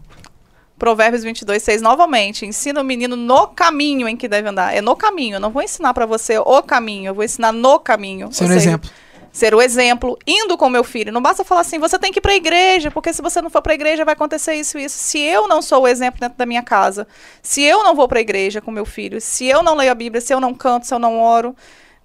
Provérbios 0.78 1.23
22, 1.23 1.61
6, 1.63 1.82
novamente. 1.82 2.45
Ensina 2.45 2.82
o 2.82 2.84
menino 2.84 3.15
no 3.15 3.47
caminho 3.47 4.07
em 4.07 4.15
que 4.15 4.28
deve 4.28 4.47
andar. 4.47 4.75
É 4.75 4.82
no 4.82 4.95
caminho. 4.95 5.38
Eu 5.38 5.39
não 5.39 5.49
vou 5.49 5.63
ensinar 5.63 5.93
pra 5.93 6.05
você 6.05 6.38
o 6.38 6.61
caminho. 6.61 7.09
Eu 7.09 7.15
vou 7.15 7.23
ensinar 7.23 7.51
no 7.51 7.80
caminho. 7.80 8.32
Ser 8.32 8.45
um 8.45 8.53
exemplo. 8.53 8.89
Ser 9.32 9.55
o 9.55 9.61
exemplo. 9.61 10.17
Indo 10.25 10.55
com 10.55 10.69
meu 10.69 10.84
filho. 10.84 11.11
Não 11.11 11.21
basta 11.21 11.43
falar 11.43 11.61
assim, 11.61 11.80
você 11.80 11.97
tem 11.97 12.11
que 12.11 12.19
ir 12.19 12.21
pra 12.21 12.36
igreja, 12.36 12.91
porque 12.91 13.11
se 13.11 13.23
você 13.23 13.41
não 13.41 13.49
for 13.49 13.61
pra 13.61 13.73
igreja 13.73 14.05
vai 14.05 14.13
acontecer 14.13 14.53
isso 14.53 14.78
e 14.78 14.86
isso. 14.86 14.97
Se 14.97 15.19
eu 15.19 15.47
não 15.47 15.63
sou 15.63 15.84
o 15.84 15.88
exemplo 15.88 16.19
dentro 16.19 16.38
da 16.38 16.45
minha 16.45 16.61
casa, 16.61 17.07
se 17.41 17.63
eu 17.63 17.84
não 17.84 17.95
vou 17.95 18.07
pra 18.07 18.21
igreja 18.21 18.61
com 18.61 18.69
meu 18.69 18.86
filho, 18.86 19.19
se 19.19 19.47
eu 19.47 19.63
não 19.63 19.75
leio 19.75 19.91
a 19.91 19.95
Bíblia, 19.95 20.21
se 20.21 20.34
eu 20.34 20.39
não 20.39 20.53
canto, 20.53 20.86
se 20.86 20.93
eu 20.93 20.99
não 20.99 21.19
oro, 21.19 21.55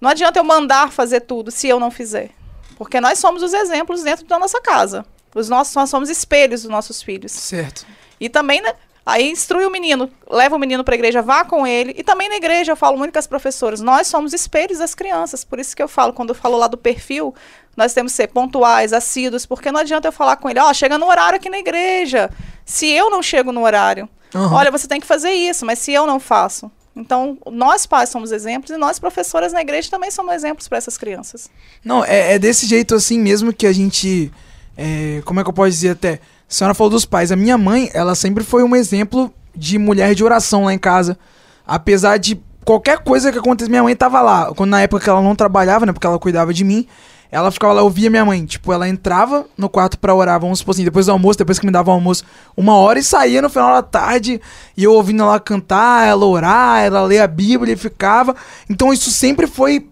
não 0.03 0.09
adianta 0.09 0.37
eu 0.37 0.43
mandar 0.43 0.91
fazer 0.91 1.21
tudo 1.21 1.49
se 1.49 1.65
eu 1.69 1.79
não 1.79 1.89
fizer. 1.89 2.31
Porque 2.77 2.99
nós 2.99 3.19
somos 3.19 3.41
os 3.41 3.53
exemplos 3.53 4.03
dentro 4.03 4.25
da 4.25 4.37
nossa 4.37 4.59
casa. 4.59 5.05
Os 5.33 5.47
nossos, 5.47 5.73
nós 5.73 5.89
somos 5.89 6.09
espelhos 6.09 6.63
dos 6.63 6.69
nossos 6.69 7.01
filhos. 7.01 7.31
Certo. 7.31 7.87
E 8.19 8.27
também, 8.27 8.61
né? 8.61 8.73
Aí 9.05 9.29
instrui 9.29 9.65
o 9.65 9.69
menino, 9.69 10.11
leva 10.29 10.57
o 10.57 10.59
menino 10.59 10.83
para 10.83 10.93
a 10.93 10.97
igreja, 10.97 11.21
vá 11.21 11.45
com 11.45 11.65
ele. 11.65 11.95
E 11.97 12.03
também 12.03 12.27
na 12.27 12.35
igreja 12.35 12.73
eu 12.73 12.75
falo 12.75 12.97
muito 12.97 13.13
com 13.13 13.19
as 13.19 13.27
professoras, 13.27 13.79
nós 13.79 14.07
somos 14.07 14.33
espelhos 14.33 14.79
das 14.79 14.93
crianças. 14.93 15.45
Por 15.45 15.57
isso 15.57 15.73
que 15.73 15.81
eu 15.81 15.87
falo, 15.87 16.11
quando 16.11 16.29
eu 16.29 16.35
falo 16.35 16.57
lá 16.57 16.67
do 16.67 16.77
perfil, 16.77 17.33
nós 17.77 17.93
temos 17.93 18.11
que 18.11 18.17
ser 18.17 18.27
pontuais, 18.27 18.91
assíduos, 18.91 19.45
porque 19.45 19.71
não 19.71 19.79
adianta 19.79 20.09
eu 20.09 20.11
falar 20.11 20.35
com 20.35 20.49
ele, 20.49 20.59
ó, 20.59 20.73
chega 20.73 20.97
no 20.97 21.07
horário 21.07 21.37
aqui 21.37 21.49
na 21.49 21.59
igreja. 21.59 22.29
Se 22.65 22.87
eu 22.87 23.09
não 23.09 23.23
chego 23.23 23.53
no 23.53 23.63
horário, 23.63 24.07
Aham. 24.35 24.53
olha, 24.53 24.71
você 24.71 24.85
tem 24.85 24.99
que 24.99 25.07
fazer 25.07 25.31
isso, 25.31 25.65
mas 25.65 25.79
se 25.79 25.93
eu 25.93 26.05
não 26.05 26.19
faço. 26.19 26.69
Então, 26.95 27.37
nós 27.51 27.85
pais 27.85 28.09
somos 28.09 28.31
exemplos 28.31 28.69
e 28.71 28.77
nós 28.77 28.99
professoras 28.99 29.51
na 29.51 29.61
igreja 29.61 29.89
também 29.89 30.11
somos 30.11 30.33
exemplos 30.33 30.67
para 30.67 30.77
essas 30.77 30.97
crianças. 30.97 31.49
Não, 31.83 32.05
é, 32.05 32.33
é 32.33 32.39
desse 32.39 32.67
jeito 32.67 32.93
assim 32.93 33.19
mesmo 33.19 33.51
que 33.51 33.65
a 33.65 33.73
gente. 33.73 34.31
é, 34.77 35.21
como 35.25 35.39
é 35.39 35.43
que 35.43 35.49
eu 35.49 35.53
posso 35.53 35.71
dizer 35.71 35.89
até? 35.89 36.13
A 36.13 36.53
senhora 36.53 36.73
falou 36.75 36.91
dos 36.91 37.05
pais. 37.05 37.31
A 37.31 37.35
minha 37.35 37.57
mãe, 37.57 37.89
ela 37.93 38.13
sempre 38.13 38.43
foi 38.43 38.63
um 38.63 38.75
exemplo 38.75 39.33
de 39.55 39.77
mulher 39.79 40.13
de 40.13 40.23
oração 40.23 40.65
lá 40.65 40.73
em 40.73 40.77
casa. 40.77 41.17
Apesar 41.65 42.17
de 42.17 42.39
qualquer 42.63 42.99
coisa 42.99 43.31
que 43.31 43.39
acontecesse, 43.39 43.71
minha 43.71 43.81
mãe 43.81 43.95
tava 43.95 44.21
lá. 44.21 44.53
Quando, 44.53 44.69
na 44.69 44.81
época 44.81 45.03
que 45.03 45.09
ela 45.09 45.21
não 45.21 45.35
trabalhava, 45.35 45.85
né? 45.85 45.93
Porque 45.93 46.05
ela 46.05 46.19
cuidava 46.19 46.53
de 46.53 46.63
mim. 46.63 46.87
Ela 47.33 47.49
ficava 47.51 47.73
lá, 47.73 47.81
eu 47.81 47.89
via 47.89 48.09
minha 48.09 48.23
mãe. 48.23 48.45
Tipo, 48.45 48.71
ela 48.71 48.87
entrava 48.87 49.45
no 49.57 49.67
quarto 49.67 49.97
pra 49.97 50.13
orar, 50.13 50.39
vamos 50.39 50.59
supor 50.59 50.73
assim, 50.73 50.83
depois 50.83 51.07
do 51.07 51.11
almoço, 51.11 51.37
depois 51.39 51.57
que 51.57 51.65
me 51.65 51.71
dava 51.71 51.89
o 51.89 51.93
almoço, 51.93 52.23
uma 52.55 52.75
hora 52.75 52.99
e 52.99 53.03
saía 53.03 53.41
no 53.41 53.49
final 53.49 53.73
da 53.73 53.81
tarde. 53.81 54.39
E 54.77 54.83
eu 54.83 54.93
ouvindo 54.93 55.23
ela 55.23 55.39
cantar, 55.39 56.07
ela 56.07 56.25
orar, 56.25 56.83
ela 56.83 57.01
ler 57.01 57.19
a 57.21 57.27
Bíblia 57.27 57.73
e 57.73 57.77
ficava. 57.77 58.35
Então 58.69 58.93
isso 58.93 59.09
sempre 59.09 59.47
foi 59.47 59.89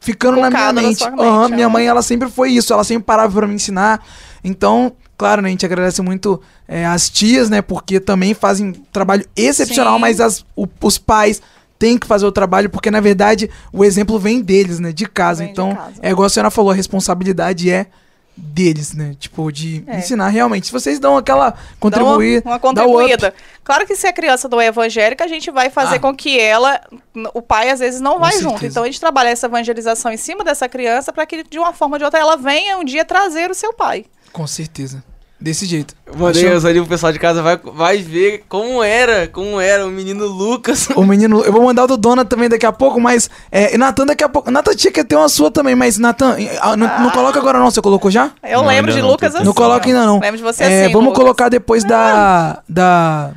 ficando 0.00 0.38
na 0.40 0.50
minha 0.50 0.60
Focado 0.60 0.74
na 0.76 0.82
mente. 0.82 1.04
mente, 1.10 1.54
minha 1.54 1.68
mãe, 1.68 1.86
ela 1.86 2.02
sempre 2.02 2.28
foi 2.28 2.50
isso, 2.52 2.72
ela 2.72 2.84
sempre 2.84 3.04
parava 3.04 3.32
pra 3.32 3.46
me 3.46 3.54
ensinar. 3.54 4.04
Então, 4.44 4.92
claro, 5.16 5.40
né, 5.42 5.48
a 5.48 5.50
gente 5.50 5.64
agradece 5.66 6.00
muito 6.02 6.40
é, 6.68 6.84
as 6.86 7.08
tias, 7.08 7.48
né, 7.50 7.62
porque 7.62 7.98
também 7.98 8.34
fazem 8.34 8.72
trabalho 8.92 9.24
excepcional, 9.34 9.94
Sim. 9.94 10.00
mas 10.00 10.20
as, 10.20 10.44
o- 10.54 10.68
os 10.82 10.98
pais 10.98 11.40
têm 11.78 11.98
que 11.98 12.06
fazer 12.06 12.26
o 12.26 12.32
trabalho, 12.32 12.70
porque 12.70 12.90
na 12.90 13.00
verdade 13.00 13.50
o 13.72 13.84
exemplo 13.84 14.18
vem 14.18 14.40
deles, 14.40 14.78
né, 14.80 14.92
de 14.92 15.06
casa. 15.06 15.38
Vem 15.38 15.46
de 15.48 15.52
então, 15.52 15.74
casa. 15.74 15.92
é 16.02 16.10
igual 16.10 16.26
a 16.26 16.30
senhora 16.30 16.50
falou, 16.50 16.70
a 16.70 16.74
responsabilidade 16.74 17.70
é 17.70 17.86
deles, 18.38 18.92
né? 18.92 19.14
Tipo, 19.18 19.50
de 19.50 19.82
É. 19.86 19.96
ensinar 19.98 20.28
realmente. 20.28 20.66
Se 20.66 20.72
vocês 20.72 20.98
dão 20.98 21.16
aquela 21.16 21.46
uma, 21.48 21.54
contribuir, 21.80 22.42
uma 22.44 22.50
dá 22.50 22.52
o 22.52 22.56
up. 22.56 22.60
contribuída. 22.60 23.34
Claro 23.64 23.86
que 23.86 23.96
se 23.96 24.06
a 24.06 24.12
criança 24.12 24.46
não 24.46 24.60
é 24.60 24.66
evangélica, 24.66 25.24
a 25.24 25.26
gente 25.28 25.50
vai 25.50 25.70
fazer 25.70 25.96
Ah. 25.96 25.98
com 26.00 26.14
que 26.14 26.38
ela, 26.38 26.78
o 27.32 27.40
pai 27.40 27.70
às 27.70 27.80
vezes 27.80 27.98
não 27.98 28.14
Com 28.14 28.20
vai 28.20 28.32
certeza. 28.32 28.50
junto. 28.50 28.66
Então 28.66 28.82
a 28.82 28.86
gente 28.86 29.00
trabalha 29.00 29.30
essa 29.30 29.46
evangelização 29.46 30.12
em 30.12 30.18
cima 30.18 30.44
dessa 30.44 30.68
criança 30.68 31.14
para 31.14 31.24
que 31.24 31.42
de 31.44 31.58
uma 31.58 31.72
forma 31.72 31.94
ou 31.94 31.98
de 31.98 32.04
outra 32.04 32.20
ela 32.20 32.36
venha 32.36 32.76
um 32.76 32.84
dia 32.84 33.06
trazer 33.06 33.50
o 33.50 33.54
seu 33.54 33.72
pai. 33.72 34.04
Com 34.34 34.46
certeza. 34.46 35.02
Desse 35.38 35.66
jeito. 35.66 35.94
Mandei 36.16 36.48
Achou? 36.48 36.70
ali 36.70 36.80
pro 36.80 36.88
pessoal 36.88 37.12
de 37.12 37.18
casa, 37.18 37.42
vai, 37.42 37.58
vai 37.62 37.98
ver 37.98 38.44
como 38.48 38.82
era, 38.82 39.28
como 39.28 39.60
era 39.60 39.86
o 39.86 39.90
menino 39.90 40.24
Lucas. 40.26 40.88
O 40.96 41.04
menino, 41.04 41.44
eu 41.44 41.52
vou 41.52 41.62
mandar 41.62 41.84
o 41.84 41.86
do 41.88 41.96
Dona 41.98 42.24
também 42.24 42.48
daqui 42.48 42.64
a 42.64 42.72
pouco, 42.72 42.98
mas. 42.98 43.28
É, 43.52 43.74
e 43.74 43.76
Natan 43.78 44.06
daqui 44.06 44.24
a 44.24 44.30
pouco. 44.30 44.50
Natan 44.50 44.74
tinha 44.74 44.90
que 44.90 45.04
ter 45.04 45.14
uma 45.14 45.28
sua 45.28 45.50
também, 45.50 45.74
mas 45.74 45.98
Natan, 45.98 46.36
ah, 46.62 46.74
não, 46.74 46.86
não 47.00 47.10
coloca 47.10 47.38
agora 47.38 47.58
não, 47.58 47.70
você 47.70 47.82
colocou 47.82 48.10
já? 48.10 48.30
Eu 48.42 48.60
Não, 48.62 48.68
lembro 48.68 48.90
de 48.90 49.02
não, 49.02 49.08
Lucas 49.10 49.34
assim. 49.34 49.44
Não 49.44 49.52
coloca 49.52 49.86
ainda 49.86 50.06
não. 50.06 50.20
Lembro 50.20 50.38
de 50.38 50.42
você 50.42 50.64
É, 50.64 50.84
assim. 50.84 50.92
vamos 50.92 51.08
Lucas. 51.08 51.22
colocar 51.22 51.48
depois 51.50 51.84
da, 51.84 52.62
da, 52.66 53.32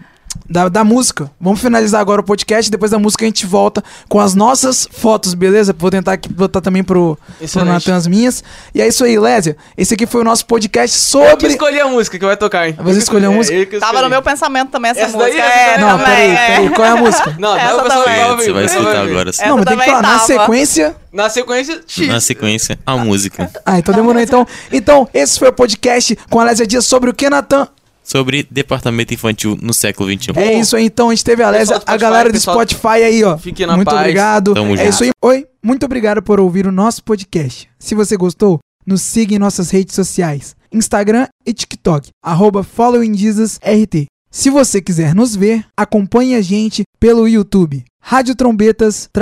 da. 0.49 0.69
Da 0.69 0.83
música. 0.83 1.29
Vamos 1.39 1.61
finalizar 1.61 2.01
agora 2.01 2.21
o 2.21 2.23
podcast. 2.23 2.69
Depois 2.71 2.91
da 2.91 2.99
música 2.99 3.25
a 3.25 3.27
gente 3.27 3.45
volta 3.45 3.83
com 4.07 4.19
as 4.19 4.33
nossas 4.33 4.87
fotos, 4.91 5.33
beleza? 5.33 5.75
Vou 5.77 5.91
tentar 5.91 6.13
aqui 6.13 6.27
botar 6.31 6.61
também 6.61 6.83
pro, 6.83 7.17
pro. 7.51 7.65
Natan 7.65 7.95
as 7.95 8.07
minhas. 8.07 8.43
E 8.73 8.81
é 8.81 8.87
isso 8.87 9.03
aí, 9.03 9.17
Lésia. 9.19 9.55
Esse 9.77 9.93
aqui 9.93 10.05
foi 10.05 10.21
o 10.21 10.23
nosso 10.23 10.45
podcast 10.45 10.95
Eu 10.95 11.21
que 11.23 11.29
sobre. 11.29 11.47
escolhi 11.49 11.79
a 11.79 11.87
música 11.87 12.17
que 12.17 12.25
vai 12.25 12.37
tocar, 12.37 12.67
hein? 12.67 12.75
Você 12.81 12.99
escolheu 12.99 13.31
a 13.31 13.33
música? 13.33 13.55
É, 13.55 13.67
eu 13.75 13.79
Tava 13.79 14.01
no 14.01 14.09
meu 14.09 14.21
pensamento 14.21 14.69
também 14.69 14.91
essa, 14.91 15.01
Essa 15.01 15.17
daí, 15.17 15.31
música. 15.31 15.43
essa 15.47 15.59
é. 15.59 15.77
Não, 15.79 15.97
também, 15.97 16.05
peraí, 16.05 16.31
é. 16.31 16.47
peraí. 16.47 16.69
Qual 16.69 16.87
é 16.87 16.89
a 16.91 16.95
música? 16.95 17.35
Não, 17.39 17.55
Essa 17.57 17.67
dá 17.67 17.75
o 17.75 17.83
pessoal 17.83 18.03
também. 18.03 18.19
vai 18.19 18.31
ouvir, 18.31 18.43
Você 18.43 18.51
vai 18.53 18.65
escutar 18.65 19.01
agora. 19.01 19.29
Essa 19.29 19.45
não, 19.45 19.57
mas 19.57 19.65
tem 19.65 19.77
que 19.77 19.85
falar. 19.85 20.01
Na 20.01 20.07
tava. 20.09 20.25
sequência. 20.25 20.95
Na 21.11 21.29
sequência, 21.29 21.81
X. 21.87 22.07
Na 22.07 22.19
sequência, 22.19 22.79
a 22.85 22.95
música. 22.97 23.49
Ah, 23.65 23.79
então 23.79 23.93
demorou 23.93 24.21
então. 24.21 24.45
Então, 24.71 25.07
esse 25.13 25.39
foi 25.39 25.49
o 25.49 25.53
podcast 25.53 26.15
com 26.29 26.39
a 26.39 26.43
Lésia 26.43 26.67
Dias 26.67 26.85
sobre 26.85 27.09
o 27.09 27.13
que, 27.13 27.29
Natan? 27.29 27.67
Sobre 28.09 28.47
departamento 28.49 29.13
infantil 29.13 29.55
no 29.61 29.71
século 29.73 30.09
XXI. 30.09 30.31
É 30.35 30.59
isso 30.59 30.75
aí, 30.75 30.85
então. 30.85 31.09
A 31.09 31.11
gente 31.13 31.23
teve 31.23 31.43
a 31.43 31.49
Lésia, 31.51 31.75
a 31.75 31.79
Spotify, 31.79 32.01
galera 32.01 32.31
do 32.31 32.39
Spotify 32.39 32.87
aí, 32.87 33.23
ó. 33.23 33.37
Fiquem 33.37 33.67
na 33.67 33.75
Muito 33.75 33.87
paz. 33.87 33.99
obrigado. 33.99 34.53
Tamo 34.55 34.73
é 34.73 34.77
junto. 34.77 34.89
isso 34.89 35.03
aí. 35.03 35.11
Oi, 35.21 35.45
muito 35.63 35.85
obrigado 35.85 36.21
por 36.23 36.39
ouvir 36.39 36.65
o 36.65 36.71
nosso 36.71 37.03
podcast. 37.03 37.69
Se 37.77 37.93
você 37.93 38.17
gostou, 38.17 38.59
nos 38.85 39.03
siga 39.03 39.35
em 39.35 39.39
nossas 39.39 39.69
redes 39.69 39.93
sociais: 39.93 40.55
Instagram 40.73 41.27
e 41.45 41.53
TikTok, 41.53 42.09
arroba 42.23 42.63
followingjesusrt. 42.63 44.07
Se 44.31 44.49
você 44.49 44.81
quiser 44.81 45.13
nos 45.13 45.35
ver, 45.35 45.65
acompanhe 45.77 46.35
a 46.35 46.41
gente 46.41 46.83
pelo 46.99 47.27
YouTube. 47.27 47.83
Rádio 48.01 48.33
Trombetas- 48.33 49.07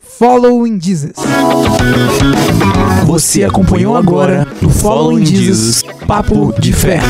Following 0.00 0.80
Jesus. 0.80 1.12
Você 3.06 3.42
acompanhou 3.42 3.96
agora 3.96 4.46
no 4.62 4.70
Following 4.70 5.26
Jesus 5.26 5.82
Papo 6.06 6.54
de 6.60 6.72
Fé. 6.72 7.00